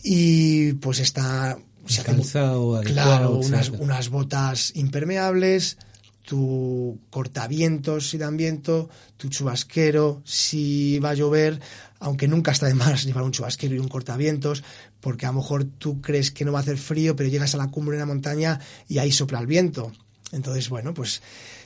Y 0.03 0.73
pues 0.73 0.99
está... 0.99 1.57
Calzado 2.05 2.75
adecuado, 2.75 2.83
Claro, 2.83 3.31
unas, 3.39 3.69
unas 3.69 4.09
botas 4.09 4.71
impermeables, 4.75 5.77
tu 6.23 6.99
cortavientos 7.09 8.09
si 8.09 8.17
dan 8.17 8.37
viento, 8.37 8.89
tu 9.17 9.29
chubasquero 9.29 10.21
si 10.23 10.99
va 10.99 11.09
a 11.09 11.13
llover, 11.15 11.59
aunque 11.99 12.27
nunca 12.27 12.51
está 12.51 12.67
de 12.67 12.75
más 12.75 13.03
llevar 13.05 13.23
un 13.23 13.31
chubasquero 13.31 13.75
y 13.75 13.79
un 13.79 13.87
cortavientos, 13.87 14.63
porque 15.01 15.25
a 15.25 15.29
lo 15.29 15.39
mejor 15.39 15.65
tú 15.65 15.99
crees 16.01 16.31
que 16.31 16.45
no 16.45 16.51
va 16.53 16.59
a 16.59 16.61
hacer 16.61 16.77
frío, 16.77 17.15
pero 17.15 17.29
llegas 17.29 17.55
a 17.55 17.57
la 17.57 17.71
cumbre 17.71 17.97
de 17.97 18.01
la 18.01 18.05
montaña 18.05 18.59
y 18.87 18.99
ahí 18.99 19.11
sopla 19.11 19.39
el 19.39 19.47
viento. 19.47 19.91
Entonces, 20.31 20.69
bueno, 20.69 20.93
pues 20.93 21.21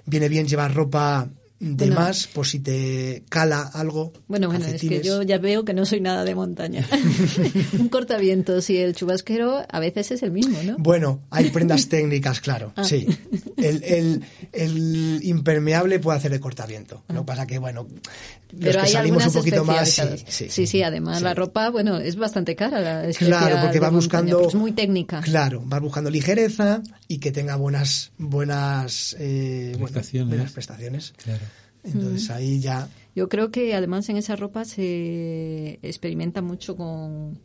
viene 0.06 0.30
bien 0.30 0.48
llevar 0.48 0.74
ropa 0.74 1.30
de 1.60 1.86
Bueno. 1.86 1.96
más, 2.02 2.28
por 2.28 2.46
si 2.46 2.60
te 2.60 3.24
cala 3.30 3.62
algo. 3.62 4.12
Bueno, 4.28 4.48
bueno, 4.50 4.66
es 4.66 4.82
que 4.82 5.02
yo 5.02 5.22
ya 5.24 5.38
veo 5.38 5.64
que 5.64 5.74
no 5.74 5.86
soy 5.86 6.02
nada 6.02 6.24
de 6.26 6.36
montaña. 6.36 6.86
Un 7.80 7.90
cortavientos 7.90 8.70
y 8.70 8.78
el 8.78 8.94
chubasquero 8.96 9.66
a 9.70 9.80
veces 9.80 10.12
es 10.12 10.22
el 10.24 10.32
mismo, 10.32 10.62
¿no? 10.64 10.76
Bueno, 10.78 11.22
hay 11.30 11.50
prendas 11.50 11.88
técnicas, 11.90 12.42
claro, 12.42 12.74
Ah. 12.76 12.84
sí. 12.84 13.08
El, 13.58 13.84
el- 13.84 14.24
el 14.52 15.20
impermeable 15.24 16.00
puede 16.00 16.18
hacer 16.18 16.32
de 16.32 16.40
cortaviento. 16.40 17.04
Lo 17.08 17.22
que 17.22 17.26
pasa 17.26 17.48
que, 17.48 17.58
bueno, 17.58 17.88
los 17.88 18.02
Ah. 18.46 18.58
Pero 18.60 18.72
que 18.80 18.86
hay 18.86 18.92
salimos 18.94 19.18
un 19.18 19.24
algunas 19.24 19.34
poquito 19.34 19.66
más, 19.66 19.90
sí, 20.30 20.50
sí. 20.50 20.68
sí, 20.68 20.82
además 20.84 21.18
Sí. 21.18 21.24
la 21.24 21.34
ropa, 21.34 21.70
bueno, 21.72 21.98
es 21.98 22.16
bastante 22.16 22.56
cara 22.56 22.80
la 22.80 23.12
Claro, 23.12 23.58
porque 23.62 23.80
vas 23.80 23.92
buscando... 23.92 24.48
es 24.48 24.56
muy 24.56 24.72
técnica. 24.72 25.20
Claro, 25.22 25.62
vas 25.66 25.82
buscando 25.82 26.10
ligereza 26.10 26.82
y 27.08 27.20
que 27.20 27.32
tenga 27.32 27.56
buenas, 27.56 28.12
buenas, 28.18 29.16
eh, 29.20 29.70
bueno, 29.74 29.86
Prestaciones. 29.88 30.30
buenas 30.30 30.52
prestaciones. 30.54 31.14
Claro. 31.24 31.44
Entonces 31.84 32.30
Mm. 32.30 32.34
ahí 32.34 32.60
ya... 32.60 32.88
Yo 33.16 33.30
creo 33.30 33.52
que 33.52 33.76
además 33.76 34.10
en 34.10 34.18
esa 34.18 34.36
ropa 34.36 34.66
se 34.66 35.80
experimenta 35.84 36.42
mucho 36.42 36.76
con, 36.76 37.40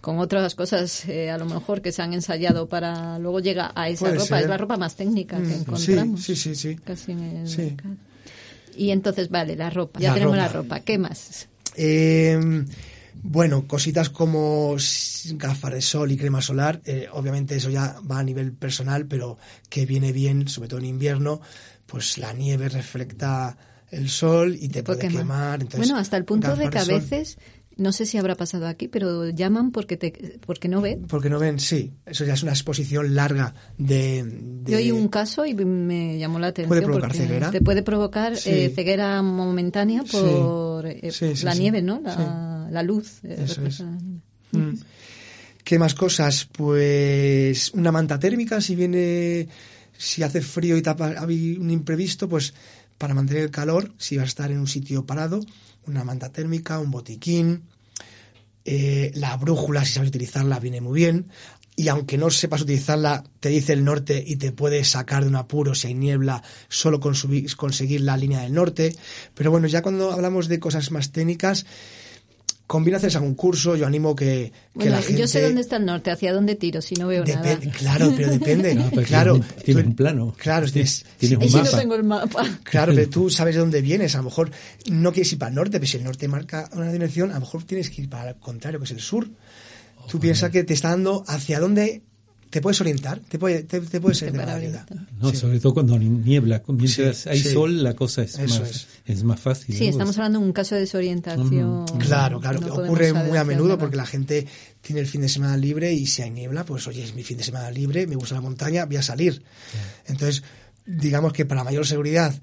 con 0.00 0.18
otras 0.18 0.54
cosas, 0.54 1.06
eh, 1.08 1.30
a 1.30 1.36
lo 1.38 1.44
mejor 1.44 1.82
que 1.82 1.92
se 1.92 2.00
han 2.02 2.14
ensayado 2.14 2.68
para 2.68 3.18
luego 3.18 3.40
llega 3.40 3.72
a 3.74 3.88
esa 3.88 4.06
Puede 4.06 4.14
ropa. 4.14 4.26
ser. 4.28 4.42
Es 4.42 4.48
la 4.48 4.56
ropa 4.56 4.76
más 4.76 4.94
técnica 4.96 5.36
que 5.38 5.42
Mm, 5.48 5.60
encontramos. 5.60 6.22
Sí, 6.22 6.36
sí, 6.36 6.54
sí, 6.54 6.70
sí. 6.74 6.76
Casi 6.84 7.12
en 7.12 7.20
el 7.20 7.48
Sí. 7.48 7.62
mercado. 7.62 7.96
Y 8.76 8.90
entonces, 8.92 9.28
vale, 9.28 9.56
la 9.56 9.68
ropa. 9.68 9.98
Ya 10.00 10.08
La 10.08 10.14
tenemos 10.14 10.36
ropa. 10.36 10.46
la 10.46 10.52
ropa. 10.52 10.80
¿Qué 10.80 10.96
más? 10.96 11.48
Eh, 11.76 12.64
bueno, 13.22 13.66
cositas 13.66 14.10
como 14.10 14.76
gafas 15.34 15.72
de 15.72 15.80
sol 15.82 16.10
y 16.12 16.16
crema 16.16 16.40
solar, 16.42 16.80
eh, 16.84 17.08
obviamente 17.12 17.56
eso 17.56 17.70
ya 17.70 17.96
va 18.10 18.18
a 18.18 18.22
nivel 18.24 18.52
personal, 18.52 19.06
pero 19.06 19.36
que 19.68 19.86
viene 19.86 20.12
bien, 20.12 20.48
sobre 20.48 20.68
todo 20.68 20.80
en 20.80 20.86
invierno, 20.86 21.40
pues 21.86 22.18
la 22.18 22.32
nieve 22.32 22.68
refleja 22.68 23.56
el 23.90 24.08
sol 24.08 24.56
y 24.58 24.68
te 24.68 24.82
puede 24.82 25.00
quemar. 25.00 25.18
quemar. 25.22 25.60
Entonces, 25.62 25.80
bueno, 25.88 25.96
hasta 26.00 26.16
el 26.16 26.24
punto 26.24 26.54
de 26.56 26.70
que 26.70 26.78
a 26.78 26.84
veces, 26.84 27.38
no 27.76 27.90
sé 27.92 28.06
si 28.06 28.18
habrá 28.18 28.36
pasado 28.36 28.68
aquí, 28.68 28.86
pero 28.88 29.28
llaman 29.30 29.72
porque 29.72 29.96
te, 29.96 30.38
porque 30.46 30.68
no 30.68 30.80
ven. 30.80 31.06
Porque 31.08 31.28
no 31.30 31.38
ven, 31.40 31.58
sí, 31.58 31.92
eso 32.06 32.24
ya 32.24 32.34
es 32.34 32.42
una 32.44 32.52
exposición 32.52 33.14
larga 33.16 33.54
de... 33.78 34.22
de- 34.22 34.70
Yo 34.72 34.78
oí 34.78 34.92
un 34.92 35.08
caso 35.08 35.44
y 35.46 35.54
me 35.54 36.18
llamó 36.18 36.38
la 36.38 36.48
atención. 36.48 36.68
¿Puede 36.68 36.82
provocar 36.82 37.08
porque 37.10 37.26
ceguera? 37.26 37.50
Te 37.50 37.60
puede 37.62 37.82
provocar 37.82 38.36
Sí. 38.36 38.50
eh, 38.50 38.72
ceguera 38.74 39.20
momentánea 39.22 40.02
Sí. 40.06 40.10
por 40.12 40.86
eh, 40.86 41.10
Sí, 41.10 41.34
la 41.42 41.54
nieve, 41.54 41.82
¿no? 41.82 42.00
La, 42.04 42.49
la 42.70 42.82
luz. 42.82 43.20
eh, 43.24 43.44
Eso 43.44 43.64
es. 43.64 43.80
Mm. 44.52 44.74
¿Qué 45.64 45.78
más 45.78 45.94
cosas? 45.94 46.48
Pues 46.50 47.70
una 47.74 47.92
manta 47.92 48.18
térmica, 48.18 48.60
si 48.60 48.74
viene, 48.74 49.48
si 49.96 50.22
hace 50.22 50.40
frío 50.40 50.76
y 50.76 50.82
tapa, 50.82 51.14
hay 51.18 51.56
un 51.58 51.70
imprevisto, 51.70 52.28
pues 52.28 52.54
para 52.98 53.14
mantener 53.14 53.44
el 53.44 53.50
calor, 53.50 53.92
si 53.98 54.16
vas 54.16 54.24
a 54.24 54.28
estar 54.28 54.50
en 54.50 54.58
un 54.58 54.66
sitio 54.66 55.06
parado, 55.06 55.40
una 55.86 56.02
manta 56.04 56.30
térmica, 56.30 56.78
un 56.78 56.90
botiquín, 56.90 57.62
eh, 58.64 59.10
la 59.14 59.36
brújula, 59.36 59.84
si 59.84 59.92
sabes 59.94 60.08
utilizarla, 60.10 60.58
viene 60.60 60.80
muy 60.80 60.98
bien. 61.00 61.28
Y 61.76 61.88
aunque 61.88 62.18
no 62.18 62.28
sepas 62.30 62.60
utilizarla, 62.62 63.24
te 63.40 63.48
dice 63.48 63.72
el 63.72 63.84
norte 63.84 64.22
y 64.26 64.36
te 64.36 64.52
puede 64.52 64.84
sacar 64.84 65.22
de 65.22 65.28
un 65.30 65.36
apuro 65.36 65.74
si 65.74 65.86
hay 65.86 65.94
niebla, 65.94 66.42
solo 66.68 67.00
con 67.00 67.14
subir- 67.14 67.54
conseguir 67.56 68.02
la 68.02 68.18
línea 68.18 68.40
del 68.42 68.52
norte. 68.52 68.94
Pero 69.34 69.50
bueno, 69.50 69.66
ya 69.66 69.80
cuando 69.80 70.12
hablamos 70.12 70.48
de 70.48 70.58
cosas 70.60 70.90
más 70.90 71.10
técnicas, 71.10 71.64
conviene 72.70 72.98
hacerse 72.98 73.18
algún 73.18 73.34
curso, 73.34 73.74
yo 73.74 73.84
animo 73.84 74.14
que, 74.14 74.52
que 74.52 74.52
Bueno, 74.74 74.92
la 74.92 75.02
gente... 75.02 75.20
yo 75.20 75.26
sé 75.26 75.42
dónde 75.42 75.60
está 75.60 75.74
el 75.74 75.86
norte, 75.86 76.12
hacia 76.12 76.32
dónde 76.32 76.54
tiro, 76.54 76.80
si 76.80 76.94
no 76.94 77.08
veo 77.08 77.24
nada. 77.24 77.58
Claro, 77.76 78.12
pero 78.16 78.30
depende. 78.38 78.76
No, 78.76 78.88
pero 78.90 79.02
claro, 79.02 79.40
tienes- 79.64 79.86
un 79.86 79.96
plano. 79.96 80.32
Claro, 80.38 80.70
tienes, 80.70 81.04
Tienes 81.18 81.36
un 81.38 81.48
si 81.48 81.56
no 81.56 81.62
mapa. 81.64 81.78
tengo 81.80 81.94
el 81.96 82.04
mapa. 82.04 82.60
Claro, 82.62 82.92
pero 82.94 83.10
tú 83.10 83.28
sabes 83.28 83.56
de 83.56 83.60
dónde 83.60 83.82
vienes. 83.82 84.14
A 84.14 84.18
lo 84.18 84.24
mejor 84.24 84.52
no 84.88 85.12
quieres 85.12 85.32
ir 85.32 85.38
para 85.40 85.48
el 85.48 85.56
norte, 85.56 85.80
pero 85.80 85.90
si 85.90 85.96
el 85.96 86.04
norte 86.04 86.28
marca 86.28 86.70
una 86.74 86.92
dirección, 86.92 87.30
a 87.32 87.34
lo 87.34 87.40
mejor 87.40 87.64
tienes 87.64 87.90
que 87.90 88.02
ir 88.02 88.08
para 88.08 88.30
el 88.30 88.36
contrario, 88.36 88.78
que 88.78 88.84
es 88.84 88.92
el 88.92 89.00
sur. 89.00 89.28
Tú 90.08 90.20
piensas 90.20 90.50
que 90.50 90.62
te 90.62 90.74
está 90.74 90.90
dando 90.90 91.24
hacia 91.26 91.58
dónde 91.58 92.02
te 92.50 92.60
puedes 92.60 92.80
orientar, 92.80 93.20
te 93.20 93.38
puede, 93.38 93.62
te, 93.62 93.80
te 93.80 94.00
puede 94.00 94.14
ser 94.16 94.32
de. 94.32 94.72
No, 95.20 95.30
Sí. 95.30 95.36
sobre 95.36 95.60
todo 95.60 95.74
cuando 95.74 95.96
niebla. 95.98 96.60
Mientras 96.66 97.16
Sí, 97.18 97.28
hay 97.28 97.38
sí. 97.40 97.52
sol, 97.52 97.80
la 97.82 97.94
cosa 97.94 98.22
es, 98.22 98.36
Eso 98.38 98.60
más, 98.60 98.70
es. 98.70 98.86
Es. 99.12 99.24
más 99.24 99.40
fácil. 99.40 99.74
Sí, 99.74 99.84
¿no? 99.84 99.90
estamos 99.90 100.16
hablando 100.18 100.38
de 100.38 100.44
un 100.44 100.52
caso 100.52 100.74
de 100.74 100.82
desorientación. 100.82 101.86
Claro, 101.98 102.40
claro, 102.40 102.60
No 102.60 102.66
que 102.66 102.72
podemos 102.72 102.88
ocurre 102.88 103.12
muy 103.12 103.38
a 103.38 103.44
menudo 103.44 103.78
porque 103.78 103.96
la 103.96 104.06
gente 104.06 104.46
tiene 104.80 105.00
el 105.00 105.06
fin 105.06 105.20
de 105.20 105.28
semana 105.28 105.56
libre 105.56 105.92
y 105.92 106.06
si 106.06 106.22
hay 106.22 106.30
niebla, 106.30 106.64
pues 106.64 106.86
oye, 106.86 107.04
es 107.04 107.14
mi 107.14 107.22
fin 107.22 107.36
de 107.38 107.44
semana 107.44 107.70
libre, 107.70 108.06
me 108.06 108.16
gusta 108.16 108.34
la 108.34 108.40
montaña, 108.40 108.86
voy 108.86 108.96
a 108.96 109.02
salir. 109.02 109.42
Entonces, 110.06 110.42
digamos 110.86 111.32
que 111.32 111.44
para 111.44 111.64
mayor 111.64 111.86
seguridad, 111.86 112.34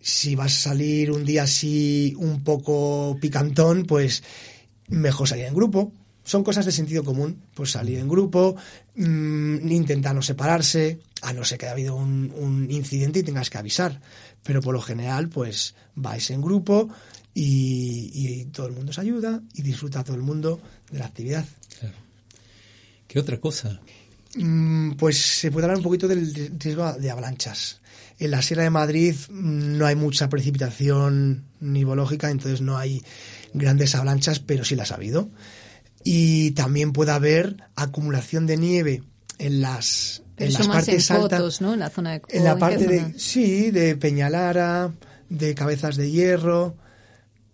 si 0.00 0.34
vas 0.34 0.54
a 0.54 0.70
salir 0.70 1.10
un 1.10 1.24
día 1.24 1.42
así 1.42 2.14
un 2.18 2.42
poco 2.44 3.16
picantón, 3.20 3.84
pues 3.84 4.22
mejor 4.88 5.28
salir 5.28 5.46
en 5.46 5.54
grupo. 5.54 5.92
Son 6.24 6.44
cosas 6.44 6.66
de 6.66 6.72
sentido 6.72 7.04
común, 7.04 7.42
pues 7.54 7.70
salir 7.70 7.98
en 7.98 8.08
grupo, 8.08 8.54
mm, 8.96 9.70
intentar 9.70 10.14
no 10.14 10.20
separarse, 10.20 11.00
a 11.22 11.32
no 11.32 11.42
ser 11.42 11.56
que 11.56 11.66
haya 11.66 11.72
habido 11.72 11.96
un, 11.96 12.32
un 12.36 12.70
incidente 12.70 13.20
y 13.20 13.22
tengas 13.22 13.48
que 13.48 13.56
avisar. 13.58 14.00
Pero 14.42 14.60
por 14.62 14.74
lo 14.74 14.80
general, 14.80 15.28
pues 15.28 15.74
vais 15.94 16.30
en 16.30 16.40
grupo 16.40 16.88
y, 17.34 18.10
y 18.14 18.44
todo 18.46 18.66
el 18.66 18.72
mundo 18.72 18.92
se 18.92 19.00
ayuda 19.00 19.42
y 19.54 19.62
disfruta 19.62 20.04
todo 20.04 20.16
el 20.16 20.22
mundo 20.22 20.60
de 20.90 20.98
la 20.98 21.06
actividad. 21.06 21.44
Claro. 21.78 21.94
¿Qué 23.06 23.18
otra 23.18 23.38
cosa? 23.40 23.80
Mm, 24.36 24.92
Pues 24.92 25.18
se 25.18 25.50
puede 25.50 25.64
hablar 25.64 25.78
un 25.78 25.84
poquito 25.84 26.06
del 26.08 26.52
riesgo 26.58 26.92
de 26.92 27.10
avalanchas. 27.10 27.80
En 28.18 28.30
la 28.30 28.42
Sierra 28.42 28.64
de 28.64 28.70
Madrid 28.70 29.14
mm, 29.30 29.78
no 29.78 29.86
hay 29.86 29.96
mucha 29.96 30.28
precipitación 30.28 31.44
nivológica, 31.60 32.30
entonces 32.30 32.60
no 32.60 32.76
hay 32.76 33.02
grandes 33.54 33.94
avalanchas, 33.94 34.40
pero 34.40 34.64
sí 34.64 34.74
las 34.74 34.92
ha 34.92 34.96
habido. 34.96 35.30
Y 36.04 36.52
también 36.52 36.92
puede 36.92 37.12
haber 37.12 37.56
acumulación 37.76 38.46
de 38.46 38.56
nieve 38.56 39.02
en 39.38 39.60
las, 39.60 40.22
Pero 40.38 40.44
en 40.44 40.48
eso 40.50 40.58
las 40.60 40.68
más 40.68 40.88
en 40.88 40.94
partes 40.94 41.10
altas. 41.10 41.38
fotos, 41.38 41.60
¿no? 41.60 41.74
En 41.74 41.80
la 41.80 41.90
zona 41.90 42.12
de... 42.12 42.22
En 42.30 42.42
¿o 42.42 42.44
la 42.44 42.58
parte 42.58 42.86
de, 42.86 43.18
sí, 43.18 43.70
de 43.70 43.96
Peñalara, 43.96 44.92
de 45.28 45.54
Cabezas 45.54 45.96
de 45.96 46.10
Hierro, 46.10 46.76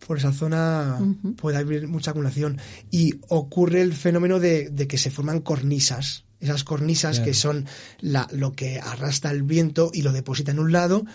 por 0.06 0.18
esa 0.18 0.32
zona 0.32 0.98
puede 1.40 1.56
haber 1.56 1.88
mucha 1.88 2.10
acumulación. 2.10 2.58
Y 2.90 3.14
ocurre 3.28 3.80
el 3.80 3.94
fenómeno 3.94 4.38
de, 4.38 4.68
de 4.70 4.86
que 4.86 4.98
se 4.98 5.10
forman 5.10 5.40
cornisas. 5.40 6.24
Esas 6.40 6.62
cornisas 6.62 7.16
Claro. 7.16 7.24
que 7.24 7.34
son 7.34 7.66
la, 8.00 8.28
lo 8.32 8.52
que 8.52 8.78
arrastra 8.78 9.30
el 9.30 9.42
viento 9.44 9.90
y 9.94 10.02
lo 10.02 10.12
deposita 10.12 10.50
en 10.50 10.58
un 10.58 10.72
lado. 10.72 11.06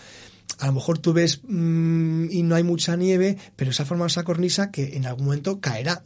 A 0.58 0.66
lo 0.66 0.72
mejor 0.72 0.98
tú 0.98 1.12
ves 1.12 1.40
mm, 1.44 2.30
y 2.32 2.42
no 2.42 2.56
hay 2.56 2.64
mucha 2.64 2.96
nieve, 2.96 3.38
pero 3.54 3.72
se 3.72 3.82
ha 3.82 3.86
formado 3.86 4.08
esa 4.08 4.24
cornisa 4.24 4.72
que 4.72 4.96
en 4.96 5.06
algún 5.06 5.26
momento 5.26 5.60
caerá. 5.60 6.02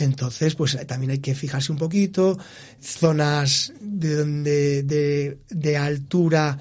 Entonces, 0.00 0.54
pues 0.54 0.78
también 0.86 1.12
hay 1.12 1.18
que 1.18 1.34
fijarse 1.34 1.72
un 1.72 1.78
poquito, 1.78 2.38
zonas 2.80 3.72
de 3.80 4.14
donde 4.14 4.82
de, 4.82 5.38
de 5.48 5.76
altura 5.76 6.58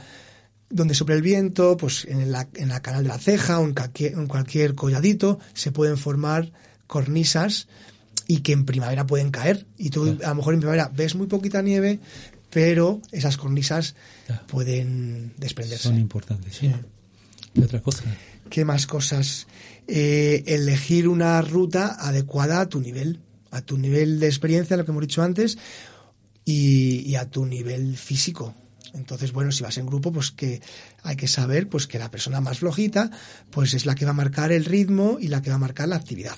donde 0.69 0.93
sopla 0.93 1.15
el 1.15 1.21
viento, 1.21 1.77
pues 1.77 2.05
en 2.05 2.31
la, 2.31 2.47
en 2.55 2.69
la 2.69 2.81
canal 2.81 3.03
de 3.03 3.09
la 3.09 3.17
ceja 3.17 3.59
o 3.59 3.65
en 3.65 3.73
cualquier, 3.73 4.13
en 4.13 4.27
cualquier 4.27 4.75
colladito 4.75 5.39
se 5.53 5.71
pueden 5.71 5.97
formar 5.97 6.51
cornisas 6.87 7.67
y 8.27 8.41
que 8.41 8.51
en 8.51 8.65
primavera 8.65 9.07
pueden 9.07 9.31
caer. 9.31 9.65
Y 9.77 9.89
tú 9.89 10.17
a 10.23 10.29
lo 10.29 10.35
mejor 10.35 10.53
en 10.53 10.59
primavera 10.59 10.91
ves 10.93 11.15
muy 11.15 11.27
poquita 11.27 11.61
nieve, 11.61 11.99
pero 12.51 13.01
esas 13.11 13.37
cornisas 13.37 13.95
pueden 14.47 15.33
desprenderse. 15.37 15.87
Son 15.87 15.99
importantes, 15.99 16.55
sí. 16.55 16.71
¿Qué 17.53 17.61
otra 17.61 17.81
cosa? 17.81 18.03
¿Qué 18.49 18.65
más 18.65 18.85
cosas? 18.85 19.47
Eh, 19.87 20.43
elegir 20.45 21.07
una 21.07 21.41
ruta 21.41 21.97
adecuada 21.99 22.61
a 22.61 22.69
tu 22.69 22.79
nivel, 22.79 23.19
a 23.51 23.61
tu 23.61 23.77
nivel 23.77 24.19
de 24.19 24.27
experiencia, 24.27 24.77
lo 24.77 24.85
que 24.85 24.91
hemos 24.91 25.01
dicho 25.01 25.21
antes, 25.21 25.57
y, 26.45 27.01
y 27.01 27.15
a 27.15 27.29
tu 27.29 27.45
nivel 27.45 27.97
físico. 27.97 28.55
Entonces, 28.93 29.31
bueno, 29.31 29.51
si 29.51 29.63
vas 29.63 29.77
en 29.77 29.85
grupo, 29.85 30.11
pues 30.11 30.31
que 30.31 30.61
hay 31.03 31.15
que 31.15 31.27
saber 31.27 31.69
pues 31.69 31.87
que 31.87 31.99
la 31.99 32.09
persona 32.09 32.41
más 32.41 32.59
flojita, 32.59 33.11
pues 33.51 33.73
es 33.73 33.85
la 33.85 33.95
que 33.95 34.05
va 34.05 34.11
a 34.11 34.15
marcar 34.15 34.51
el 34.51 34.65
ritmo 34.65 35.17
y 35.19 35.27
la 35.27 35.41
que 35.41 35.49
va 35.49 35.57
a 35.57 35.59
marcar 35.59 35.87
la 35.87 35.95
actividad. 35.95 36.37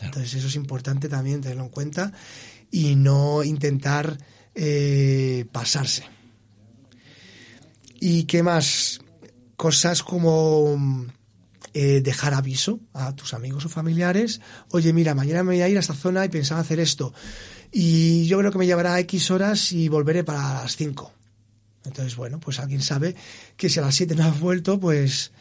Entonces, 0.00 0.34
eso 0.34 0.48
es 0.48 0.56
importante 0.56 1.08
también 1.08 1.40
tenerlo 1.40 1.64
en 1.64 1.70
cuenta 1.70 2.12
y 2.70 2.96
no 2.96 3.44
intentar 3.44 4.18
eh, 4.54 5.46
pasarse. 5.52 6.04
¿Y 8.00 8.24
qué 8.24 8.42
más? 8.42 9.00
Cosas 9.56 10.02
como 10.02 10.76
eh, 11.74 12.00
dejar 12.00 12.34
aviso 12.34 12.80
a 12.92 13.14
tus 13.14 13.34
amigos 13.34 13.64
o 13.66 13.68
familiares. 13.68 14.40
Oye, 14.70 14.92
mira, 14.92 15.14
mañana 15.14 15.42
me 15.42 15.54
voy 15.54 15.60
a 15.60 15.68
ir 15.68 15.76
a 15.76 15.80
esta 15.80 15.94
zona 15.94 16.24
y 16.24 16.28
pensaba 16.28 16.60
hacer 16.60 16.78
esto. 16.78 17.12
Y 17.72 18.26
yo 18.26 18.38
creo 18.38 18.52
que 18.52 18.58
me 18.58 18.66
llevará 18.66 18.98
X 19.00 19.32
horas 19.32 19.72
y 19.72 19.88
volveré 19.88 20.22
para 20.22 20.62
las 20.62 20.76
5. 20.76 21.12
Entonces, 21.84 22.16
bueno, 22.16 22.38
pues 22.38 22.60
alguien 22.60 22.80
sabe 22.80 23.16
que 23.56 23.68
si 23.68 23.80
a 23.80 23.82
las 23.82 23.94
7 23.96 24.14
no 24.14 24.24
has 24.24 24.38
vuelto, 24.40 24.78
pues. 24.78 25.32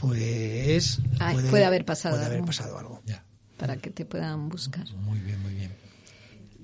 Pues. 0.00 1.00
Ay, 1.18 1.36
puede 1.50 1.64
haber 1.64 1.84
pasado 1.84 2.14
Puede 2.14 2.26
haber 2.26 2.38
algo. 2.38 2.46
pasado 2.46 2.78
algo. 2.78 3.02
Ya. 3.04 3.24
Para 3.58 3.76
que 3.76 3.90
te 3.90 4.04
puedan 4.04 4.48
buscar. 4.48 4.88
Muy 4.94 5.18
bien, 5.20 5.40
muy 5.42 5.54
bien. 5.54 5.72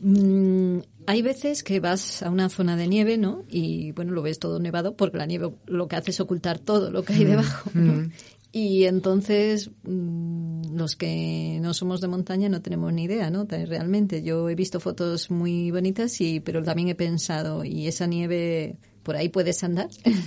Mm, 0.00 0.82
hay 1.06 1.22
veces 1.22 1.62
que 1.64 1.80
vas 1.80 2.22
a 2.22 2.30
una 2.30 2.48
zona 2.48 2.76
de 2.76 2.86
nieve, 2.86 3.18
¿no? 3.18 3.44
Y 3.48 3.92
bueno, 3.92 4.12
lo 4.12 4.22
ves 4.22 4.38
todo 4.38 4.60
nevado 4.60 4.96
porque 4.96 5.18
la 5.18 5.26
nieve 5.26 5.52
lo 5.66 5.88
que 5.88 5.96
hace 5.96 6.12
es 6.12 6.20
ocultar 6.20 6.58
todo 6.58 6.90
lo 6.90 7.02
que 7.02 7.14
hay 7.14 7.24
debajo. 7.24 7.70
¿no? 7.74 8.10
Y 8.50 8.84
entonces 8.84 9.70
mm, 9.84 10.74
los 10.76 10.96
que 10.96 11.58
no 11.60 11.74
somos 11.74 12.00
de 12.00 12.08
montaña 12.08 12.48
no 12.48 12.62
tenemos 12.62 12.92
ni 12.92 13.04
idea, 13.04 13.30
¿no? 13.30 13.44
Realmente 13.46 14.22
yo 14.22 14.48
he 14.48 14.54
visto 14.54 14.80
fotos 14.80 15.30
muy 15.30 15.70
bonitas 15.70 16.20
y 16.20 16.40
pero 16.40 16.62
también 16.64 16.88
he 16.88 16.94
pensado 16.94 17.64
y 17.64 17.86
esa 17.88 18.06
nieve 18.06 18.76
por 19.02 19.16
ahí 19.16 19.28
puedes 19.28 19.62
andar. 19.64 19.88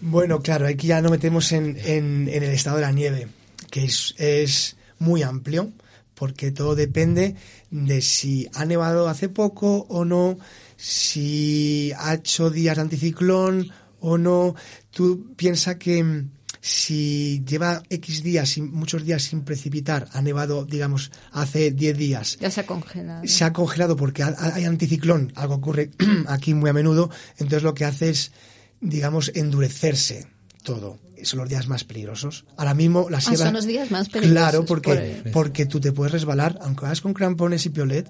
Bueno, 0.00 0.40
claro, 0.42 0.66
aquí 0.68 0.86
ya 0.86 1.02
no 1.02 1.10
metemos 1.10 1.50
en, 1.52 1.76
en- 1.84 2.28
en 2.28 2.42
el 2.44 2.50
estado 2.50 2.76
de 2.76 2.82
la 2.82 2.92
nieve, 2.92 3.26
que 3.70 3.84
es, 3.84 4.14
es 4.16 4.76
muy 5.00 5.22
amplio, 5.22 5.72
porque 6.14 6.52
todo 6.52 6.76
depende 6.76 7.34
de 7.70 8.00
si 8.00 8.48
ha 8.54 8.64
nevado 8.64 9.08
hace 9.08 9.28
poco 9.28 9.86
o 9.88 10.04
no, 10.04 10.38
si 10.76 11.90
ha 11.98 12.14
hecho 12.14 12.50
días 12.50 12.76
de 12.76 12.82
anticiclón 12.82 13.70
o 13.98 14.18
no. 14.18 14.54
Tú 14.92 15.32
piensa 15.36 15.78
que 15.80 16.04
mm, 16.04 16.30
si 16.60 17.42
lleva 17.46 17.82
X 17.88 18.22
días, 18.22 18.48
sin- 18.50 18.72
muchos 18.72 19.04
días 19.04 19.22
sin 19.22 19.42
precipitar, 19.42 20.08
ha 20.12 20.20
nevado, 20.22 20.64
digamos, 20.64 21.10
hace 21.32 21.70
10 21.70 21.96
días, 21.96 22.38
ya 22.40 22.50
se 22.50 22.60
ha 22.60 22.66
congelado. 22.66 23.26
se 23.26 23.44
ha 23.44 23.52
congelado 23.52 23.96
porque 23.96 24.22
ha- 24.22 24.34
hay 24.54 24.64
anticiclón, 24.64 25.32
algo 25.36 25.54
ocurre 25.54 25.90
aquí 26.28 26.54
muy 26.54 26.70
a 26.70 26.72
menudo, 26.72 27.10
entonces 27.38 27.62
lo 27.62 27.74
que 27.74 27.84
hace 27.84 28.10
es, 28.10 28.32
digamos, 28.80 29.30
endurecerse 29.34 30.26
todo. 30.62 30.98
Son 31.22 31.40
los 31.40 31.48
días 31.48 31.66
más 31.66 31.82
peligrosos. 31.82 32.44
Ahora 32.56 32.74
mismo 32.74 33.08
la 33.10 33.20
sierra... 33.20 33.44
Ah, 33.44 33.46
son 33.46 33.54
los 33.54 33.66
días 33.66 33.90
más 33.90 34.08
peligrosos, 34.08 34.50
Claro, 34.50 34.64
porque, 34.64 35.20
por- 35.24 35.32
porque 35.32 35.66
tú 35.66 35.80
te 35.80 35.90
puedes 35.92 36.12
resbalar, 36.12 36.58
aunque 36.62 36.84
vas 36.84 37.00
con 37.00 37.12
crampones 37.14 37.66
y 37.66 37.70
piolet, 37.70 38.08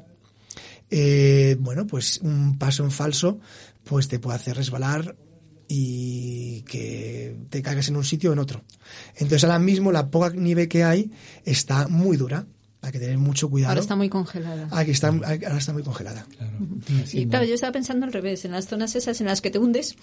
eh, 0.91 1.57
bueno, 1.61 1.87
pues 1.87 2.19
un 2.23 2.59
paso 2.59 2.85
en 2.85 2.91
falso, 2.91 3.39
pues 3.85 4.09
te 4.09 4.19
puede 4.19 4.37
hacer 4.37 4.57
resbalar 4.57 5.17
y 5.69 6.62
que 6.62 7.37
te 7.51 7.62
caigas 7.62 7.89
en 7.89 7.97
un 7.97 8.05
sitio 8.05 8.31
o 8.31 8.33
en 8.33 8.39
otro. 8.39 8.64
Entonces 9.16 9.45
ahora 9.45 9.59
mismo 9.59 9.93
la 9.93 10.11
poca 10.11 10.31
nieve 10.31 10.66
que 10.69 10.83
hay 10.85 11.11
está 11.45 11.87
muy 11.89 12.16
dura. 12.16 12.47
Hay 12.81 12.93
que 12.93 13.01
tener 13.01 13.19
mucho 13.19 13.51
cuidado. 13.51 13.71
Ahora 13.73 13.81
está 13.81 13.97
muy 13.97 14.09
congelada. 14.09 14.69
Aquí 14.71 14.93
está, 14.93 15.09
ahora 15.09 15.59
está 15.59 15.73
muy 15.73 15.83
congelada. 15.83 16.25
Claro. 16.37 16.53
Y 17.12 17.27
claro, 17.27 17.45
yo 17.45 17.55
estaba 17.55 17.73
pensando 17.73 18.07
al 18.07 18.12
revés, 18.12 18.45
en 18.45 18.53
las 18.53 18.66
zonas 18.69 18.95
esas 18.97 19.21
en 19.21 19.27
las 19.27 19.41
que 19.41 19.51
te 19.51 19.59
hundes, 19.59 19.97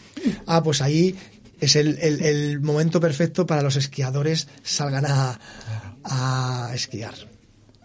Ah, 0.45 0.61
pues 0.61 0.81
ahí 0.81 1.15
es 1.61 1.75
el, 1.77 1.97
el- 1.99 2.21
el 2.21 2.59
momento 2.59 2.99
perfecto 2.99 3.45
para 3.45 3.61
los 3.61 3.77
esquiadores 3.77 4.49
salgan 4.61 5.05
a, 5.07 5.39
a 6.03 6.71
esquiar. 6.75 7.15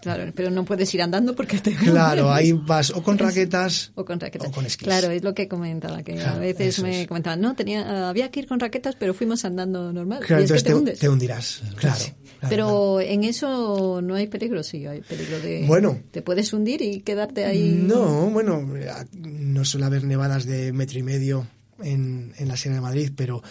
Claro, 0.01 0.33
pero 0.35 0.51
no 0.51 0.65
puedes 0.65 0.93
ir 0.95 1.03
andando 1.03 1.35
porque 1.35 1.59
te 1.59 1.75
Claro, 1.75 2.33
ahí 2.33 2.53
vas 2.53 2.91
o 2.91 3.03
con 3.03 3.19
raquetas 3.19 3.93
o 3.95 4.05
con 4.05 4.21
raquetas. 4.21 4.49
o 4.49 4.53
con 4.53 4.67
esquís. 4.67 4.87
Claro, 4.87 5.11
es 5.11 5.23
lo 5.23 5.35
que 5.35 5.49
comentaba, 5.49 6.03
que 6.03 6.21
a 6.21 6.35
veces 6.37 6.83
me 6.83 7.03
es. 7.03 7.09
comentaban, 7.09 7.41
no, 7.41 7.55
tenía, 7.55 8.09
había 8.09 8.31
que 8.31 8.41
ir 8.41 8.47
con 8.47 8.61
raquetas, 8.61 8.97
pero 8.97 9.15
fuimos 9.15 9.45
andando 9.45 9.93
normal. 9.93 10.21
Claro, 10.27 10.43
y 10.43 10.45
es 10.45 10.53
que 10.53 10.59
entonces 10.59 10.65
te, 10.65 10.71
te, 10.71 10.75
hundes. 10.75 10.99
te 10.99 11.09
hundirás. 11.09 11.63
Claro. 11.77 11.99
claro, 11.99 12.15
pero 12.49 12.67
claro. 12.67 13.01
en 13.01 13.25
eso 13.25 14.01
no 14.03 14.15
hay 14.15 14.27
peligro, 14.27 14.63
sí, 14.63 14.87
hay 14.87 15.01
peligro 15.01 15.41
de... 15.41 15.65
Bueno. 15.67 15.99
Te 16.11 16.23
puedes 16.23 16.53
hundir 16.53 16.83
y 16.83 17.01
quedarte 17.01 17.45
ahí... 17.45 17.83
No, 17.83 18.31
bueno, 18.31 18.67
no 19.15 19.65
suele 19.65 19.87
haber 19.87 20.05
nevadas 20.05 20.47
de 20.47 20.73
metro 20.73 20.99
y 20.99 21.03
medio 21.03 21.47
en, 21.83 22.33
en 22.39 22.49
la 22.49 22.57
Sierra 22.57 22.77
de 22.77 22.83
Madrid, 22.83 23.13
pero, 23.15 23.43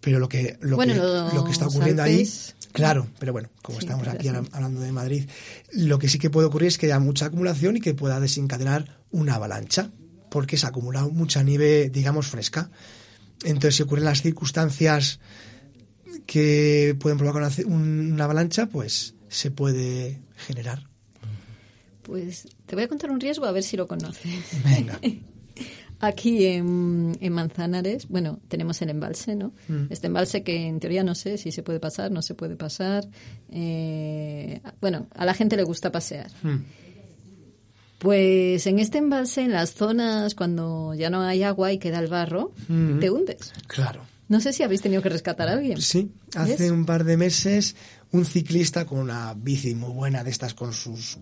Pero 0.00 0.18
lo 0.20 0.28
que, 0.28 0.56
lo 0.60 0.76
Bueno, 0.76 0.94
que, 0.94 1.34
lo 1.34 1.44
que 1.44 1.50
está 1.50 1.66
ocurriendo 1.66 2.02
ahí, 2.02 2.28
claro, 2.72 3.08
pero 3.18 3.32
bueno, 3.32 3.48
como 3.62 3.78
Sí, 3.78 3.86
estamos 3.86 4.06
pero 4.06 4.16
aquí 4.16 4.28
ahora 4.28 4.44
hablando 4.52 4.80
de 4.80 4.92
Madrid, 4.92 5.28
lo 5.72 5.98
que 5.98 6.08
sí 6.08 6.18
que 6.18 6.30
puede 6.30 6.46
ocurrir 6.46 6.68
es 6.68 6.78
que 6.78 6.86
haya 6.86 7.00
mucha 7.00 7.26
acumulación 7.26 7.76
y 7.76 7.80
que 7.80 7.94
pueda 7.94 8.20
desencadenar 8.20 9.00
una 9.10 9.34
avalancha, 9.34 9.90
porque 10.30 10.56
se 10.56 10.66
ha 10.66 10.68
acumulado 10.68 11.10
mucha 11.10 11.42
nieve, 11.42 11.90
digamos, 11.90 12.28
fresca. 12.28 12.70
Entonces, 13.44 13.76
si 13.76 13.82
ocurren 13.82 14.04
las 14.04 14.22
circunstancias 14.22 15.18
que 16.26 16.96
pueden 17.00 17.18
provocar 17.18 17.42
una, 17.42 17.76
una 17.76 18.24
avalancha, 18.24 18.66
pues 18.66 19.14
se 19.28 19.50
puede 19.50 20.20
generar. 20.36 20.86
Pues 22.02 22.46
te 22.66 22.74
voy 22.74 22.84
a 22.84 22.88
contar 22.88 23.10
un 23.10 23.20
riesgo 23.20 23.46
a 23.46 23.52
ver 23.52 23.62
si 23.62 23.76
lo 23.76 23.86
conoces. 23.86 24.32
Venga. 24.64 25.00
Aquí 26.00 26.46
en, 26.46 27.16
en 27.20 27.32
Manzanares, 27.32 28.06
bueno, 28.08 28.38
tenemos 28.48 28.80
el 28.82 28.90
embalse, 28.90 29.34
¿no? 29.34 29.52
Mm. 29.66 29.86
Este 29.90 30.06
embalse 30.06 30.42
que 30.44 30.66
en 30.66 30.78
teoría 30.78 31.02
no 31.02 31.14
sé 31.16 31.38
si 31.38 31.50
se 31.50 31.62
puede 31.64 31.80
pasar, 31.80 32.12
no 32.12 32.22
se 32.22 32.34
puede 32.34 32.54
pasar. 32.54 33.04
Eh, 33.50 34.60
bueno, 34.80 35.08
a 35.14 35.24
la 35.24 35.34
gente 35.34 35.56
le 35.56 35.64
gusta 35.64 35.90
pasear. 35.90 36.30
Mm. 36.42 36.58
Pues 37.98 38.64
en 38.68 38.78
este 38.78 38.98
embalse, 38.98 39.42
en 39.42 39.50
las 39.52 39.74
zonas 39.74 40.34
cuando 40.36 40.94
ya 40.94 41.10
no 41.10 41.22
hay 41.22 41.42
agua 41.42 41.72
y 41.72 41.78
queda 41.78 41.98
el 41.98 42.06
barro, 42.06 42.52
Mm. 42.68 43.00
te 43.00 43.10
hundes. 43.10 43.52
Claro. 43.66 44.02
No 44.28 44.40
sé 44.40 44.52
si 44.52 44.62
habéis 44.62 44.82
tenido 44.82 45.02
que 45.02 45.08
rescatar 45.08 45.48
a 45.48 45.52
alguien. 45.54 45.80
Sí, 45.80 46.12
hace 46.36 46.56
¿Ves? 46.64 46.70
un 46.70 46.84
par 46.86 47.02
de 47.04 47.16
meses 47.16 47.74
un 48.12 48.24
ciclista 48.24 48.84
con 48.86 49.00
una 49.00 49.34
bici 49.34 49.74
muy 49.74 49.90
buena 49.92 50.22
de 50.22 50.30
estas 50.30 50.54
con 50.54 50.72
sus 50.72 51.18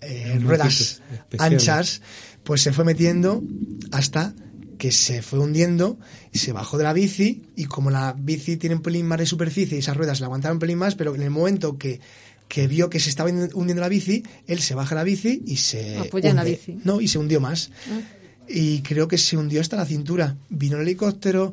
eh, 0.00 0.38
ruedas 0.40 1.02
anchas, 1.38 2.00
pues 2.46 2.62
se 2.62 2.72
fue 2.72 2.84
metiendo 2.84 3.42
hasta 3.90 4.32
que 4.78 4.92
se 4.92 5.20
fue 5.20 5.40
hundiendo, 5.40 5.98
se 6.32 6.52
bajó 6.52 6.78
de 6.78 6.84
la 6.84 6.92
bici 6.92 7.42
y 7.56 7.64
como 7.64 7.90
la 7.90 8.14
bici 8.16 8.56
tiene 8.56 8.76
un 8.76 8.82
pelín 8.82 9.06
más 9.06 9.18
de 9.18 9.26
superficie 9.26 9.76
y 9.76 9.80
esas 9.80 9.96
ruedas 9.96 10.20
le 10.20 10.26
aguantaron 10.26 10.56
un 10.56 10.60
pelín 10.60 10.78
más, 10.78 10.94
pero 10.94 11.14
en 11.16 11.22
el 11.22 11.30
momento 11.30 11.76
que, 11.76 11.98
que 12.46 12.68
vio 12.68 12.88
que 12.88 13.00
se 13.00 13.10
estaba 13.10 13.30
hundiendo 13.30 13.80
la 13.80 13.88
bici, 13.88 14.22
él 14.46 14.60
se 14.60 14.76
baja 14.76 14.94
la 14.94 15.02
bici 15.02 15.42
y 15.44 15.56
se 15.56 15.98
Apoya 15.98 16.30
en 16.30 16.36
la 16.36 16.44
bici. 16.44 16.78
No, 16.84 17.00
y 17.00 17.08
se 17.08 17.18
hundió 17.18 17.40
más. 17.40 17.72
Ah. 17.90 18.00
Y 18.48 18.80
creo 18.82 19.08
que 19.08 19.18
se 19.18 19.36
hundió 19.36 19.60
hasta 19.60 19.76
la 19.76 19.84
cintura. 19.84 20.36
Vino 20.48 20.76
el 20.76 20.82
helicóptero 20.82 21.52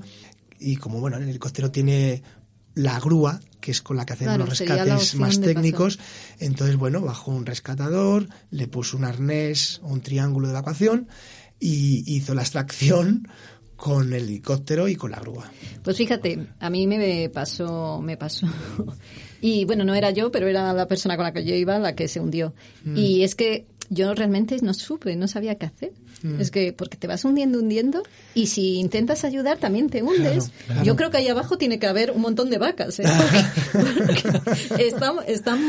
y 0.60 0.76
como 0.76 1.00
bueno, 1.00 1.18
el 1.18 1.28
helicóptero 1.28 1.72
tiene 1.72 2.22
la 2.76 3.00
grúa, 3.00 3.40
que 3.60 3.72
es 3.72 3.82
con 3.82 3.98
la 3.98 4.06
que 4.06 4.14
hacemos 4.14 4.36
Claro, 4.36 4.50
los 4.50 4.60
rescates 4.60 5.16
más 5.16 5.40
técnicos, 5.40 6.00
entonces 6.40 6.76
bueno, 6.76 7.02
bajó 7.02 7.32
un 7.32 7.46
rescatador, 7.46 8.28
le 8.52 8.68
puso 8.68 8.98
un 8.98 9.06
arnés 9.06 9.80
o 9.84 9.88
un 9.88 10.02
triángulo 10.02 10.48
de 10.48 10.54
evacuación 10.54 11.08
y 11.60 12.04
hizo 12.14 12.34
la 12.34 12.42
extracción 12.42 13.28
con 13.76 14.14
el 14.14 14.24
helicóptero 14.24 14.88
y 14.88 14.96
con 14.96 15.12
la 15.12 15.20
grúa. 15.20 15.52
Pues 15.84 15.98
fíjate, 15.98 16.48
a 16.60 16.70
mí 16.70 16.88
me 16.88 17.30
pasó, 17.30 18.02
me 18.02 18.18
pasó. 18.18 18.48
Y 19.42 19.66
bueno, 19.66 19.84
no 19.84 19.94
era 19.94 20.12
yo, 20.12 20.32
pero 20.32 20.48
era 20.48 20.72
la 20.72 20.88
persona 20.88 21.18
con 21.18 21.26
la 21.26 21.34
que 21.34 21.44
yo 21.44 21.54
iba 21.54 21.78
la 21.78 21.96
que 21.96 22.08
se 22.08 22.22
hundió. 22.22 22.54
Mm. 22.86 22.96
Y 22.96 23.24
es 23.24 23.36
que 23.36 23.66
yo 23.90 24.14
realmente 24.14 24.56
no 24.62 24.74
supe, 24.74 25.18
no 25.18 25.28
sabía 25.28 25.56
qué 25.56 25.66
hacer. 25.66 25.92
Mm. 26.24 26.40
Es 26.42 26.50
que 26.52 26.74
porque 26.74 26.98
te 26.98 27.06
vas 27.06 27.24
hundiendo, 27.26 27.60
hundiendo, 27.60 28.02
y 28.34 28.48
si 28.48 28.76
intentas 28.80 29.24
ayudar 29.26 29.58
también 29.58 29.90
te 29.90 30.02
hundes. 30.02 30.46
Claro, 30.50 30.52
claro. 30.68 30.84
Yo 30.84 30.96
creo 30.96 31.12
que 31.12 31.18
ahí 31.18 31.28
abajo 31.28 31.58
tiene 31.58 31.78
que 31.80 31.86
haber 31.88 32.12
un 32.12 32.22
montón 32.22 32.50
de 32.50 32.58
vacas, 32.58 33.00
¿eh? 33.00 33.04
Porque, 33.74 34.20
porque 34.54 34.54
están, 34.88 35.16
están 35.28 35.60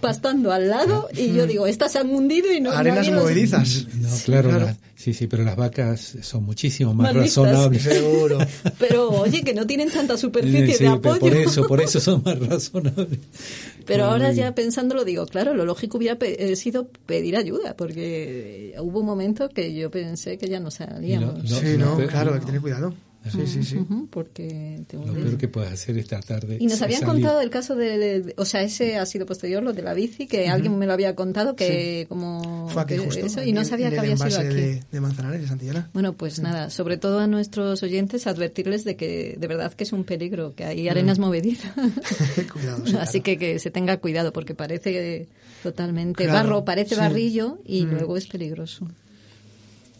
pastando 0.00 0.52
al 0.52 0.68
lado 0.68 1.08
y 1.16 1.32
yo 1.34 1.46
digo, 1.46 1.66
estas 1.66 1.92
se 1.92 1.98
han 1.98 2.10
hundido 2.10 2.52
y 2.52 2.60
no... 2.60 2.70
no 2.72 2.76
Arenas 2.76 3.06
los- 3.08 3.22
movedizas. 3.22 3.86
No, 3.94 4.08
claro, 4.24 4.48
Claro. 4.50 4.76
Sí, 5.04 5.12
sí, 5.14 5.26
pero 5.26 5.44
las 5.44 5.54
vacas 5.56 6.16
son 6.22 6.44
muchísimo 6.44 6.94
más, 6.94 7.14
razonables. 7.14 7.82
Seguro. 7.82 8.38
Pero 8.78 9.10
oye, 9.10 9.42
que 9.42 9.52
no 9.52 9.66
tienen 9.66 9.90
tanta 9.90 10.16
superficie 10.16 10.66
Sí, 10.66 10.72
de 10.72 10.78
pero 10.78 10.92
apoyo. 10.92 11.20
por 11.20 11.34
eso, 11.36 11.66
por 11.66 11.80
eso 11.82 12.00
son 12.00 12.22
más 12.24 12.38
razonables. 12.48 13.18
Pero 13.84 14.06
ahora 14.06 14.32
ya 14.32 14.54
pensándolo 14.54 15.04
digo, 15.04 15.26
claro, 15.26 15.52
lo 15.54 15.64
lógico 15.66 15.98
hubiera 15.98 16.16
pe- 16.18 16.52
eh, 16.52 16.56
sido 16.56 16.88
pedir 17.06 17.36
ayuda, 17.36 17.76
porque 17.76 18.74
hubo 18.80 19.00
un 19.00 19.06
momento 19.06 19.48
que 19.50 19.74
yo 19.74 19.90
pensé 19.90 20.38
que 20.38 20.48
ya 20.48 20.58
no 20.60 20.70
salíamos. 20.70 21.48
Sí, 21.50 21.76
no, 21.78 21.96
claro, 22.08 22.32
hay 22.34 22.40
que 22.40 22.46
tener 22.46 22.60
cuidado. 22.62 22.94
Sí, 23.32 23.46
sí, 23.46 23.62
sí. 23.62 23.76
Ujú, 23.78 24.06
porque 24.10 24.82
te 24.86 24.98
Lo 24.98 25.14
peor 25.14 25.38
que 25.38 25.48
puedes 25.48 25.72
hacer 25.72 25.96
es 25.96 26.06
tratar 26.06 26.46
de 26.46 26.58
Y 26.60 26.66
nos 26.66 26.82
habían 26.82 27.00
salir. 27.00 27.14
contado 27.14 27.40
el 27.40 27.48
caso 27.48 27.74
de, 27.74 27.96
de- 27.96 28.34
o 28.36 28.44
sea, 28.44 28.62
ese 28.62 28.98
ha 28.98 29.06
sido 29.06 29.24
posterior, 29.24 29.62
lo 29.62 29.72
de 29.72 29.80
la 29.80 29.94
bici, 29.94 30.26
que 30.26 30.48
alguien 30.48 30.76
me 30.78 30.86
lo 30.86 30.92
había 30.92 31.14
contado, 31.14 31.56
que 31.56 32.04
como 32.08 32.68
Fue 32.68 32.82
aquí 32.82 32.94
que 32.94 33.00
justo. 33.00 33.24
eso, 33.24 33.42
y 33.42 33.52
no 33.52 33.64
sabía 33.64 33.86
en 33.86 33.92
que 33.92 33.96
el 33.96 34.00
había 34.12 34.16
sido 34.18 34.40
aquí. 34.40 34.54
De, 34.54 34.82
de 34.92 35.00
Manzanares, 35.00 35.40
de 35.40 35.48
Santillana. 35.48 35.88
Bueno, 35.94 36.12
pues 36.12 36.38
nada, 36.40 36.68
sobre 36.68 36.98
todo 36.98 37.18
a 37.20 37.26
nuestros 37.26 37.82
oyentes 37.82 38.26
advertirles 38.26 38.84
de 38.84 38.96
que 38.96 39.36
de 39.38 39.46
verdad 39.46 39.72
que 39.72 39.84
es 39.84 39.92
un 39.94 40.04
peligro, 40.04 40.54
que 40.54 40.64
hay 40.64 40.86
arenas 40.90 41.18
movedizas. 41.18 41.72
Cuidado, 42.52 42.86
sí, 42.86 42.96
Así 43.00 43.20
claro. 43.20 43.38
que 43.38 43.38
que 43.54 43.58
se 43.58 43.70
tenga 43.70 43.96
cuidado 43.96 44.32
porque 44.34 44.54
parece 44.54 45.28
totalmente 45.62 46.24
Claro, 46.24 46.48
barro, 46.50 46.64
parece 46.66 46.94
sí. 46.94 47.00
barrillo 47.00 47.58
y 47.64 47.86
Mm. 47.86 47.90
luego 47.90 48.16
es 48.18 48.26
peligroso. 48.26 48.86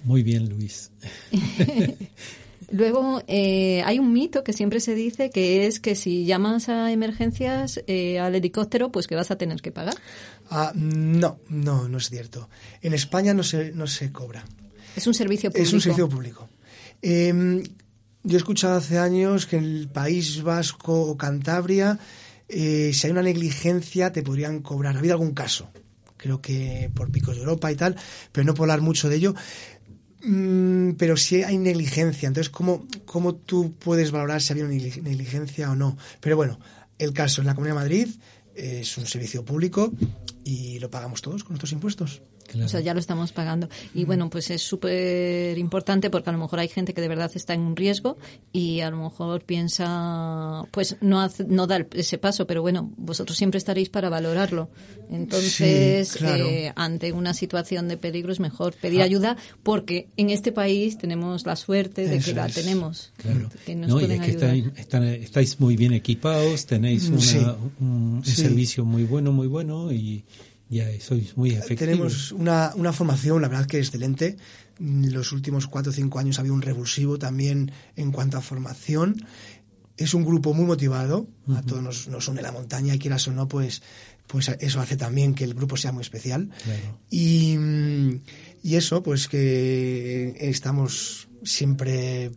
Muy 0.04 0.22
bien, 0.22 0.50
Luis. 0.50 0.90
Luego 2.70 3.22
eh, 3.26 3.82
hay 3.84 3.98
un 3.98 4.12
mito 4.12 4.44
que 4.44 4.52
siempre 4.52 4.80
se 4.80 4.94
dice 4.94 5.30
que 5.30 5.66
es 5.66 5.80
que 5.80 5.94
si 5.94 6.24
llamas 6.24 6.68
a 6.68 6.92
emergencias 6.92 7.80
eh, 7.86 8.18
al 8.18 8.34
helicóptero, 8.34 8.90
pues 8.90 9.06
que 9.06 9.14
vas 9.14 9.30
a 9.30 9.36
tener 9.36 9.60
que 9.62 9.72
pagar. 9.72 9.94
Ah, 10.50 10.72
no, 10.74 11.38
no, 11.48 11.88
no 11.88 11.98
es 11.98 12.10
cierto. 12.10 12.48
En 12.82 12.94
España 12.94 13.34
no 13.34 13.42
se, 13.42 13.72
no 13.72 13.86
se 13.86 14.12
cobra. 14.12 14.44
Es 14.96 15.06
un 15.06 15.14
servicio 15.14 15.50
público. 15.50 15.66
Es 15.66 15.72
un 15.72 15.80
servicio 15.80 16.08
público. 16.08 16.48
Eh, 17.02 17.62
yo 18.26 18.36
he 18.36 18.38
escuchado 18.38 18.76
hace 18.76 18.98
años 18.98 19.44
que 19.44 19.56
en 19.56 19.64
el 19.64 19.88
País 19.88 20.42
Vasco 20.42 20.98
o 20.98 21.16
Cantabria, 21.18 21.98
eh, 22.48 22.90
si 22.94 23.06
hay 23.06 23.10
una 23.10 23.22
negligencia, 23.22 24.12
te 24.12 24.22
podrían 24.22 24.60
cobrar. 24.60 24.96
Ha 24.96 24.98
habido 24.98 25.12
algún 25.12 25.34
caso, 25.34 25.70
creo 26.16 26.40
que 26.40 26.90
por 26.94 27.10
picos 27.10 27.36
de 27.36 27.42
Europa 27.42 27.70
y 27.70 27.76
tal, 27.76 27.96
pero 28.32 28.46
no 28.46 28.54
puedo 28.54 28.72
hablar 28.72 28.80
mucho 28.80 29.10
de 29.10 29.16
ello. 29.16 29.34
Mm, 30.24 30.92
pero 30.96 31.16
si 31.16 31.42
hay 31.42 31.58
negligencia, 31.58 32.26
entonces, 32.26 32.50
¿cómo, 32.50 32.86
¿cómo 33.04 33.34
tú 33.34 33.74
puedes 33.78 34.10
valorar 34.10 34.40
si 34.40 34.52
una 34.54 34.70
negli- 34.72 35.02
negligencia 35.02 35.70
o 35.70 35.76
no? 35.76 35.96
Pero 36.20 36.36
bueno, 36.36 36.58
el 36.98 37.12
caso 37.12 37.40
en 37.42 37.46
la 37.46 37.54
Comunidad 37.54 37.74
de 37.76 37.80
Madrid 37.80 38.08
eh, 38.54 38.78
es 38.82 38.96
un 38.96 39.06
servicio 39.06 39.44
público 39.44 39.92
y 40.44 40.78
lo 40.78 40.90
pagamos 40.90 41.20
todos 41.22 41.44
con 41.44 41.52
nuestros 41.52 41.72
impuestos. 41.72 42.22
Claro. 42.46 42.66
O 42.66 42.68
sea, 42.68 42.80
ya 42.80 42.94
lo 42.94 43.00
estamos 43.00 43.32
pagando. 43.32 43.68
Y 43.94 44.04
bueno, 44.04 44.30
pues 44.30 44.50
es 44.50 44.62
súper 44.62 45.56
importante 45.58 46.10
porque 46.10 46.30
a 46.30 46.32
lo 46.32 46.38
mejor 46.38 46.58
hay 46.60 46.68
gente 46.68 46.94
que 46.94 47.00
de 47.00 47.08
verdad 47.08 47.30
está 47.34 47.54
en 47.54 47.60
un 47.62 47.74
riesgo 47.76 48.16
y 48.52 48.80
a 48.80 48.90
lo 48.90 48.98
mejor 48.98 49.42
piensa, 49.44 50.62
pues 50.70 50.96
no, 51.00 51.20
hace- 51.20 51.44
no 51.44 51.66
da 51.66 51.76
el- 51.76 51.86
ese 51.94 52.18
paso, 52.18 52.46
pero 52.46 52.62
bueno, 52.62 52.92
vosotros 52.96 53.36
siempre 53.36 53.58
estaréis 53.58 53.88
para 53.88 54.08
valorarlo. 54.08 54.68
Entonces, 55.10 56.08
Sí, 56.08 56.18
claro. 56.18 56.46
eh, 56.46 56.72
ante 56.76 57.12
una 57.12 57.34
situación 57.34 57.88
de 57.88 57.96
peligro 57.96 58.32
es 58.32 58.40
mejor 58.40 58.74
pedir 58.74 59.00
Ah. 59.00 59.04
ayuda 59.04 59.36
porque 59.62 60.08
en 60.16 60.30
este 60.30 60.52
país 60.52 60.98
tenemos 60.98 61.46
la 61.46 61.56
suerte 61.56 62.06
de 62.06 62.16
Eso 62.16 62.26
que 62.30 62.34
la 62.34 62.46
es. 62.46 62.54
tenemos. 62.54 63.12
Claro. 63.16 63.48
Que 63.64 63.74
nos 63.74 63.88
No, 63.90 64.00
y 64.00 64.04
es 64.04 64.20
que 64.20 64.30
estáis, 64.30 64.64
están- 64.76 65.04
estáis 65.04 65.60
muy 65.60 65.76
bien 65.76 65.92
equipados, 65.92 66.66
tenéis 66.66 67.08
una- 67.08 67.20
Sí. 67.20 67.38
un, 67.80 67.86
un 68.16 68.24
Sí. 68.24 68.32
servicio 68.42 68.84
muy 68.84 69.04
bueno, 69.04 69.32
muy 69.32 69.46
bueno 69.46 69.92
y 69.92 70.24
ya 70.68 70.86
sois 71.00 71.36
muy 71.36 71.50
efectivos. 71.50 71.78
Tenemos 71.78 72.32
una, 72.32 72.72
una 72.74 72.92
formación, 72.92 73.42
la 73.42 73.48
verdad 73.48 73.66
que 73.66 73.78
excelente. 73.78 74.36
En 74.80 75.12
Los 75.12 75.32
últimos 75.32 75.66
cuatro 75.66 75.90
o 75.90 75.94
cinco 75.94 76.18
años 76.18 76.38
ha 76.38 76.40
habido 76.40 76.54
un 76.54 76.62
revulsivo 76.62 77.18
también 77.18 77.70
en 77.96 78.10
cuanto 78.10 78.38
a 78.38 78.40
formación. 78.40 79.16
Es 79.96 80.14
un 80.14 80.24
grupo 80.24 80.54
muy 80.54 80.64
motivado, 80.64 81.28
a 81.54 81.62
todos 81.62 81.80
nos, 81.80 82.08
nos 82.08 82.26
une 82.26 82.42
la 82.42 82.50
montaña 82.50 82.94
y 82.94 82.98
quieras 82.98 83.28
o 83.28 83.32
no, 83.32 83.46
pues, 83.46 83.82
pues 84.26 84.48
eso 84.48 84.80
hace 84.80 84.96
también 84.96 85.34
que 85.34 85.44
el 85.44 85.54
grupo 85.54 85.76
sea 85.76 85.92
muy 85.92 86.00
especial. 86.00 86.50
Claro. 86.64 86.98
Y, 87.10 87.56
mm, 87.56 88.20
y 88.64 88.74
eso, 88.74 89.04
pues 89.04 89.28
que 89.28 90.34
estamos 90.40 91.28
siempre, 91.44 92.32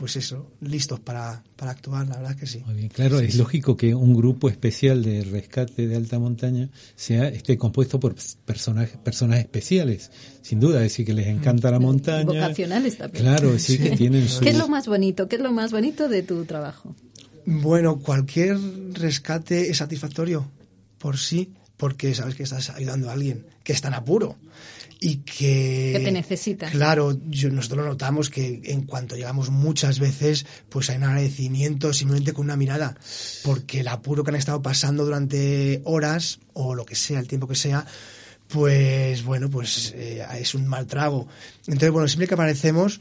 pues 0.00 0.16
eso, 0.16 0.50
listos 0.62 0.98
para, 0.98 1.44
para 1.56 1.72
actuar, 1.72 2.08
la 2.08 2.16
verdad 2.16 2.34
que 2.34 2.46
sí. 2.46 2.62
Muy 2.64 2.74
bien, 2.74 2.88
claro, 2.88 3.20
es 3.20 3.34
lógico 3.34 3.76
que 3.76 3.94
un 3.94 4.16
grupo 4.16 4.48
especial 4.48 5.02
de 5.02 5.22
rescate 5.24 5.86
de 5.86 5.94
alta 5.94 6.18
montaña 6.18 6.70
sea 6.96 7.28
esté 7.28 7.58
compuesto 7.58 8.00
por 8.00 8.14
personajes 8.46 8.96
personas 8.96 9.40
especiales, 9.40 10.10
sin 10.40 10.58
duda, 10.58 10.78
es 10.78 10.84
decir 10.84 11.04
que 11.04 11.12
les 11.12 11.26
encanta 11.26 11.70
la 11.70 11.78
montaña. 11.80 12.24
Vocacionales 12.24 12.96
también. 12.96 13.24
Claro, 13.24 13.58
sí, 13.58 13.76
que 13.76 13.90
tienen 13.90 14.26
su 14.26 14.40
¿Qué 14.40 14.48
es 14.48 14.56
lo 14.56 14.68
más 14.68 14.86
bonito? 14.86 15.28
¿Qué 15.28 15.36
es 15.36 15.42
lo 15.42 15.52
más 15.52 15.70
bonito 15.70 16.08
de 16.08 16.22
tu 16.22 16.46
trabajo? 16.46 16.96
Bueno, 17.44 17.98
cualquier 17.98 18.56
rescate 18.94 19.68
es 19.68 19.76
satisfactorio 19.76 20.50
por 20.96 21.18
sí, 21.18 21.52
porque 21.76 22.14
sabes 22.14 22.36
que 22.36 22.44
estás 22.44 22.70
ayudando 22.70 23.10
a 23.10 23.12
alguien 23.12 23.44
que 23.62 23.74
está 23.74 23.88
en 23.88 23.94
apuro 23.94 24.38
y 25.00 25.16
que... 25.18 25.92
Que 25.96 26.00
te 26.04 26.12
necesita. 26.12 26.70
Claro, 26.70 27.18
yo, 27.28 27.50
nosotros 27.50 27.84
lo 27.84 27.90
notamos 27.90 28.28
que 28.28 28.60
en 28.64 28.82
cuanto 28.82 29.16
llegamos 29.16 29.50
muchas 29.50 29.98
veces, 29.98 30.44
pues 30.68 30.90
hay 30.90 30.98
un 30.98 31.04
agradecimiento 31.04 31.92
simplemente 31.94 32.32
con 32.34 32.44
una 32.44 32.56
mirada, 32.56 32.96
porque 33.42 33.80
el 33.80 33.88
apuro 33.88 34.22
que 34.24 34.30
han 34.30 34.36
estado 34.36 34.60
pasando 34.60 35.04
durante 35.04 35.80
horas 35.84 36.40
o 36.52 36.74
lo 36.74 36.84
que 36.84 36.96
sea, 36.96 37.18
el 37.18 37.28
tiempo 37.28 37.48
que 37.48 37.54
sea, 37.54 37.86
pues 38.48 39.24
bueno, 39.24 39.48
pues 39.48 39.92
eh, 39.96 40.22
es 40.38 40.54
un 40.54 40.66
mal 40.66 40.86
trago. 40.86 41.26
Entonces, 41.66 41.90
bueno, 41.90 42.06
siempre 42.08 42.28
que 42.28 42.34
aparecemos, 42.34 43.00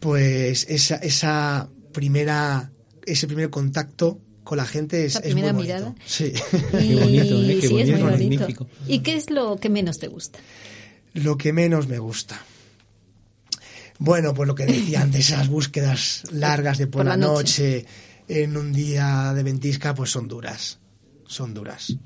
pues 0.00 0.66
esa, 0.68 0.96
esa 0.96 1.68
primera 1.92 2.70
ese 3.06 3.26
primer 3.26 3.48
contacto 3.48 4.20
con 4.44 4.58
la 4.58 4.66
gente 4.66 5.06
es, 5.06 5.14
La 5.14 5.20
es 5.20 5.26
muy 5.26 5.32
primera 5.42 5.52
bonito. 5.52 5.74
mirada. 5.74 5.94
Sí. 6.06 6.32
Qué 6.70 6.94
bonito, 6.94 7.42
¿eh? 7.42 7.58
Qué 7.60 7.68
sí, 7.68 7.80
es 7.80 7.90
muy 7.90 8.00
bonito, 8.00 8.04
bonito. 8.04 8.04
magnífico. 8.04 8.66
¿Y 8.86 8.98
qué 9.00 9.16
es 9.16 9.30
lo 9.30 9.56
que 9.56 9.70
menos 9.70 9.98
te 9.98 10.08
gusta? 10.08 10.38
Lo 11.22 11.36
que 11.36 11.52
menos 11.52 11.86
me 11.88 11.98
gusta. 11.98 12.40
Bueno, 13.98 14.34
pues 14.34 14.46
lo 14.46 14.54
que 14.54 14.66
decía 14.66 15.00
antes, 15.02 15.30
esas 15.30 15.48
búsquedas 15.48 16.22
largas 16.30 16.78
de 16.78 16.86
por, 16.86 17.00
Por 17.00 17.06
la 17.06 17.16
la 17.16 17.26
noche. 17.26 17.86
en 18.28 18.56
un 18.56 18.72
día 18.72 19.32
de 19.34 19.42
ventisca, 19.42 19.94
pues 19.94 20.10
son 20.10 20.28
duras. 20.28 20.78
Son 21.26 21.52
duras. 21.54 21.96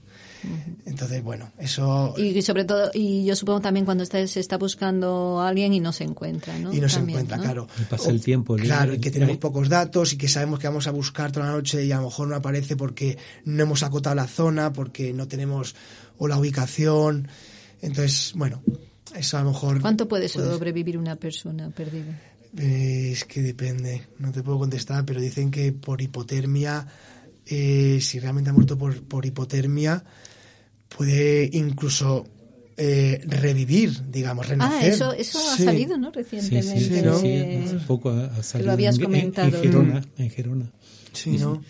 Entonces, 0.86 1.22
bueno, 1.22 1.52
eso. 1.56 2.14
Y 2.18 2.42
sobre 2.42 2.64
todo, 2.64 2.90
y 2.92 3.24
yo 3.24 3.36
supongo 3.36 3.60
también 3.60 3.84
cuando 3.84 4.02
está, 4.02 4.26
se 4.26 4.40
está 4.40 4.58
buscando 4.58 5.40
a 5.40 5.46
alguien 5.46 5.72
y 5.72 5.78
no 5.78 5.92
se 5.92 6.02
encuentra, 6.02 6.58
¿no? 6.58 6.72
y 6.74 6.80
no 6.80 6.88
se 6.88 6.98
encuentra, 6.98 7.36
¿no? 7.36 7.44
claro. 7.44 7.68
Y 7.80 7.84
pasa 7.84 8.10
el 8.10 8.20
tiempo, 8.20 8.56
el- 8.56 8.62
Claro, 8.64 8.92
y 8.94 8.98
que 8.98 9.12
tenemos 9.12 9.36
pocos 9.36 9.68
datos 9.68 10.12
y 10.12 10.16
que 10.18 10.26
sabemos 10.26 10.58
que 10.58 10.66
vamos 10.66 10.88
a 10.88 10.90
buscar 10.90 11.30
toda 11.30 11.46
la 11.46 11.52
noche 11.52 11.84
y 11.84 11.92
a 11.92 11.98
lo 11.98 12.06
mejor 12.06 12.26
no 12.26 12.34
aparece 12.34 12.74
porque 12.74 13.18
no 13.44 13.62
hemos 13.62 13.84
acotado 13.84 14.16
la 14.16 14.26
zona, 14.26 14.72
porque 14.72 15.12
no 15.12 15.28
tenemos 15.28 15.76
o 16.18 16.26
la 16.26 16.36
ubicación. 16.38 17.28
Entonces, 17.80 18.32
bueno, 18.34 18.62
eso 19.16 19.38
a 19.38 19.42
lo 19.42 19.50
mejor. 19.50 19.80
¿Cuánto 19.80 20.08
puede 20.08 20.28
sobrevivir 20.28 20.98
una 20.98 21.16
persona 21.16 21.70
perdida? 21.70 22.18
Eh, 22.58 23.10
es 23.12 23.24
que 23.24 23.40
depende, 23.42 24.02
no 24.18 24.30
te 24.32 24.42
puedo 24.42 24.58
contestar, 24.58 25.04
pero 25.04 25.20
dicen 25.20 25.50
que 25.50 25.72
por 25.72 26.02
hipotermia, 26.02 26.86
eh, 27.46 27.98
si 28.00 28.18
realmente 28.20 28.50
ha 28.50 28.52
muerto 28.52 28.76
por, 28.76 29.02
por 29.02 29.24
hipotermia, 29.24 30.04
puede 30.88 31.48
incluso 31.52 32.26
eh, 32.76 33.22
revivir, 33.26 34.02
digamos, 34.10 34.46
Ah, 34.46 34.50
renacer. 34.50 34.92
eso, 34.92 35.12
eso 35.12 35.38
ha 35.38 35.56
salido, 35.56 35.96
¿no? 35.98 36.10
Recientemente. 36.10 36.78
sí, 36.80 36.94
sí, 36.96 37.02
¿no? 37.02 37.18
sí, 37.18 37.36
hace 37.38 37.76
poco 37.86 38.10
ha, 38.10 38.24
ha 38.26 38.42
salido 38.42 38.72
habías 38.72 38.96
en- 38.96 39.02
en- 39.02 39.06
comentado, 39.06 39.46
En, 39.48 39.52
¿no? 39.52 39.60
Gerona, 39.62 40.02
en 40.18 40.30
Gerona. 40.30 40.72
Sí, 41.12 41.38
¿no? 41.38 41.62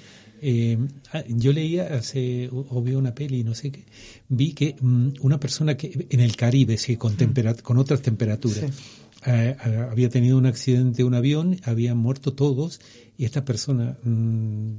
Eh, 0.45 0.76
ah, 1.12 1.22
yo 1.28 1.53
leía 1.53 1.95
hace, 1.95 2.49
o 2.53 2.82
vi 2.82 2.95
una 2.95 3.14
peli, 3.14 3.45
no 3.45 3.55
sé 3.55 3.70
qué, 3.70 3.84
vi 4.28 4.53
que 4.55 4.74
mm, 4.80 5.09
una 5.20 5.38
persona 5.38 5.76
que 5.76 6.07
en 6.11 6.18
el 6.20 6.34
Caribe, 6.36 6.76
sí, 6.78 6.97
con, 6.97 7.16
tempera- 7.16 7.55
con 7.62 7.78
otras 7.78 8.03
temperaturas, 8.03 8.59
Sí. 8.59 8.82
eh, 9.26 9.57
ah, 9.61 9.88
había 9.93 10.09
tenido 10.09 10.36
un 10.36 10.47
accidente 10.47 10.99
de 10.99 11.05
un 11.05 11.14
avión, 11.14 11.59
habían 11.62 11.97
muerto 11.97 12.32
todos 12.32 12.80
y 13.16 13.24
esta 13.24 13.45
persona 13.45 13.97
mm, 14.03 14.72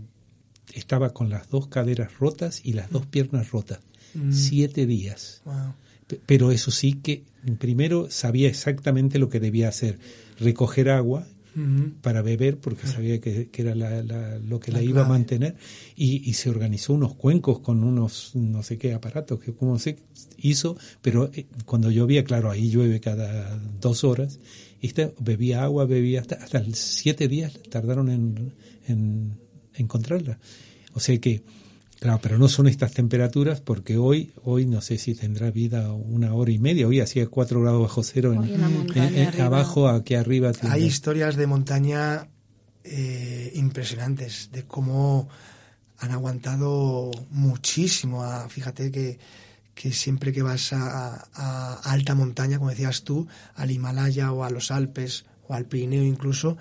estaba 0.73 1.13
con 1.13 1.29
las 1.29 1.47
dos 1.49 1.67
caderas 1.67 2.17
rotas 2.19 2.59
y 2.65 2.73
las 2.73 2.89
dos 2.91 3.05
piernas 3.05 3.51
rotas. 3.51 3.79
Siete 4.31 4.85
días. 4.85 5.41
Wow. 5.45 5.73
Pero 6.27 6.51
eso 6.51 6.69
sí 6.71 6.93
que 7.01 7.23
primero 7.57 8.11
sabía 8.11 8.47
exactamente 8.47 9.17
lo 9.17 9.29
que 9.29 9.39
debía 9.39 9.69
hacer, 9.69 9.97
recoger 10.39 10.89
agua 10.89 11.25
Para 12.01 12.21
beber 12.21 12.57
porque 12.57 12.87
sabía 12.87 13.21
que, 13.21 13.49
que 13.49 13.61
era 13.61 13.75
la- 13.75 14.01
la- 14.01 14.39
lo 14.39 14.59
que 14.59 14.71
La 14.71 14.79
la, 14.79 14.83
iba 14.83 15.05
a 15.05 15.07
mantener. 15.09 15.55
Y, 15.95 16.27
y 16.29 16.33
se 16.33 16.49
organizó 16.49 16.93
unos 16.93 17.13
cuencos 17.15 17.59
con 17.59 17.83
unos 17.83 18.31
no 18.35 18.63
sé 18.63 18.77
qué 18.77 18.93
aparatos 18.93 19.39
que 19.39 19.53
como 19.53 19.77
se 19.77 19.97
hizo 20.37 20.75
pero 21.01 21.29
eh, 21.33 21.45
cuando 21.65 21.91
llovía 21.91 22.23
claro 22.23 22.49
ahí 22.49 22.69
llueve 22.69 22.99
cada 22.99 23.57
dos 23.79 24.03
horas 24.03 24.39
y 24.81 24.87
este 24.87 25.13
bebía 25.19 25.63
agua 25.63 25.85
bebía 25.85 26.21
hasta 26.21 26.35
hasta 26.35 26.63
siete 26.73 27.27
días 27.27 27.53
tardaron 27.69 28.09
en, 28.09 28.53
en 28.87 29.37
encontrarla. 29.75 30.39
O 30.93 30.99
sea 30.99 31.17
que 31.19 31.43
Claro, 32.03 32.19
pero 32.21 32.37
no 32.37 32.49
son 32.49 32.67
estas 32.67 32.91
temperaturas 32.91 33.61
porque 33.61 33.97
hoy, 33.97 34.33
hoy 34.43 34.65
no 34.65 34.81
sé 34.81 34.97
si 34.97 35.15
tendrá 35.15 35.51
vida 35.51 35.93
una 35.93 36.33
hora 36.33 36.51
y 36.51 36.59
media. 36.59 36.85
Hoy 36.85 36.99
hacía 36.99 37.27
cuatro 37.27 37.61
grados 37.61 37.81
bajo 37.81 38.03
cero 38.03 38.33
en, 38.33 38.43
en 38.93 39.15
en- 39.35 39.41
abajo, 39.41 39.87
aquí 39.87 40.15
arriba. 40.15 40.51
tiene- 40.51 40.75
Hay 40.75 40.83
historias 40.83 41.37
de 41.37 41.47
montaña 41.47 42.27
eh, 42.83 43.53
impresionantes 43.55 44.49
de 44.51 44.63
cómo 44.65 45.29
han 45.99 46.11
aguantado 46.11 47.09
muchísimo. 47.31 48.23
a- 48.25 48.49
fíjate 48.49 48.91
que, 48.91 49.17
que 49.73 49.93
siempre 49.93 50.33
que 50.33 50.41
vas 50.41 50.73
a, 50.73 51.25
a 51.33 51.75
alta 51.85 52.15
montaña, 52.15 52.57
como 52.57 52.69
decías 52.71 53.03
tú, 53.05 53.27
al 53.55 53.71
Himalaya 53.71 54.33
o 54.33 54.43
a 54.43 54.49
los 54.49 54.71
Alpes 54.71 55.23
o 55.47 55.53
al 55.53 55.63
Pirineo 55.67 56.03
incluso, 56.03 56.57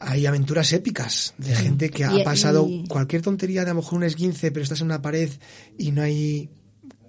hay 0.00 0.26
aventuras 0.26 0.72
épicas 0.72 1.34
de 1.38 1.54
gente 1.54 1.90
que 1.90 2.04
ha 2.04 2.18
Y- 2.20 2.24
pasado 2.24 2.66
cualquier 2.88 3.22
tontería 3.22 3.64
de 3.64 3.70
a 3.70 3.74
lo 3.74 3.80
mejor 3.82 3.98
un 3.98 4.04
esguince, 4.04 4.50
pero 4.50 4.62
estás 4.64 4.80
en 4.80 4.86
una 4.86 5.00
pared 5.02 5.30
y 5.78 5.92
no 5.92 6.02
hay 6.02 6.48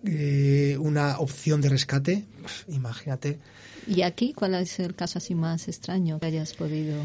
eh, 0.04 0.78
una 0.80 1.20
opción 1.20 1.62
de 1.62 1.70
rescate. 1.70 2.26
Pf, 2.42 2.66
Imagínate. 2.74 3.40
¿Y 3.88 4.02
aquí 4.04 4.34
cuál 4.34 4.56
es 4.56 4.80
el 4.80 4.94
caso 4.96 5.18
así 5.20 5.36
más 5.36 5.68
extraño 5.68 6.20
que 6.20 6.28
hayas 6.28 6.54
podido...? 6.54 6.96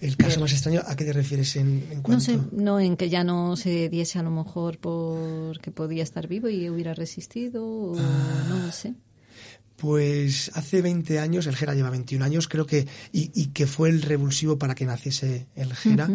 El 0.00 0.16
caso 0.16 0.38
más 0.38 0.52
extraño, 0.52 0.80
¿a 0.86 0.94
qué 0.94 1.04
te 1.04 1.12
refieres 1.12 1.56
en, 1.56 1.84
en 1.90 2.02
cuanto? 2.02 2.10
No 2.12 2.20
sé, 2.20 2.38
no 2.52 2.78
en 2.78 2.96
que 2.96 3.08
ya 3.08 3.24
no 3.24 3.56
se 3.56 3.88
diese 3.88 4.20
a 4.20 4.22
lo 4.22 4.30
mejor 4.30 4.78
porque 4.78 5.72
podía 5.72 6.04
estar 6.04 6.28
vivo 6.28 6.48
y 6.48 6.70
hubiera 6.70 6.94
resistido, 6.94 7.66
o 7.66 7.96
Ah. 7.98 8.46
no 8.48 8.58
lo 8.66 8.70
sé. 8.70 8.94
Pues 9.78 10.50
hace 10.54 10.82
20 10.82 11.20
años, 11.20 11.46
el 11.46 11.54
Gera 11.54 11.72
lleva 11.72 11.90
21 11.90 12.24
años, 12.24 12.48
creo 12.48 12.66
que, 12.66 12.88
y, 13.12 13.30
y 13.32 13.46
que 13.48 13.68
fue 13.68 13.90
el 13.90 14.02
revulsivo 14.02 14.58
para 14.58 14.74
que 14.74 14.84
naciese 14.84 15.46
el 15.54 15.72
Gera. 15.72 16.10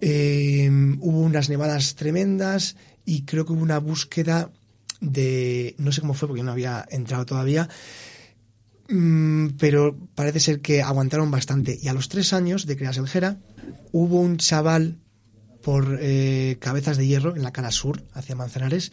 Eh, 0.00 0.68
hubo 1.00 1.20
unas 1.20 1.48
nevadas 1.48 1.94
tremendas 1.94 2.76
y 3.04 3.22
creo 3.22 3.44
que 3.44 3.52
hubo 3.52 3.62
una 3.62 3.78
búsqueda 3.78 4.50
de, 5.00 5.74
no 5.78 5.92
sé 5.92 6.00
cómo 6.00 6.14
fue 6.14 6.28
porque 6.28 6.42
no 6.42 6.50
había 6.50 6.84
entrado 6.90 7.26
todavía, 7.26 7.68
mm, 8.88 9.50
pero 9.58 9.96
parece 10.14 10.40
ser 10.40 10.60
que 10.60 10.80
aguantaron 10.82 11.30
bastante. 11.30 11.78
Y 11.80 11.88
a 11.88 11.92
los 11.92 12.08
tres 12.08 12.32
años 12.32 12.66
de 12.66 12.76
crearse 12.76 13.00
el 13.00 13.06
Gera, 13.06 13.36
hubo 13.92 14.18
un 14.20 14.38
chaval 14.38 14.98
por 15.62 15.98
eh, 16.00 16.56
Cabezas 16.58 16.96
de 16.96 17.06
Hierro, 17.06 17.36
en 17.36 17.42
la 17.42 17.52
cara 17.52 17.70
sur, 17.70 18.02
hacia 18.14 18.34
Manzanares, 18.34 18.92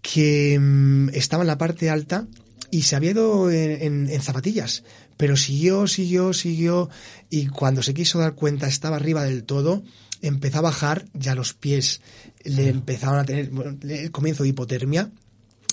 que 0.00 0.58
mm, 0.58 1.10
estaba 1.10 1.42
en 1.42 1.48
la 1.48 1.58
parte 1.58 1.90
alta 1.90 2.26
y 2.72 2.82
se 2.82 2.96
había 2.96 3.10
ido 3.12 3.50
en, 3.52 3.82
en- 3.82 4.08
en 4.10 4.22
zapatillas, 4.22 4.82
pero 5.16 5.36
siguió, 5.36 5.86
siguió, 5.86 6.32
siguió 6.32 6.88
y 7.30 7.46
cuando 7.46 7.82
se 7.82 7.92
quiso 7.94 8.18
dar 8.18 8.34
cuenta 8.34 8.66
estaba 8.66 8.96
arriba 8.96 9.22
del 9.24 9.44
todo, 9.44 9.84
empezó 10.22 10.58
a 10.58 10.62
bajar, 10.62 11.04
ya 11.12 11.34
los 11.36 11.52
pies 11.52 12.00
le 12.44 12.68
empezaron 12.70 13.18
a 13.18 13.24
tener 13.24 13.50
bueno, 13.50 13.76
el 13.82 14.10
comienzo 14.10 14.42
de 14.42 14.48
hipotermia 14.48 15.10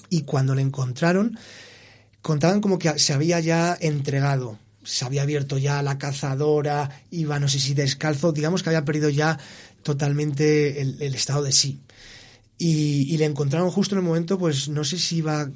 y 0.09 0.23
cuando 0.23 0.53
le 0.55 0.61
encontraron 0.61 1.39
contaban 2.21 2.59
como 2.59 2.77
que 2.77 2.99
se 2.99 3.13
había 3.13 3.39
ya 3.39 3.77
entregado, 3.79 4.59
se 4.83 5.05
había 5.05 5.21
abierto 5.21 5.57
ya 5.57 5.81
la 5.81 5.97
cazadora, 5.97 7.03
iba 7.11 7.39
no 7.39 7.47
sé 7.47 7.59
si 7.59 7.73
descalzo, 7.73 8.33
digamos 8.33 8.61
que 8.61 8.69
había 8.69 8.83
perdido 8.85 9.09
ya 9.09 9.39
totalmente 9.83 10.81
el, 10.81 11.01
el 11.01 11.15
estado 11.15 11.43
de 11.43 11.51
sí. 11.53 11.79
Y, 12.57 13.07
y 13.13 13.17
le 13.17 13.23
encontraron 13.25 13.71
justo 13.71 13.95
en 13.95 13.99
el 13.99 14.05
momento, 14.07 14.37
pues 14.37 14.67
no 14.67 14.83
sé 14.83 14.97
si 14.99 15.17
iba 15.17 15.49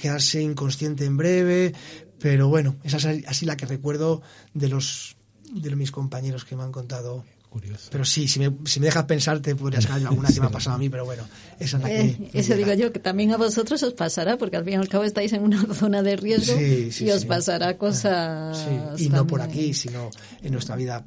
quedarse 0.00 0.40
inconsciente 0.42 1.04
en 1.04 1.16
breve, 1.16 1.72
pero 2.18 2.48
bueno, 2.48 2.76
esa 2.82 2.96
es 3.12 3.26
así 3.26 3.46
la 3.46 3.56
que 3.56 3.66
recuerdo 3.66 4.22
de 4.54 4.68
los 4.68 5.16
de 5.52 5.74
mis 5.76 5.90
compañeros 5.92 6.44
que 6.44 6.56
me 6.56 6.62
han 6.62 6.72
contado. 6.72 7.24
Curioso. 7.48 7.88
Pero 7.90 8.04
sí, 8.04 8.28
si 8.28 8.38
me, 8.38 8.52
si 8.64 8.78
me 8.78 8.86
dejas 8.86 9.06
pensar, 9.06 9.40
te 9.40 9.56
podría 9.56 9.80
sacar 9.80 10.00
yo 10.00 10.06
alguna 10.08 10.28
que 10.28 10.38
me 10.38 10.46
ha 10.46 10.50
pasado 10.50 10.76
a 10.76 10.78
mí, 10.78 10.88
pero 10.88 11.04
bueno, 11.04 11.24
esa 11.58 11.78
es 11.78 11.82
la 11.82 11.88
que. 11.88 12.00
Eh, 12.00 12.16
me 12.32 12.40
eso 12.40 12.54
llega. 12.54 12.74
digo 12.74 12.84
yo, 12.84 12.92
que 12.92 13.00
también 13.00 13.32
a 13.32 13.36
vosotros 13.38 13.82
os 13.82 13.92
pasará, 13.94 14.38
porque 14.38 14.56
al 14.56 14.62
fin 14.64 14.74
y 14.74 14.76
al 14.76 14.88
cabo 14.88 15.02
estáis 15.02 15.32
en 15.32 15.42
una 15.42 15.60
zona 15.74 16.00
de 16.04 16.14
riesgo 16.14 16.56
Sí, 16.56 16.92
sí, 16.92 17.06
y 17.06 17.10
os 17.10 17.22
sí. 17.22 17.26
pasará 17.26 17.76
cosas. 17.76 18.56
Sí, 18.96 19.04
y 19.06 19.08
no 19.08 19.26
por 19.26 19.40
aquí, 19.40 19.74
sino 19.74 20.10
en 20.42 20.52
nuestra 20.52 20.76
vida 20.76 21.04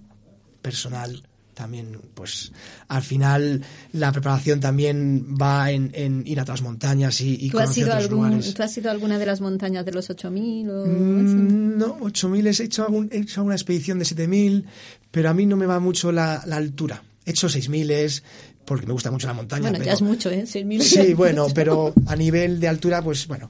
personal 0.61 1.23
también, 1.53 1.99
pues 2.13 2.51
al 2.87 3.03
final 3.03 3.61
la 3.91 4.11
preparación 4.11 4.59
también 4.59 5.35
va 5.41 5.71
en, 5.71 5.91
en 5.93 6.23
ir 6.25 6.39
a 6.39 6.43
otras 6.43 6.61
montañas 6.61 7.19
y, 7.21 7.37
y 7.45 7.49
¿Tú 7.49 7.59
has, 7.59 7.77
ido 7.77 7.93
algún, 7.93 8.27
lugares. 8.29 8.53
¿Tú 8.53 8.63
has 8.63 8.77
ido 8.77 8.89
a 8.89 8.91
alguna 8.93 9.17
de 9.19 9.25
las 9.25 9.41
montañas 9.41 9.85
de 9.85 9.91
los 9.91 10.09
8000 10.09 10.69
o? 10.69 10.85
Mm, 10.85 11.77
No, 11.77 11.97
8000 12.01 12.47
he 12.47 12.49
hecho, 12.63 12.83
algún, 12.85 13.09
he 13.11 13.19
hecho 13.19 13.41
alguna 13.41 13.55
expedición 13.55 13.99
de 13.99 14.05
7000, 14.05 14.65
pero 15.11 15.29
a 15.29 15.33
mí 15.33 15.45
no 15.45 15.55
me 15.57 15.65
va 15.65 15.79
mucho 15.79 16.11
la, 16.11 16.43
la 16.45 16.57
altura. 16.57 17.03
He 17.25 17.31
hecho 17.31 17.47
6000 17.49 18.21
porque 18.65 18.85
me 18.85 18.93
gusta 18.93 19.11
mucho 19.11 19.27
la 19.27 19.33
montaña. 19.33 19.61
Bueno, 19.63 19.73
pero- 19.77 19.85
ya 19.85 19.93
es 19.93 20.01
mucho, 20.01 20.29
¿eh? 20.29 20.43
6.000 20.45 20.81
Sí, 20.81 21.13
bueno, 21.15 21.47
pero 21.53 21.93
a 22.07 22.15
nivel 22.15 22.59
de 22.59 22.67
altura, 22.67 23.01
pues 23.01 23.27
bueno, 23.27 23.49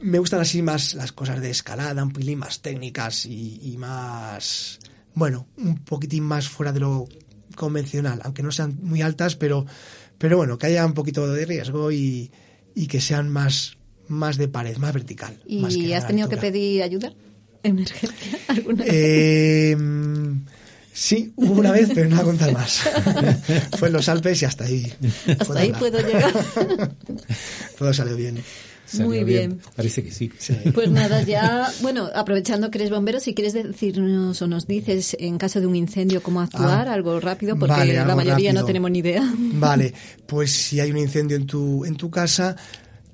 me 0.00 0.18
gustan 0.18 0.40
así 0.40 0.62
más 0.62 0.94
las 0.94 1.12
cosas 1.12 1.40
de 1.40 1.50
escalada, 1.50 2.02
un 2.02 2.12
pelín 2.12 2.38
más 2.38 2.60
técnicas 2.60 3.26
y, 3.26 3.60
y 3.62 3.76
más, 3.76 4.78
bueno, 5.14 5.46
un 5.58 5.78
poquitín 5.78 6.24
más 6.24 6.48
fuera 6.48 6.72
de 6.72 6.80
lo 6.80 7.08
convencional, 7.56 8.20
aunque 8.22 8.44
no 8.44 8.52
sean 8.52 8.78
muy 8.80 9.02
altas, 9.02 9.34
pero, 9.34 9.66
pero 10.18 10.36
bueno, 10.36 10.58
que 10.58 10.66
haya 10.66 10.86
un 10.86 10.94
poquito 10.94 11.26
de 11.26 11.44
riesgo 11.44 11.90
y, 11.90 12.30
y 12.76 12.86
que 12.86 13.00
sean 13.00 13.28
más, 13.28 13.76
más 14.06 14.36
de 14.36 14.46
pared, 14.46 14.76
más 14.76 14.94
vertical. 14.94 15.36
más 15.48 15.74
¿Y 15.74 15.88
que 15.88 15.96
has 15.96 16.06
tenido 16.06 16.28
que 16.28 16.36
pedir 16.36 16.82
ayuda? 16.82 17.12
¿Emergencia? 17.62 18.38
¿Alguna 18.48 18.84
vez? 18.84 18.92
Eh, 18.94 19.76
sí, 20.92 21.32
hubo 21.36 21.54
una 21.54 21.72
vez, 21.72 21.90
pero 21.92 22.08
no 22.08 22.16
voy 22.16 22.22
a 22.22 22.26
contar 22.26 22.52
más. 22.52 22.82
Fue 23.78 23.88
en 23.88 23.94
los 23.94 24.08
Alpes 24.08 24.40
y 24.42 24.44
hasta 24.44 24.64
ahí. 24.64 24.92
Hasta 25.38 25.58
ahí 25.58 25.72
puedo 25.72 25.98
llegar. 25.98 26.32
Todo 27.78 27.92
salió 27.92 28.14
bien. 28.14 28.42
Muy 28.94 29.24
bien. 29.24 29.60
Parece 29.74 30.02
que 30.02 30.10
sí. 30.10 30.30
Pues 30.74 30.90
nada, 30.90 31.22
ya, 31.22 31.70
bueno, 31.82 32.08
aprovechando 32.14 32.70
que 32.70 32.78
eres 32.78 32.90
bombero, 32.90 33.20
si 33.20 33.34
quieres 33.34 33.52
decirnos 33.52 34.40
o 34.40 34.46
nos 34.46 34.66
dices 34.66 35.16
en 35.18 35.38
caso 35.38 35.60
de 35.60 35.66
un 35.66 35.76
incendio 35.76 36.22
cómo 36.22 36.40
actuar, 36.40 36.88
ah, 36.88 36.92
algo 36.92 37.18
rápido, 37.20 37.58
porque 37.58 37.92
la 37.92 38.14
mayoría 38.14 38.52
no 38.52 38.64
tenemos 38.64 38.90
ni 38.90 39.00
idea. 39.00 39.22
Vale, 39.36 39.92
pues 40.26 40.52
si 40.52 40.80
hay 40.80 40.90
un 40.90 40.98
incendio 40.98 41.36
en 41.36 41.46
tu, 41.46 41.84
en 41.84 41.96
tu 41.96 42.10
casa, 42.10 42.56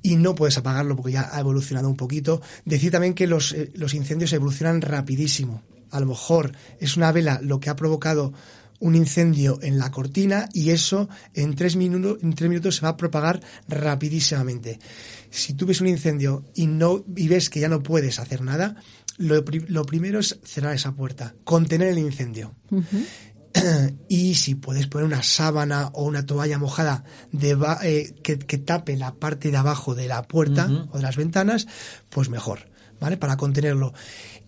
y 0.03 0.17
no 0.17 0.35
puedes 0.35 0.59
apagarlo 0.59 0.97
porque 0.97 1.13
ya 1.13 1.31
ha 1.33 1.41
evolucionado 1.41 1.89
un 1.89 1.97
poquito. 1.97 2.43
Decir 2.65 2.91
también 2.91 3.15
que 3.15 3.27
los, 3.27 3.53
eh, 3.53 3.71
los 3.75 3.95
incendios 3.95 4.33
evolucionan 4.33 4.81
rapidísimo. 4.81 5.63
A 5.91 6.01
lo 6.01 6.07
mejor 6.07 6.53
es 6.81 6.97
una 6.97 7.13
vela 7.13 7.39
lo 7.41 7.61
que 7.61 7.71
ha 7.71 7.77
provocado 7.77 8.33
un 8.83 8.97
incendio 8.97 9.61
en 9.63 9.79
la 9.79 9.93
cortina 9.93 10.49
y 10.53 10.71
eso 10.71 11.09
en 11.35 11.55
tres, 11.55 11.77
minutos, 11.77 12.19
en 12.23 12.35
tres 12.35 12.51
minutos 12.51 12.77
se 12.77 12.83
va 12.83 12.91
a 12.91 12.97
propagar 12.97 13.41
rapidísimamente. 13.69 14.81
Si 15.33 15.55
tú 15.55 15.65
ves 15.65 15.81
un 15.81 15.89
incendio 15.89 16.45
y, 16.55 16.67
no, 16.67 17.05
y 17.17 17.27
ves 17.27 17.49
que 17.49 17.59
ya 17.59 17.71
no 17.71 17.83
puedes 17.83 18.19
hacer 18.19 18.43
nada, 18.43 18.77
lo, 19.17 19.43
primero 19.87 20.21
es 20.21 20.39
cerrar 20.45 20.75
esa 20.75 20.93
puerta, 20.93 21.35
contener 21.45 21.89
el 21.89 21.99
incendio. 21.99 22.55
y 24.09 24.35
si 24.35 24.55
puedes 24.55 24.89
poner 24.89 25.07
una 25.07 25.23
sábana 25.23 25.89
o 25.95 26.05
una 26.05 26.27
toalla 26.27 26.59
mojada 26.59 27.05
de, 27.33 27.57
eh, 27.83 28.15
que, 28.23 28.37
tape 28.59 28.99
la 28.99 29.15
parte 29.15 29.51
de 29.51 29.57
abajo 29.57 29.95
de 29.95 30.07
la 30.07 30.23
puerta 30.29 30.69
o 30.91 30.99
de 30.99 31.03
las 31.03 31.17
ventanas, 31.17 31.67
pues 32.11 32.29
mejor, 32.29 32.71
¿vale? 33.01 33.17
Para 33.17 33.39
contenerlo. 33.39 33.95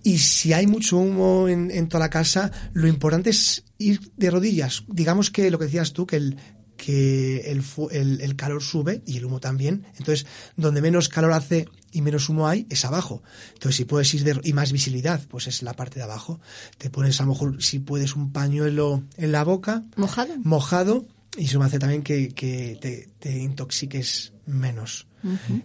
Y 0.02 0.18
si 0.18 0.52
hay 0.52 0.66
mucho 0.66 0.98
humo 0.98 1.48
en, 1.48 1.70
en, 1.70 1.88
toda 1.88 2.04
la 2.04 2.10
casa, 2.10 2.52
lo 2.74 2.88
importante 2.88 3.30
es 3.30 3.64
ir 3.78 4.12
de 4.18 4.30
rodillas. 4.30 4.84
Digamos 4.86 5.30
que 5.30 5.50
lo 5.50 5.58
que 5.58 5.64
decías 5.64 5.94
tú, 5.94 6.06
que 6.06 6.16
el, 6.16 6.36
que 6.84 7.50
el, 7.50 7.64
el, 7.92 8.20
el, 8.20 8.36
calor 8.36 8.62
sube 8.62 9.02
y 9.06 9.16
el 9.16 9.24
humo 9.24 9.40
también. 9.40 9.86
Entonces, 9.96 10.26
donde 10.54 10.82
menos 10.82 11.08
calor 11.08 11.32
hace 11.32 11.66
y 11.92 12.02
menos 12.02 12.28
humo 12.28 12.46
hay, 12.46 12.66
es 12.68 12.84
abajo. 12.84 13.22
Entonces, 13.54 13.76
si 13.76 13.84
puedes 13.86 14.12
ir 14.12 14.22
de, 14.22 14.38
y 14.44 14.52
más 14.52 14.70
visibilidad, 14.70 15.22
pues 15.28 15.46
es 15.46 15.62
la 15.62 15.72
parte 15.72 15.98
de 15.98 16.02
abajo. 16.02 16.40
Te 16.76 16.90
pones 16.90 17.18
a 17.20 17.24
lo 17.24 17.30
mejor, 17.30 17.62
si 17.62 17.78
puedes, 17.78 18.16
un 18.16 18.32
pañuelo 18.32 19.02
en 19.16 19.32
la 19.32 19.44
boca. 19.44 19.84
Mojado. 19.96 20.34
Mojado. 20.42 21.06
Y 21.38 21.46
eso 21.46 21.58
me 21.58 21.64
hace 21.64 21.78
también 21.78 22.02
que, 22.02 22.28
que 22.28 22.76
te, 22.80 23.08
te, 23.18 23.38
intoxiques 23.38 24.34
menos. 24.44 25.06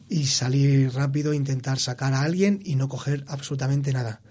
Y 0.08 0.28
salir 0.28 0.94
rápido, 0.94 1.34
intentar 1.34 1.80
sacar 1.80 2.14
a 2.14 2.22
alguien 2.22 2.62
y 2.64 2.78
no 2.78 2.88
coger 2.88 3.26
absolutamente 3.28 3.92
nada. 3.92 4.22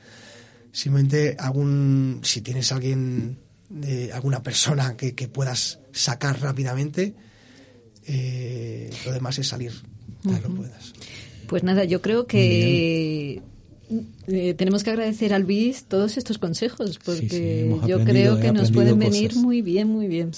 Simplemente 0.72 1.36
algún, 1.39 2.20
si 2.24 2.41
tienes 2.41 2.72
alguien 2.72 3.39
de 3.69 4.12
alguna 4.12 4.43
persona 4.43 4.97
que, 4.97 5.14
que 5.14 5.29
puedas 5.29 5.81
sacar 5.93 6.41
rápidamente. 6.41 7.14
Eh, 8.07 8.91
lo 9.05 9.12
demás 9.12 9.39
es 9.39 9.49
salir 9.49 9.73
puedas. 10.23 10.93
Pues 11.47 11.62
nada, 11.62 11.85
yo 11.85 12.03
creo 12.03 12.27
que 12.27 13.43
eh, 14.27 14.55
tenemos 14.55 14.85
que 14.85 14.91
agradecer 14.91 15.33
al 15.33 15.45
BIS 15.45 15.85
todos 15.85 16.19
estos 16.19 16.39
consejos 16.39 16.99
porque 17.03 17.75
yo 17.87 18.05
creo 18.05 18.39
que 18.39 18.53
nos 18.53 18.71
pueden 18.71 18.99
venir 18.99 19.35
muy 19.37 19.62
bien, 19.62 19.89
muy 19.89 20.09
bien. 20.09 20.33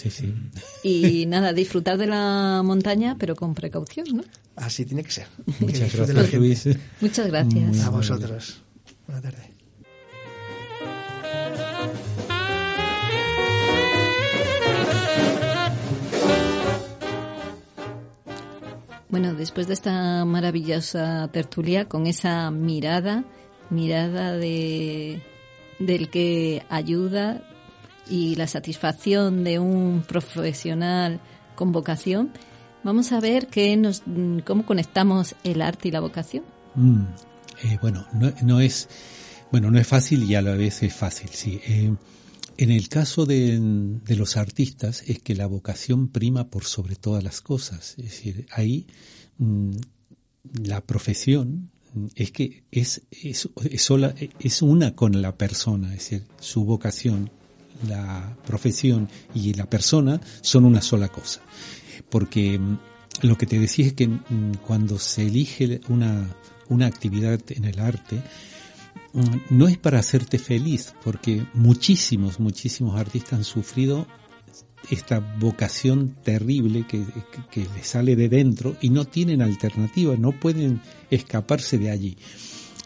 Y 0.85 1.27
nada, 1.29 1.53
disfrutar 1.53 1.99
de 1.99 2.07
la 2.07 2.63
montaña, 2.65 3.17
pero 3.19 3.35
con 3.35 3.55
precaución, 3.55 4.07
¿no? 4.17 4.25
Así 4.57 4.85
tiene 4.85 5.03
que 5.03 5.11
ser. 5.11 5.27
Muchas 5.59 5.95
gracias, 5.95 6.35
Luis. 6.35 6.69
Muchas 7.01 7.27
gracias. 7.29 7.81
A 7.81 7.91
vosotros. 7.91 8.63
Buenas 9.07 9.23
tardes. 9.23 9.50
Bueno, 19.11 19.35
después 19.35 19.67
de 19.67 19.75
esta 19.75 20.25
maravillosa 20.25 21.29
tertulia, 21.33 21.87
con 21.87 22.07
esa 22.07 22.51
mirada, 22.53 23.25
mirada 23.69 24.37
de, 24.37 25.21
del 25.81 26.11
que 26.11 26.65
ayuda 26.69 27.43
y 28.09 28.37
la 28.37 28.47
satisfacción 28.47 29.43
de 29.43 29.59
un 29.59 30.05
profesional 30.07 31.21
con 31.57 31.73
vocación, 31.73 32.31
vamos 32.85 33.11
a 33.11 33.19
ver 33.19 33.49
qué 33.49 33.77
nos, 33.77 34.05
cómo 34.47 34.65
conectamos 34.65 35.35
el 35.43 35.61
arte 35.61 35.89
y 35.89 35.91
la 35.91 36.01
vocación. 36.01 36.45
Mm, 36.77 37.03
eh, 37.65 37.79
bueno, 37.83 38.07
no, 38.13 38.33
no, 38.43 38.61
es 38.61 38.89
bueno, 39.51 39.73
no 39.73 39.79
es 39.81 39.89
fácil 39.89 40.23
y 40.23 40.37
a 40.37 40.43
la 40.43 40.55
vez 40.55 40.85
es 40.85 40.95
fácil, 40.95 41.31
sí. 41.31 41.61
Eh, 41.67 41.93
en 42.61 42.71
el 42.71 42.91
caso 42.91 43.25
de, 43.25 43.59
los 44.07 44.37
artistas 44.37 45.03
es 45.07 45.19
que 45.21 45.35
la 45.35 45.47
vocación 45.47 46.09
prima 46.09 46.49
por 46.49 46.65
sobre 46.65 46.95
todas 46.95 47.25
las 47.25 47.41
cosas. 47.41 47.95
Es 47.97 48.05
decir, 48.05 48.47
ahí 48.53 48.87
mm, 49.39 49.71
la 50.65 50.83
profesión 50.83 51.71
es 52.15 52.33
que 52.33 52.65
es, 52.71 53.01
es, 53.11 53.49
sola, 53.77 54.15
es 54.39 54.61
una 54.61 54.95
con 54.95 55.23
la 55.23 55.39
persona, 55.39 55.89
es 55.95 56.11
decir, 56.11 56.27
su 56.39 56.67
vocación, 56.67 57.31
la 57.89 58.37
profesión 58.47 59.09
y 59.35 59.55
la 59.55 59.65
persona 59.65 60.21
son 60.43 60.67
una 60.67 60.83
sola 60.83 61.09
cosa. 61.09 61.41
Porque 62.11 62.59
mm, 62.59 62.79
lo 63.23 63.39
que 63.39 63.47
te 63.47 63.59
decía 63.59 63.87
es 63.87 63.95
que 63.95 64.07
mm, 64.07 64.57
cuando 64.67 64.99
se 64.99 65.27
elige 65.27 65.81
una, 65.89 66.37
una 66.69 66.85
actividad 66.85 67.41
en 67.49 67.65
el 67.65 67.81
arte, 67.81 68.21
Mm, 68.21 68.60
no 69.13 69.69
es 69.69 69.77
para 69.79 69.99
hacerte 69.99 70.39
feliz, 70.39 70.95
porque 71.03 71.47
muchísimos, 71.55 72.39
muchísimos 72.39 72.99
artistas 72.99 73.33
han 73.35 73.45
sufrido 73.45 74.07
esta 74.89 75.21
vocación 75.21 76.17
terrible 76.23 76.87
que, 76.87 77.05
que, 77.51 77.67
les 77.75 77.87
sale 77.87 78.17
de 78.17 78.29
dentro 78.29 78.77
y 78.81 78.91
no 78.91 79.05
tienen 79.05 79.43
alternativa, 79.43 80.17
no 80.17 80.33
pueden 80.33 80.81
escaparse 81.11 81.79
de 81.79 81.91
allí. 81.91 82.17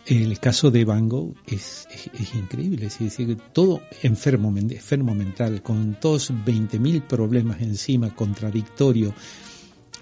El 0.07 0.39
caso 0.39 0.70
de 0.70 0.85
Van 0.85 1.09
Gogh 1.09 1.35
es, 1.47 1.89
es, 2.12 2.35
increíble, 2.35 2.87
es 2.87 2.99
decir, 2.99 3.39
todo 3.53 3.81
enfermo, 4.03 4.53
enfermo 4.57 5.14
mental, 5.14 5.62
con 5.62 5.99
todos 5.99 6.31
20.000 6.31 7.03
problemas 7.07 7.62
encima, 7.62 8.14
contradictorio. 8.14 9.14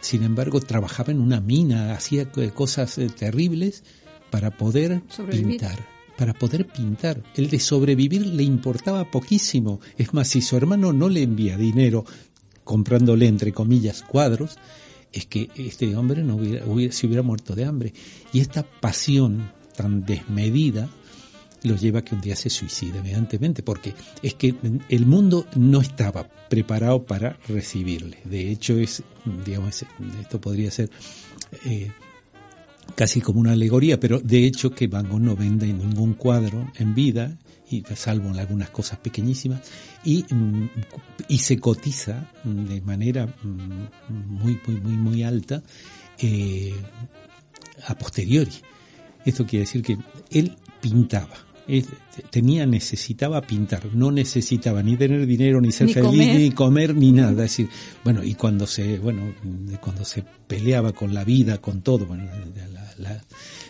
Sin 0.00 0.24
embargo, 0.24 0.60
trabajaba 0.60 1.12
en 1.12 1.20
una 1.20 1.40
mina, 1.40 1.94
hacía 1.94 2.32
cosas 2.52 2.98
eh, 2.98 3.08
terribles 3.16 3.84
para 4.30 4.50
poder 4.50 5.02
pintar 5.30 5.78
para 6.22 6.34
poder 6.34 6.68
pintar. 6.68 7.20
El 7.34 7.50
de 7.50 7.58
sobrevivir 7.58 8.24
le 8.24 8.44
importaba 8.44 9.10
poquísimo. 9.10 9.80
Es 9.98 10.14
más, 10.14 10.28
si 10.28 10.40
su 10.40 10.56
hermano 10.56 10.92
no 10.92 11.08
le 11.08 11.20
envía 11.20 11.56
dinero 11.56 12.04
comprándole, 12.62 13.26
entre 13.26 13.50
comillas, 13.52 14.04
cuadros, 14.04 14.56
es 15.12 15.26
que 15.26 15.50
este 15.56 15.96
hombre 15.96 16.22
no 16.22 16.36
hubiera, 16.36 16.92
se 16.92 17.08
hubiera 17.08 17.24
muerto 17.24 17.56
de 17.56 17.64
hambre. 17.64 17.92
Y 18.32 18.38
esta 18.38 18.62
pasión 18.62 19.50
tan 19.76 20.06
desmedida 20.06 20.88
lo 21.64 21.74
lleva 21.74 21.98
a 21.98 22.04
que 22.04 22.14
un 22.14 22.20
día 22.20 22.36
se 22.36 22.50
suicide 22.50 22.98
evidentemente, 22.98 23.64
porque 23.64 23.92
es 24.22 24.34
que 24.34 24.54
el 24.90 25.06
mundo 25.06 25.46
no 25.56 25.80
estaba 25.80 26.28
preparado 26.48 27.02
para 27.02 27.36
recibirle. 27.48 28.18
De 28.22 28.48
hecho, 28.48 28.78
es, 28.78 29.02
digamos, 29.44 29.84
esto 30.20 30.40
podría 30.40 30.70
ser 30.70 30.88
eh, 31.64 31.90
casi 32.94 33.20
como 33.20 33.40
una 33.40 33.52
alegoría, 33.52 33.98
pero 33.98 34.20
de 34.20 34.44
hecho 34.44 34.70
que 34.70 34.86
Van 34.86 35.08
Gogh 35.08 35.20
no 35.20 35.36
vende 35.36 35.66
ningún 35.72 36.14
cuadro 36.14 36.70
en 36.76 36.94
vida, 36.94 37.38
y 37.70 37.82
salvo 37.94 38.28
en 38.28 38.38
algunas 38.38 38.70
cosas 38.70 38.98
pequeñísimas, 38.98 39.62
y, 40.04 40.24
mm, 40.28 40.68
y 41.28 41.38
se 41.38 41.58
cotiza 41.58 42.30
de 42.44 42.80
manera 42.82 43.26
mm, 43.26 44.08
muy, 44.08 44.60
muy, 44.66 44.80
muy, 44.80 44.96
muy 44.96 45.22
alta 45.22 45.62
eh, 46.18 46.74
a 47.86 47.96
posteriori. 47.96 48.52
Esto 49.24 49.46
quiere 49.46 49.64
decir 49.64 49.82
que 49.82 49.96
él 50.30 50.56
pintaba, 50.80 51.36
tenía, 52.30 52.66
necesitaba 52.66 53.40
pintar, 53.40 53.86
no 53.94 54.10
necesitaba 54.10 54.82
ni 54.82 54.96
tener 54.96 55.26
dinero, 55.26 55.60
ni 55.60 55.72
ser 55.72 55.88
feliz, 55.88 56.34
ni 56.34 56.50
comer, 56.50 56.94
ni 56.94 57.12
nada. 57.12 57.30
Es 57.30 57.36
decir, 57.36 57.68
bueno, 58.04 58.22
y 58.22 58.34
cuando 58.34 58.66
se, 58.66 58.98
bueno, 58.98 59.34
cuando 59.80 60.04
se 60.04 60.22
peleaba 60.46 60.92
con 60.92 61.14
la 61.14 61.24
vida, 61.24 61.58
con 61.58 61.82
todo, 61.82 62.06
bueno, 62.06 62.24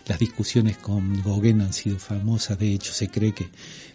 las 0.06 0.18
discusiones 0.18 0.78
con 0.78 1.22
Gauguin 1.22 1.60
han 1.60 1.72
sido 1.72 1.98
famosas, 1.98 2.58
de 2.58 2.72
hecho 2.72 2.92
se 2.92 3.08
cree 3.08 3.32
que 3.32 3.48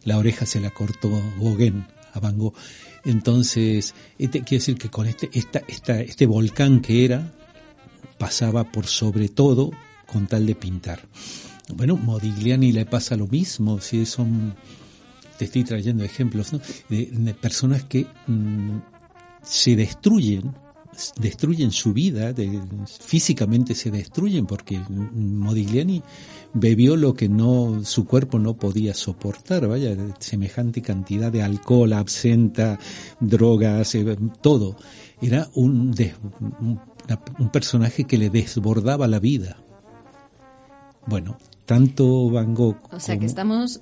la 0.03 0.17
oreja 0.17 0.45
se 0.45 0.59
la 0.59 0.69
cortó 0.69 1.09
Gauguin 1.39 1.85
a 2.13 2.19
Van 2.19 2.37
Gogh. 2.37 2.55
Entonces, 3.03 3.93
este, 4.17 4.39
quiere 4.41 4.59
decir 4.59 4.77
que 4.77 4.89
con 4.89 5.07
este, 5.07 5.29
esta, 5.33 5.61
esta, 5.67 6.01
este 6.01 6.25
volcán 6.25 6.81
que 6.81 7.05
era, 7.05 7.33
pasaba 8.17 8.71
por 8.71 8.87
sobre 8.87 9.29
todo 9.29 9.71
con 10.05 10.27
tal 10.27 10.45
de 10.45 10.55
pintar. 10.55 11.01
Bueno, 11.75 11.97
Modigliani 11.97 12.71
le 12.71 12.85
pasa 12.85 13.17
lo 13.17 13.27
mismo, 13.27 13.81
si 13.81 14.05
son, 14.05 14.55
te 15.37 15.45
estoy 15.45 15.63
trayendo 15.63 16.03
ejemplos, 16.03 16.53
¿no? 16.53 16.61
de, 16.89 17.35
personas 17.39 17.83
que 17.83 18.07
mm, 18.27 18.77
se 19.43 19.75
destruyen, 19.75 20.55
destruyen 21.19 21.71
su 21.71 21.93
vida, 21.93 22.33
físicamente 22.99 23.75
se 23.75 23.91
destruyen 23.91 24.45
porque 24.45 24.79
Modigliani 24.79 26.01
bebió 26.53 26.95
lo 26.95 27.13
que 27.13 27.27
no, 27.27 27.81
su 27.83 28.05
cuerpo 28.05 28.39
no 28.39 28.55
podía 28.55 28.93
soportar, 28.93 29.67
vaya, 29.67 29.95
semejante 30.19 30.81
cantidad 30.81 31.31
de 31.31 31.43
alcohol, 31.43 31.91
absenta, 31.93 32.79
drogas, 33.19 33.93
eh, 33.93 34.17
todo. 34.41 34.77
Era 35.21 35.49
un, 35.53 35.93
un 37.39 37.49
personaje 37.49 38.05
que 38.05 38.17
le 38.17 38.29
desbordaba 38.29 39.07
la 39.07 39.19
vida 39.19 39.57
Bueno, 41.07 41.37
tanto 41.67 42.31
Van 42.31 42.55
Gogh. 42.55 42.77
O 42.91 42.99
sea 42.99 43.19
que 43.19 43.27
estamos 43.27 43.81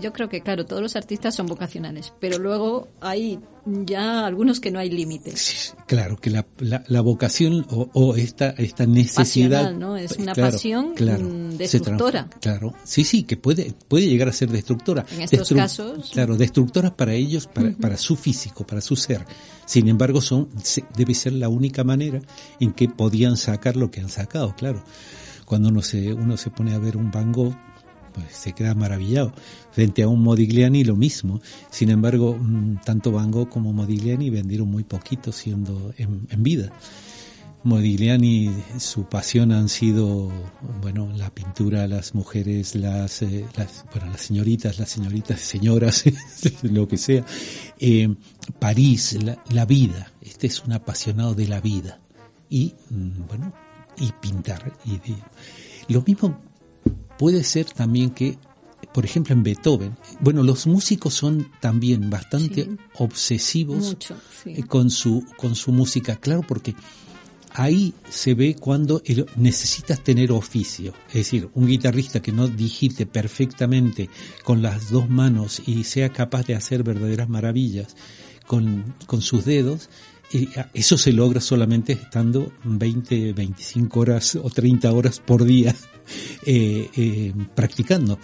yo 0.00 0.12
creo 0.12 0.28
que, 0.28 0.42
claro, 0.42 0.64
todos 0.64 0.80
los 0.80 0.94
artistas 0.94 1.34
son 1.34 1.46
vocacionales, 1.46 2.12
pero 2.20 2.38
luego 2.38 2.88
hay 3.00 3.40
ya 3.64 4.24
algunos 4.24 4.60
que 4.60 4.70
no 4.70 4.78
hay 4.78 4.90
límites. 4.90 5.74
claro, 5.86 6.16
que 6.18 6.30
la, 6.30 6.46
la, 6.58 7.00
vocación 7.00 7.66
o, 7.68 8.14
esta, 8.14 8.50
esta 8.50 8.86
necesidad... 8.86 9.72
¿no? 9.72 9.96
Es 9.96 10.12
una 10.18 10.34
pasión 10.34 10.92
mm, 10.92 11.56
destructora. 11.56 12.28
Claro, 12.40 12.74
sí, 12.84 13.02
sí, 13.02 13.24
que 13.24 13.36
puede, 13.36 13.74
puede 13.88 14.06
llegar 14.08 14.28
a 14.28 14.32
ser 14.32 14.50
destructora. 14.50 15.04
En 15.12 15.22
estos 15.22 15.52
casos... 15.52 16.10
Claro, 16.12 16.36
destructora 16.36 16.96
para 16.96 17.14
ellos, 17.14 17.48
para, 17.48 17.72
para 17.72 17.96
su 17.96 18.14
físico, 18.14 18.64
para 18.64 18.80
su 18.80 18.94
ser. 18.94 19.24
Sin 19.64 19.88
embargo, 19.88 20.20
son 20.20 20.48
debe 20.96 21.14
ser 21.14 21.32
la 21.32 21.48
única 21.48 21.82
manera 21.82 22.20
en 22.60 22.72
que 22.72 22.88
podían 22.88 23.36
sacar 23.36 23.74
lo 23.74 23.90
que 23.90 24.00
han 24.00 24.10
sacado, 24.10 24.54
claro. 24.54 24.84
Cuando 25.46 25.70
uno 25.70 25.80
se, 25.80 26.12
uno 26.12 26.36
se 26.36 26.50
pone 26.50 26.74
a 26.74 26.78
ver 26.78 26.96
un 26.96 27.10
Van 27.10 27.32
Gogh, 27.32 27.54
pues 28.12 28.26
se 28.32 28.52
queda 28.52 28.74
maravillado. 28.74 29.32
Frente 29.70 30.02
a 30.02 30.08
un 30.08 30.22
Modigliani 30.22 30.84
lo 30.84 30.96
mismo. 30.96 31.40
Sin 31.70 31.90
embargo, 31.90 32.36
mm, 32.38 32.80
tanto 32.84 33.12
Van 33.12 33.30
Gogh 33.30 33.48
como 33.48 33.72
Modigliani 33.72 34.28
vendieron 34.28 34.68
muy 34.68 34.84
poquito 34.84 35.30
siendo 35.32 35.94
en, 35.98 36.42
vida. 36.42 36.72
Modigliani, 37.62 38.50
su 38.78 39.04
pasión 39.04 39.52
han 39.52 39.68
sido, 39.68 40.30
bueno, 40.80 41.12
la 41.14 41.30
pintura, 41.30 41.86
las 41.86 42.14
mujeres, 42.14 42.74
las, 42.74 43.22
eh, 43.22 43.44
las 43.56 43.84
bueno, 43.92 44.10
las 44.10 44.20
señoritas, 44.22 44.78
las 44.78 44.88
señoritas, 44.88 45.40
señoras, 45.54 46.04
lo 46.62 46.88
que 46.88 46.96
sea. 46.96 47.24
Eh, 47.78 48.12
París, 48.58 49.18
la, 49.22 49.42
la, 49.50 49.64
vida. 49.64 50.12
Este 50.22 50.48
es 50.48 50.64
un 50.64 50.72
apasionado 50.72 51.34
de 51.34 51.46
la 51.46 51.60
vida. 51.60 52.00
Y, 52.48 52.74
mm, 52.90 53.26
bueno, 53.28 53.52
y 53.98 54.12
pintar. 54.12 54.72
Y 54.84 55.92
lo 55.92 56.02
mismo 56.02 56.38
Puede 57.18 57.44
ser 57.44 57.66
también 57.66 58.10
que, 58.10 58.38
por 58.92 59.04
ejemplo, 59.04 59.34
en 59.34 59.42
Beethoven, 59.42 59.96
bueno, 60.20 60.42
los 60.42 60.66
músicos 60.66 61.14
son 61.14 61.50
también 61.60 62.10
bastante 62.10 62.68
obsesivos 62.98 63.96
eh, 64.44 64.62
con, 64.64 64.90
su, 64.90 65.24
con 65.36 65.54
su 65.54 65.72
música, 65.72 66.16
claro, 66.16 66.42
porque 66.46 66.74
ahí 67.54 67.94
se 68.10 68.34
ve 68.34 68.54
cuando 68.54 69.02
necesitas 69.36 70.04
tener 70.04 70.30
oficio. 70.30 70.92
Es 71.08 71.14
decir, 71.14 71.48
un 71.54 71.66
guitarrista 71.66 72.20
que 72.20 72.32
no 72.32 72.48
digite 72.48 73.06
perfectamente 73.06 74.10
con 74.44 74.60
las 74.60 74.90
dos 74.90 75.08
manos 75.08 75.62
y 75.66 75.84
sea 75.84 76.10
capaz 76.10 76.46
de 76.46 76.54
hacer 76.54 76.82
verdaderas 76.82 77.30
maravillas 77.30 77.96
con, 78.46 78.94
con 79.06 79.22
sus 79.22 79.46
dedos, 79.46 79.88
eso 80.74 80.98
se 80.98 81.12
logra 81.12 81.40
solamente 81.40 81.92
estando 81.92 82.52
20, 82.64 83.32
25 83.32 84.00
horas 84.00 84.36
o 84.36 84.50
30 84.50 84.92
horas 84.92 85.20
por 85.20 85.44
día 85.44 85.74
eh, 86.44 86.90
eh, 86.96 87.32
practicando. 87.54 88.18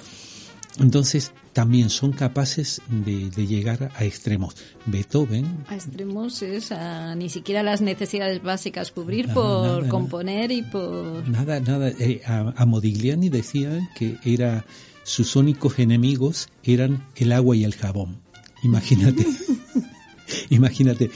Entonces, 0.78 1.32
también 1.52 1.90
son 1.90 2.12
capaces 2.12 2.80
de, 2.88 3.30
llegar 3.46 3.92
a 3.94 4.04
extremos. 4.04 4.56
Beethoven. 4.86 5.64
A 5.68 5.74
extremos 5.74 6.40
es 6.42 6.72
a 6.72 7.14
ni 7.14 7.28
siquiera 7.28 7.62
las 7.62 7.82
necesidades 7.82 8.42
básicas 8.42 8.90
cubrir 8.90 9.28
por 9.28 9.86
componer 9.88 10.50
y 10.50 10.62
por. 10.62 11.28
Nada, 11.28 11.60
nada. 11.60 11.90
Eh, 11.90 12.22
a, 12.24 12.64
Modigliani 12.64 13.28
decían 13.28 13.88
que 13.96 14.16
era 14.24 14.64
sus 15.02 15.36
únicos 15.36 15.78
enemigos 15.78 16.48
eran 16.62 17.06
el 17.16 17.32
agua 17.32 17.54
y 17.54 17.64
el 17.64 17.74
jabón. 17.74 18.20
Imagínate. 18.62 19.26
Imagínate, 20.50 21.10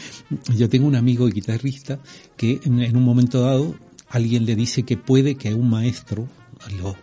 yo 0.56 0.68
tengo 0.68 0.86
un 0.86 0.96
amigo 0.96 1.26
guitarrista 1.28 2.00
que 2.36 2.60
en 2.64 2.96
un 2.96 3.02
momento 3.02 3.40
dado 3.40 3.74
alguien 4.08 4.46
le 4.46 4.54
dice 4.54 4.84
que 4.84 4.96
puede 4.96 5.36
que 5.36 5.54
un 5.54 5.70
maestro 5.70 6.28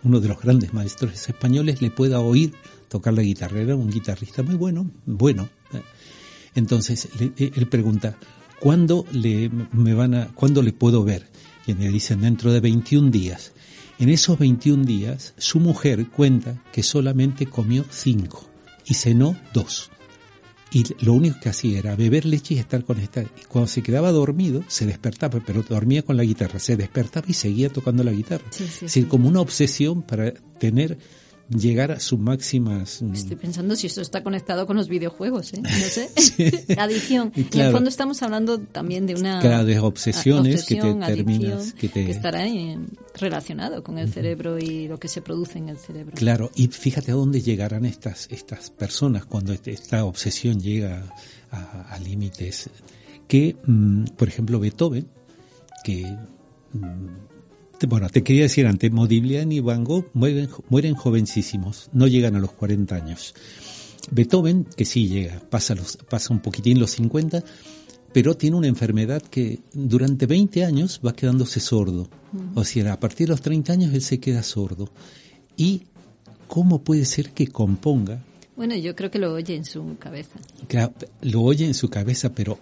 uno 0.02 0.20
de 0.20 0.28
los 0.28 0.40
grandes 0.40 0.72
maestros 0.72 1.28
españoles 1.28 1.80
le 1.80 1.90
pueda 1.90 2.20
oír 2.20 2.54
tocar 2.88 3.14
la 3.14 3.22
guitarra. 3.22 3.60
Era 3.60 3.76
un 3.76 3.90
guitarrista 3.90 4.42
muy 4.42 4.56
bueno, 4.56 4.90
bueno. 5.06 5.48
Entonces 6.54 7.08
eh, 7.20 7.52
él 7.54 7.68
pregunta, 7.68 8.16
¿cuándo 8.60 9.06
le, 9.12 9.50
me 9.72 9.94
van 9.94 10.14
a, 10.14 10.28
¿cuándo 10.34 10.62
le 10.62 10.72
puedo 10.72 11.04
ver? 11.04 11.30
Y 11.66 11.74
le 11.74 11.88
dicen, 11.88 12.20
dentro 12.20 12.52
de 12.52 12.60
21 12.60 13.10
días. 13.10 13.52
En 13.98 14.08
esos 14.08 14.38
21 14.38 14.84
días, 14.84 15.34
su 15.38 15.60
mujer 15.60 16.08
cuenta 16.08 16.62
que 16.72 16.82
solamente 16.82 17.46
comió 17.46 17.84
5 17.88 18.50
y 18.86 18.94
cenó 18.94 19.36
2 19.54 19.90
y 20.74 20.84
lo 21.04 21.12
único 21.12 21.38
que 21.40 21.48
hacía 21.48 21.78
era 21.78 21.94
beber 21.94 22.26
leche 22.26 22.54
y 22.54 22.58
estar 22.58 22.84
con 22.84 22.98
esta. 22.98 23.22
Y 23.22 23.44
cuando 23.46 23.68
se 23.68 23.80
quedaba 23.80 24.10
dormido, 24.10 24.64
se 24.66 24.84
despertaba, 24.84 25.40
pero 25.46 25.62
dormía 25.62 26.02
con 26.02 26.16
la 26.16 26.24
guitarra, 26.24 26.58
se 26.58 26.76
despertaba 26.76 27.26
y 27.28 27.32
seguía 27.32 27.68
tocando 27.68 28.02
la 28.02 28.10
guitarra. 28.10 28.44
es 28.50 28.80
decir, 28.80 29.06
como 29.06 29.28
una 29.28 29.40
obsesión 29.40 30.02
para 30.02 30.32
tener 30.58 30.98
llegar 31.48 31.92
a 31.92 32.00
sus 32.00 32.18
máximas. 32.18 33.02
Mm, 33.02 33.14
Estoy 33.14 33.36
pensando 33.36 33.76
si 33.76 33.86
esto 33.86 34.00
está 34.00 34.22
conectado 34.22 34.66
con 34.66 34.76
los 34.76 34.88
videojuegos, 34.88 35.52
¿eh? 35.52 35.60
No 35.62 35.68
sé. 35.68 36.10
Adicción. 36.78 37.32
y 37.34 37.42
en 37.58 37.66
el 37.66 37.72
fondo 37.72 37.90
estamos 37.90 38.22
hablando 38.22 38.58
también 38.58 39.06
de 39.06 39.14
una. 39.14 39.40
Claro, 39.40 39.64
de 39.64 39.78
obsesiones 39.78 40.64
que 40.64 40.76
te 40.76 40.94
terminas. 40.94 41.72
Que, 41.74 41.88
te... 41.88 42.10
estará 42.10 42.44
relacionado 43.14 43.82
con 43.82 43.98
el 43.98 44.10
cerebro 44.12 44.58
y 44.58 44.88
lo 44.88 44.98
que 44.98 45.08
se 45.08 45.22
produce 45.22 45.58
en 45.58 45.68
el 45.68 45.78
cerebro. 45.78 46.12
Claro, 46.14 46.50
y 46.54 46.68
fíjate 46.68 47.12
a 47.12 47.14
dónde 47.14 47.42
llegarán 47.42 47.84
estas, 47.84 48.28
estas 48.30 48.70
personas 48.70 49.26
cuando 49.26 49.52
este, 49.52 49.72
esta 49.72 50.04
obsesión 50.04 50.60
llega 50.60 51.04
a, 51.50 51.98
límites. 51.98 52.68
Que, 53.28 53.56
mm, 53.64 54.04
por 54.16 54.28
ejemplo, 54.28 54.58
Beethoven, 54.58 55.06
que. 55.82 56.16
Mm, 57.86 57.88
bueno, 57.88 58.08
te 58.08 58.22
quería 58.22 58.42
decir 58.42 58.66
antes, 58.66 58.90
Modigliani 58.90 59.56
y 59.56 59.60
Van 59.60 59.84
Gogh 59.84 60.10
mueren, 60.14 60.48
mueren 60.68 60.94
jovencísimos, 60.94 61.88
no 61.92 62.06
llegan 62.06 62.36
a 62.36 62.40
los 62.40 62.52
40 62.52 62.94
años. 62.94 63.34
Beethoven, 64.10 64.64
que 64.76 64.84
sí 64.84 65.08
llega, 65.08 65.40
pasa, 65.50 65.74
los, 65.74 65.96
pasa 65.96 66.32
un 66.32 66.40
poquitín 66.40 66.78
los 66.78 66.90
50, 66.92 67.42
pero 68.12 68.36
tiene 68.36 68.56
una 68.56 68.68
enfermedad 68.68 69.22
que 69.22 69.60
durante 69.72 70.26
20 70.26 70.64
años 70.64 71.00
va 71.04 71.14
quedándose 71.14 71.60
sordo. 71.60 72.08
O 72.54 72.64
sea, 72.64 72.92
a 72.92 73.00
partir 73.00 73.26
de 73.26 73.32
los 73.32 73.40
30 73.40 73.72
años 73.72 73.94
él 73.94 74.02
se 74.02 74.20
queda 74.20 74.42
sordo. 74.42 74.90
¿Y 75.56 75.82
cómo 76.48 76.82
puede 76.82 77.04
ser 77.04 77.30
que 77.30 77.48
componga? 77.48 78.22
Bueno, 78.56 78.76
yo 78.76 78.94
creo 78.94 79.10
que 79.10 79.18
lo 79.18 79.32
oye 79.32 79.56
en 79.56 79.64
su 79.64 79.96
cabeza. 79.98 80.38
Claro, 80.68 80.92
lo 81.22 81.42
oye 81.42 81.66
en 81.66 81.74
su 81.74 81.88
cabeza, 81.88 82.32
pero 82.34 82.58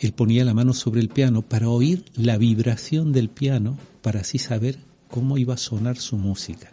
él 0.00 0.12
ponía 0.12 0.44
la 0.44 0.54
mano 0.54 0.72
sobre 0.72 1.00
el 1.00 1.08
piano 1.08 1.42
para 1.42 1.68
oír 1.68 2.04
la 2.16 2.38
vibración 2.38 3.12
del 3.12 3.28
piano, 3.28 3.78
para 4.02 4.20
así 4.20 4.38
saber 4.38 4.78
cómo 5.08 5.36
iba 5.36 5.54
a 5.54 5.58
sonar 5.58 5.98
su 5.98 6.16
música. 6.16 6.70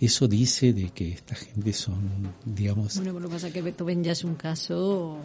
Eso 0.00 0.28
dice 0.28 0.72
de 0.72 0.90
que 0.90 1.10
esta 1.10 1.34
gente 1.34 1.72
son, 1.72 2.34
digamos... 2.44 2.96
Bueno, 2.96 3.18
lo 3.18 3.28
que 3.28 3.34
pasa 3.34 3.48
es 3.48 3.52
que 3.52 3.62
Beethoven 3.62 4.04
ya 4.04 4.12
es 4.12 4.24
un 4.24 4.34
caso, 4.34 5.18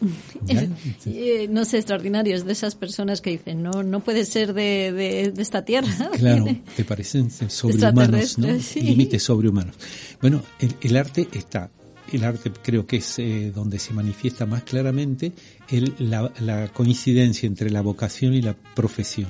eh, 1.06 1.48
no 1.48 1.64
sé, 1.64 1.78
extraordinario, 1.78 2.34
es 2.34 2.44
de 2.44 2.52
esas 2.52 2.74
personas 2.74 3.20
que 3.20 3.30
dicen, 3.30 3.62
no, 3.62 3.82
no 3.82 4.00
puede 4.00 4.24
ser 4.24 4.52
de, 4.52 4.92
de, 4.92 5.42
esta 5.42 5.64
tierra. 5.64 6.10
Claro, 6.18 6.46
te 6.76 6.84
parecen 6.84 7.30
sobrehumanos, 7.30 8.38
¿no? 8.38 8.48
Límites 8.76 9.22
sobrehumanos. 9.22 9.76
Bueno, 10.20 10.42
el 10.80 10.96
arte 10.96 11.28
está 11.32 11.70
el 12.12 12.24
arte 12.24 12.50
creo 12.62 12.86
que 12.86 12.96
es 12.96 13.18
eh, 13.18 13.52
donde 13.54 13.78
se 13.78 13.92
manifiesta 13.92 14.46
más 14.46 14.62
claramente 14.62 15.32
el, 15.74 15.94
la, 15.98 16.68
coincidencia 16.72 17.46
entre 17.46 17.70
la 17.70 17.82
vocación 17.82 18.34
y 18.34 18.42
la 18.42 18.54
profesión. 18.54 19.28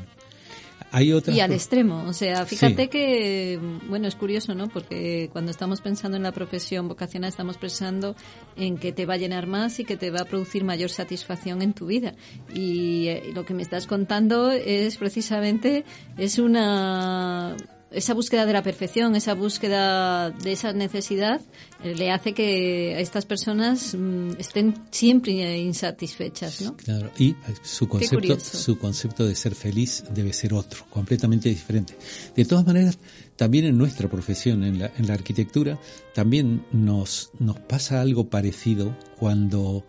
Hay 0.90 1.12
y 1.26 1.40
al 1.40 1.53
extremo, 1.53 2.05
o 2.07 2.12
sea, 2.12 2.47
fíjate 2.47 2.88
que, 2.88 3.59
bueno, 3.88 4.07
es 4.07 4.14
curioso, 4.14 4.55
¿no? 4.55 4.68
Porque 4.68 5.28
cuando 5.32 5.51
estamos 5.51 5.80
pensando 5.80 6.16
en 6.16 6.22
la 6.22 6.30
profesión 6.30 6.86
vocacional 6.86 7.30
estamos 7.30 7.59
pensando 7.59 8.14
en 8.55 8.78
que 8.78 8.92
te 8.92 9.05
va 9.05 9.14
a 9.14 9.16
llenar 9.16 9.49
más 9.49 9.80
y 9.80 9.84
que 9.84 9.97
te 9.97 10.12
va 10.12 10.20
a 10.20 10.24
producir 10.24 10.62
mayor 10.62 10.90
satisfacción 10.90 11.62
en 11.62 11.72
tu 11.72 11.86
vida. 11.86 12.14
Y 12.55 13.09
eh, 13.09 13.32
lo 13.34 13.45
que 13.45 13.55
me 13.55 13.62
estás 13.62 13.88
contando 13.88 14.53
es 14.53 14.97
precisamente, 14.97 15.84
es 16.16 16.38
una 16.38 17.57
esa 17.95 18.14
búsqueda 18.14 18.47
de 18.47 18.53
la 18.53 18.62
perfección, 18.62 19.14
esa 19.16 19.34
búsqueda 19.34 20.30
de 20.30 20.53
esa 20.53 20.72
necesidad, 20.72 21.40
eh, 21.82 21.95
le 21.95 22.11
hace 22.11 22.32
que 22.32 23.01
estas 23.01 23.24
personas 23.24 23.95
mm, 23.95 24.32
estén 24.38 24.74
siempre 24.90 25.32
insatisfechas, 25.59 26.62
¿no? 26.62 26.76
Claro, 26.76 27.11
y 27.18 27.30
eh, 27.30 27.36
su 27.62 27.88
concepto, 27.88 28.38
su 28.40 28.78
concepto 28.78 29.26
de 29.26 29.34
ser 29.34 29.55
feliz 29.55 30.05
debe 30.11 30.32
ser 30.32 30.55
otro, 30.55 30.84
completamente 30.90 31.49
diferente. 31.49 31.97
De 32.34 32.45
todas 32.45 32.66
maneras, 32.66 32.99
también 33.36 33.64
en 33.64 33.78
nuestra 33.78 34.09
profesión, 34.09 34.64
en 34.64 34.78
la, 34.78 34.92
en 34.97 35.07
la 35.07 35.14
arquitectura, 35.14 35.78
también 36.14 36.64
nos, 36.72 37.30
nos 37.38 37.59
pasa 37.61 38.01
algo 38.01 38.28
parecido 38.28 38.97
cuando 39.18 39.84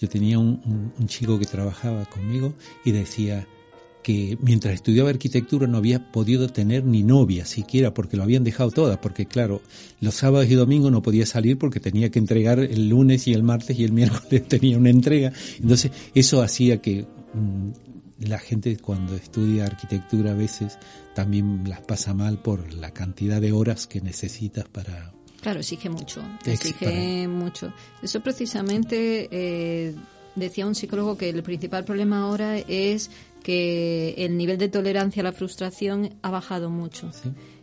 yo 0.00 0.08
tenía 0.08 0.38
un 0.38 1.06
chico 1.06 1.38
que 1.38 1.46
trabajaba 1.46 2.04
conmigo 2.06 2.54
y 2.84 2.92
decía, 2.92 3.46
que 4.04 4.36
mientras 4.42 4.74
estudiaba 4.74 5.08
arquitectura 5.08 5.66
no 5.66 5.78
había 5.78 6.12
podido 6.12 6.48
tener 6.48 6.84
ni 6.84 7.02
novia 7.02 7.46
siquiera 7.46 7.94
porque 7.94 8.18
lo 8.18 8.22
habían 8.22 8.44
dejado 8.44 8.70
todas, 8.70 8.98
porque 8.98 9.24
claro, 9.24 9.62
los 10.00 10.14
sábados 10.14 10.48
y 10.50 10.54
domingos 10.54 10.92
no 10.92 11.02
podía 11.02 11.24
salir 11.24 11.58
porque 11.58 11.80
tenía 11.80 12.10
que 12.10 12.18
entregar 12.18 12.60
el 12.60 12.90
lunes 12.90 13.26
y 13.26 13.32
el 13.32 13.42
martes 13.42 13.78
y 13.78 13.84
el 13.84 13.92
miércoles 14.00 14.46
tenía 14.46 14.78
una 14.78 14.90
entrega. 14.90 15.32
Entonces 15.58 15.90
eso 16.14 16.42
hacía 16.42 16.82
que 16.82 17.06
mm, 17.32 18.28
la 18.28 18.38
gente 18.38 18.76
cuando 18.76 19.16
estudia 19.16 19.64
arquitectura 19.64 20.32
a 20.32 20.34
veces 20.34 20.78
también 21.14 21.62
las 21.66 21.80
pasa 21.80 22.12
mal 22.12 22.38
por 22.42 22.74
la 22.74 22.90
cantidad 22.90 23.40
de 23.40 23.52
horas 23.52 23.86
que 23.86 24.02
necesitas 24.02 24.68
para... 24.68 25.14
Claro, 25.40 25.60
exige 25.60 25.88
mucho, 25.88 26.22
exige 26.44 27.26
mucho. 27.26 27.72
Eso 28.02 28.20
precisamente 28.20 29.28
eh, 29.30 29.94
decía 30.34 30.66
un 30.66 30.74
psicólogo 30.74 31.16
que 31.16 31.30
el 31.30 31.42
principal 31.42 31.84
problema 31.84 32.22
ahora 32.22 32.58
es 32.58 33.10
que 33.44 34.14
el 34.16 34.36
nivel 34.38 34.56
de 34.56 34.70
tolerancia 34.70 35.20
a 35.20 35.24
la 35.24 35.32
frustración 35.32 36.14
ha 36.22 36.30
bajado 36.30 36.70
mucho. 36.70 37.10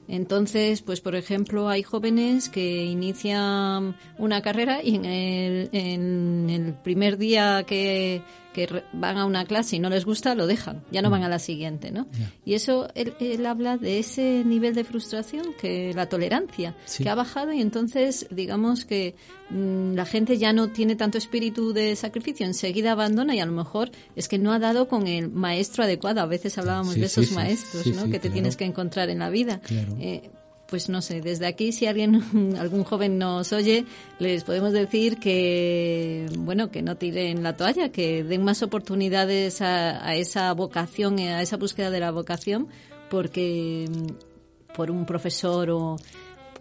Entonces, 0.08 0.82
pues 0.84 1.02
por 1.02 1.16
ejemplo, 1.16 1.70
hay 1.70 1.82
jóvenes 1.82 2.50
que 2.50 2.86
inician 2.86 3.98
una 4.20 4.42
carrera 4.42 4.82
y 4.84 4.96
en 4.96 5.06
el, 5.06 5.70
en 5.74 6.50
el 6.50 6.74
primer 6.76 7.18
día 7.18 7.64
que 7.66 8.22
que 8.54 8.84
van 8.94 9.18
a 9.18 9.26
una 9.26 9.46
clase 9.46 9.78
y 9.78 9.80
no 9.80 9.90
les 9.90 10.06
gusta, 10.06 10.36
lo 10.36 10.48
dejan, 10.48 10.84
ya 10.92 11.02
no 11.02 11.10
van 11.10 11.24
a 11.24 11.30
la 11.30 11.40
siguiente, 11.40 11.92
¿no? 11.92 12.08
Y 12.46 12.54
eso, 12.54 12.90
él, 12.96 13.14
él, 13.20 13.46
habla 13.46 13.78
de 13.78 14.00
ese 14.00 14.44
nivel 14.46 14.76
de 14.76 14.84
frustración, 14.84 15.54
que 15.60 15.94
la 15.94 16.08
tolerancia, 16.10 16.76
que 16.98 17.10
ha 17.10 17.16
bajado 17.16 17.54
y 17.54 17.62
entonces, 17.62 18.28
digamos 18.30 18.86
que 18.86 19.16
mm, 19.50 19.94
la 19.94 20.06
gente 20.06 20.38
ya 20.38 20.54
no 20.54 20.70
tiene 20.70 20.96
tanto 20.96 21.18
espíritu 21.18 21.74
de 21.74 21.96
sacrificio, 21.96 22.46
enseguida 22.46 22.92
abandona 22.92 23.36
y 23.36 23.40
a 23.40 23.46
lo 23.46 23.54
mejor 23.54 23.92
es 24.16 24.28
que 24.28 24.38
no 24.38 24.52
ha 24.52 24.60
dado 24.60 24.88
con 24.88 25.08
el 25.08 25.30
maestro 25.30 25.84
adecuado. 25.84 26.22
A 26.22 26.26
veces 26.26 26.58
hablábamos 26.58 26.96
de 26.96 27.06
esos 27.06 27.32
maestros, 27.32 27.88
¿no? 27.88 28.10
que 28.10 28.20
te 28.20 28.30
tienes 28.30 28.58
que 28.58 28.66
encontrar 28.66 29.10
en 29.10 29.20
la 29.20 29.30
vida. 29.30 29.62
Eh, 30.00 30.30
pues 30.72 30.88
no 30.88 31.02
sé, 31.02 31.20
desde 31.20 31.46
aquí 31.46 31.74
si 31.74 31.86
alguien, 31.86 32.56
algún 32.58 32.86
joven 32.86 33.20
nos 33.20 33.52
oye, 33.52 33.86
les 34.20 34.46
podemos 34.46 34.72
decir 34.72 35.18
que, 35.18 36.26
bueno, 36.40 36.72
que 36.72 36.82
no 36.82 36.96
tiren 36.96 37.44
la 37.44 37.58
toalla, 37.58 37.90
que 37.90 38.24
den 38.24 38.44
más 38.44 38.64
oportunidades 38.64 39.62
a, 39.62 40.16
esa 40.16 40.52
vocación, 40.54 41.20
a 41.20 41.42
esa 41.42 41.58
búsqueda 41.58 41.92
de 41.92 42.00
la 42.00 42.12
vocación, 42.12 42.70
porque 43.10 43.86
mm, 43.90 44.74
por 44.74 44.90
un 44.90 45.06
profesor 45.06 45.70
o, 45.72 45.98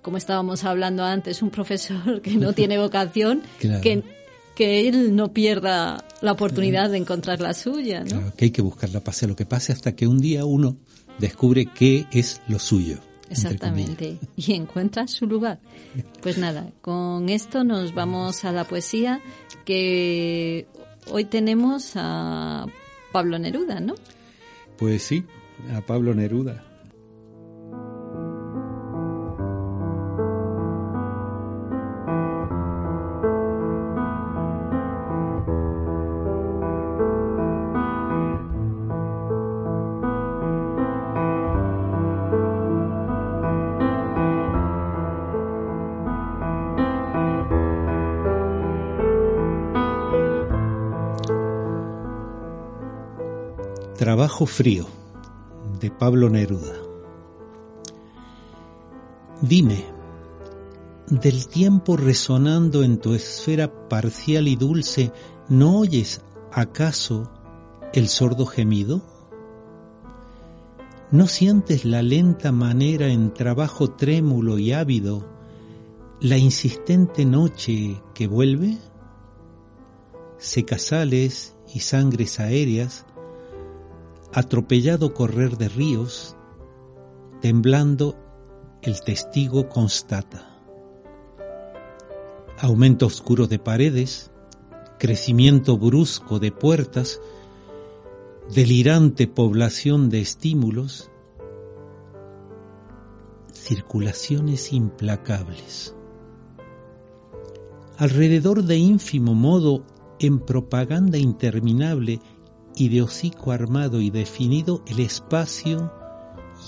como 0.03 0.17
estábamos 0.17 0.65
hablando 0.65 1.05
antes, 1.05 1.41
un 1.41 1.51
profesor 1.51 2.21
que 2.23 2.33
no 2.33 2.53
tiene 2.53 2.79
vocación, 2.87 3.43
que 3.61 4.03
que 4.57 4.89
él 4.89 5.17
no 5.17 5.33
pierda 5.33 6.05
la 6.21 6.33
oportunidad 6.33 6.91
de 6.91 6.99
encontrar 6.99 7.41
la 7.41 7.55
suya, 7.55 8.01
¿no? 8.01 8.09
Claro, 8.11 8.33
que 8.37 8.45
hay 8.47 8.51
que 8.51 8.61
buscarla, 8.61 9.01
pase 9.01 9.27
lo 9.27 9.35
que 9.35 9.47
pase, 9.47 9.73
hasta 9.73 9.97
que 9.97 10.07
un 10.07 10.21
día 10.21 10.45
uno 10.45 10.77
descubre 11.19 11.65
qué 11.65 12.05
es 12.13 12.43
lo 12.47 12.59
suyo. 12.59 12.99
Exactamente. 13.31 14.19
Y 14.37 14.53
encuentra 14.55 15.07
su 15.07 15.27
lugar. 15.27 15.61
Pues 16.21 16.37
nada, 16.37 16.71
con 16.81 17.29
esto 17.29 17.65
nos 17.65 17.95
vamos 17.95 18.45
a 18.45 18.53
la 18.53 18.65
poesía 18.65 19.21
que 19.65 20.67
hoy 21.11 21.25
tenemos 21.25 21.93
a 21.95 22.67
Pablo 23.13 23.39
Neruda, 23.39 23.81
¿no? 23.81 23.95
Pues 24.77 25.03
sí, 25.03 25.25
a 25.73 25.81
Pablo 25.81 26.15
Neruda. 26.15 26.70
Trabajo 54.01 54.47
frío 54.47 54.87
de 55.79 55.91
Pablo 55.91 56.31
Neruda. 56.31 56.73
Dime, 59.43 59.85
del 61.11 61.47
tiempo 61.49 61.99
resonando 61.99 62.83
en 62.83 62.97
tu 62.97 63.13
esfera 63.13 63.91
parcial 63.91 64.49
y 64.49 64.57
dulce, 64.57 65.13
¿no 65.51 65.81
oyes 65.81 66.23
acaso 66.51 67.31
el 67.93 68.09
sordo 68.09 68.47
gemido? 68.47 69.03
¿No 71.11 71.27
sientes 71.27 71.85
la 71.85 72.01
lenta 72.01 72.53
manera 72.53 73.09
en 73.09 73.35
trabajo 73.35 73.91
trémulo 73.91 74.57
y 74.57 74.73
ávido, 74.73 75.29
la 76.23 76.39
insistente 76.39 77.27
noche 77.27 78.03
que 78.15 78.27
vuelve? 78.27 78.79
Secasales 80.39 81.55
y 81.75 81.81
sangres 81.81 82.41
aéreas, 82.41 83.05
atropellado 84.33 85.13
correr 85.15 85.57
de 85.57 85.69
ríos, 85.69 86.37
temblando 87.41 88.17
el 88.83 89.01
testigo 89.03 89.69
constata. 89.69 90.47
Aumento 92.59 93.07
oscuro 93.07 93.47
de 93.47 93.59
paredes, 93.59 94.31
crecimiento 94.99 95.79
brusco 95.79 96.39
de 96.39 96.53
puertas, 96.53 97.21
delirante 98.55 99.27
población 99.27 100.11
de 100.11 100.21
estímulos, 100.21 101.11
circulaciones 103.53 104.73
implacables. 104.73 105.95
Alrededor 107.97 108.65
de 108.65 108.77
ínfimo 108.77 109.35
modo, 109.35 109.85
en 110.19 110.39
propaganda 110.39 111.19
interminable, 111.19 112.21
y 112.75 112.89
de 112.89 113.03
hocico 113.03 113.53
armado 113.53 114.01
y 114.01 114.11
definido 114.11 114.83
el 114.87 115.01
espacio 115.01 115.93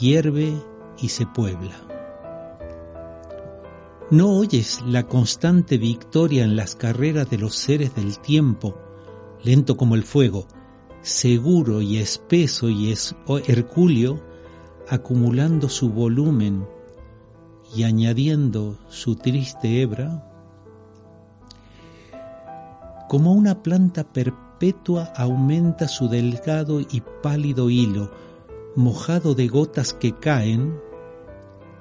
hierve 0.01 0.55
y 0.99 1.09
se 1.09 1.27
puebla. 1.27 1.75
¿No 4.11 4.37
oyes 4.37 4.83
la 4.87 5.05
constante 5.05 5.79
victoria 5.79 6.45
en 6.45 6.55
las 6.55 6.77
carreras 6.77 7.31
de 7.31 7.39
los 7.39 7.57
seres 7.57 7.95
del 7.95 8.19
tiempo, 8.19 8.77
lento 9.43 9.77
como 9.77 9.95
el 9.95 10.03
fuego, 10.03 10.47
seguro 11.01 11.81
y 11.81 11.97
espeso 11.97 12.69
y 12.69 12.95
hercúleo, 13.47 14.23
acumulando 14.89 15.71
su 15.71 15.89
volumen 15.89 16.67
y 17.75 17.85
añadiendo 17.85 18.79
su 18.91 19.17
triste 19.17 19.81
hebra? 19.81 20.29
Como 23.09 23.33
una 23.33 23.63
planta 23.63 24.05
perpetua, 24.63 25.13
aumenta 25.17 25.89
su 25.89 26.09
delgado 26.09 26.81
y 26.81 27.03
pálido 27.21 27.69
hilo, 27.69 28.13
mojado 28.77 29.35
de 29.35 29.49
gotas 29.49 29.93
que 29.93 30.13
caen, 30.13 30.79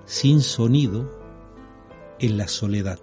sin 0.05 0.41
sonido, 0.41 1.07
en 2.17 2.37
la 2.37 2.47
soledad. 2.47 2.97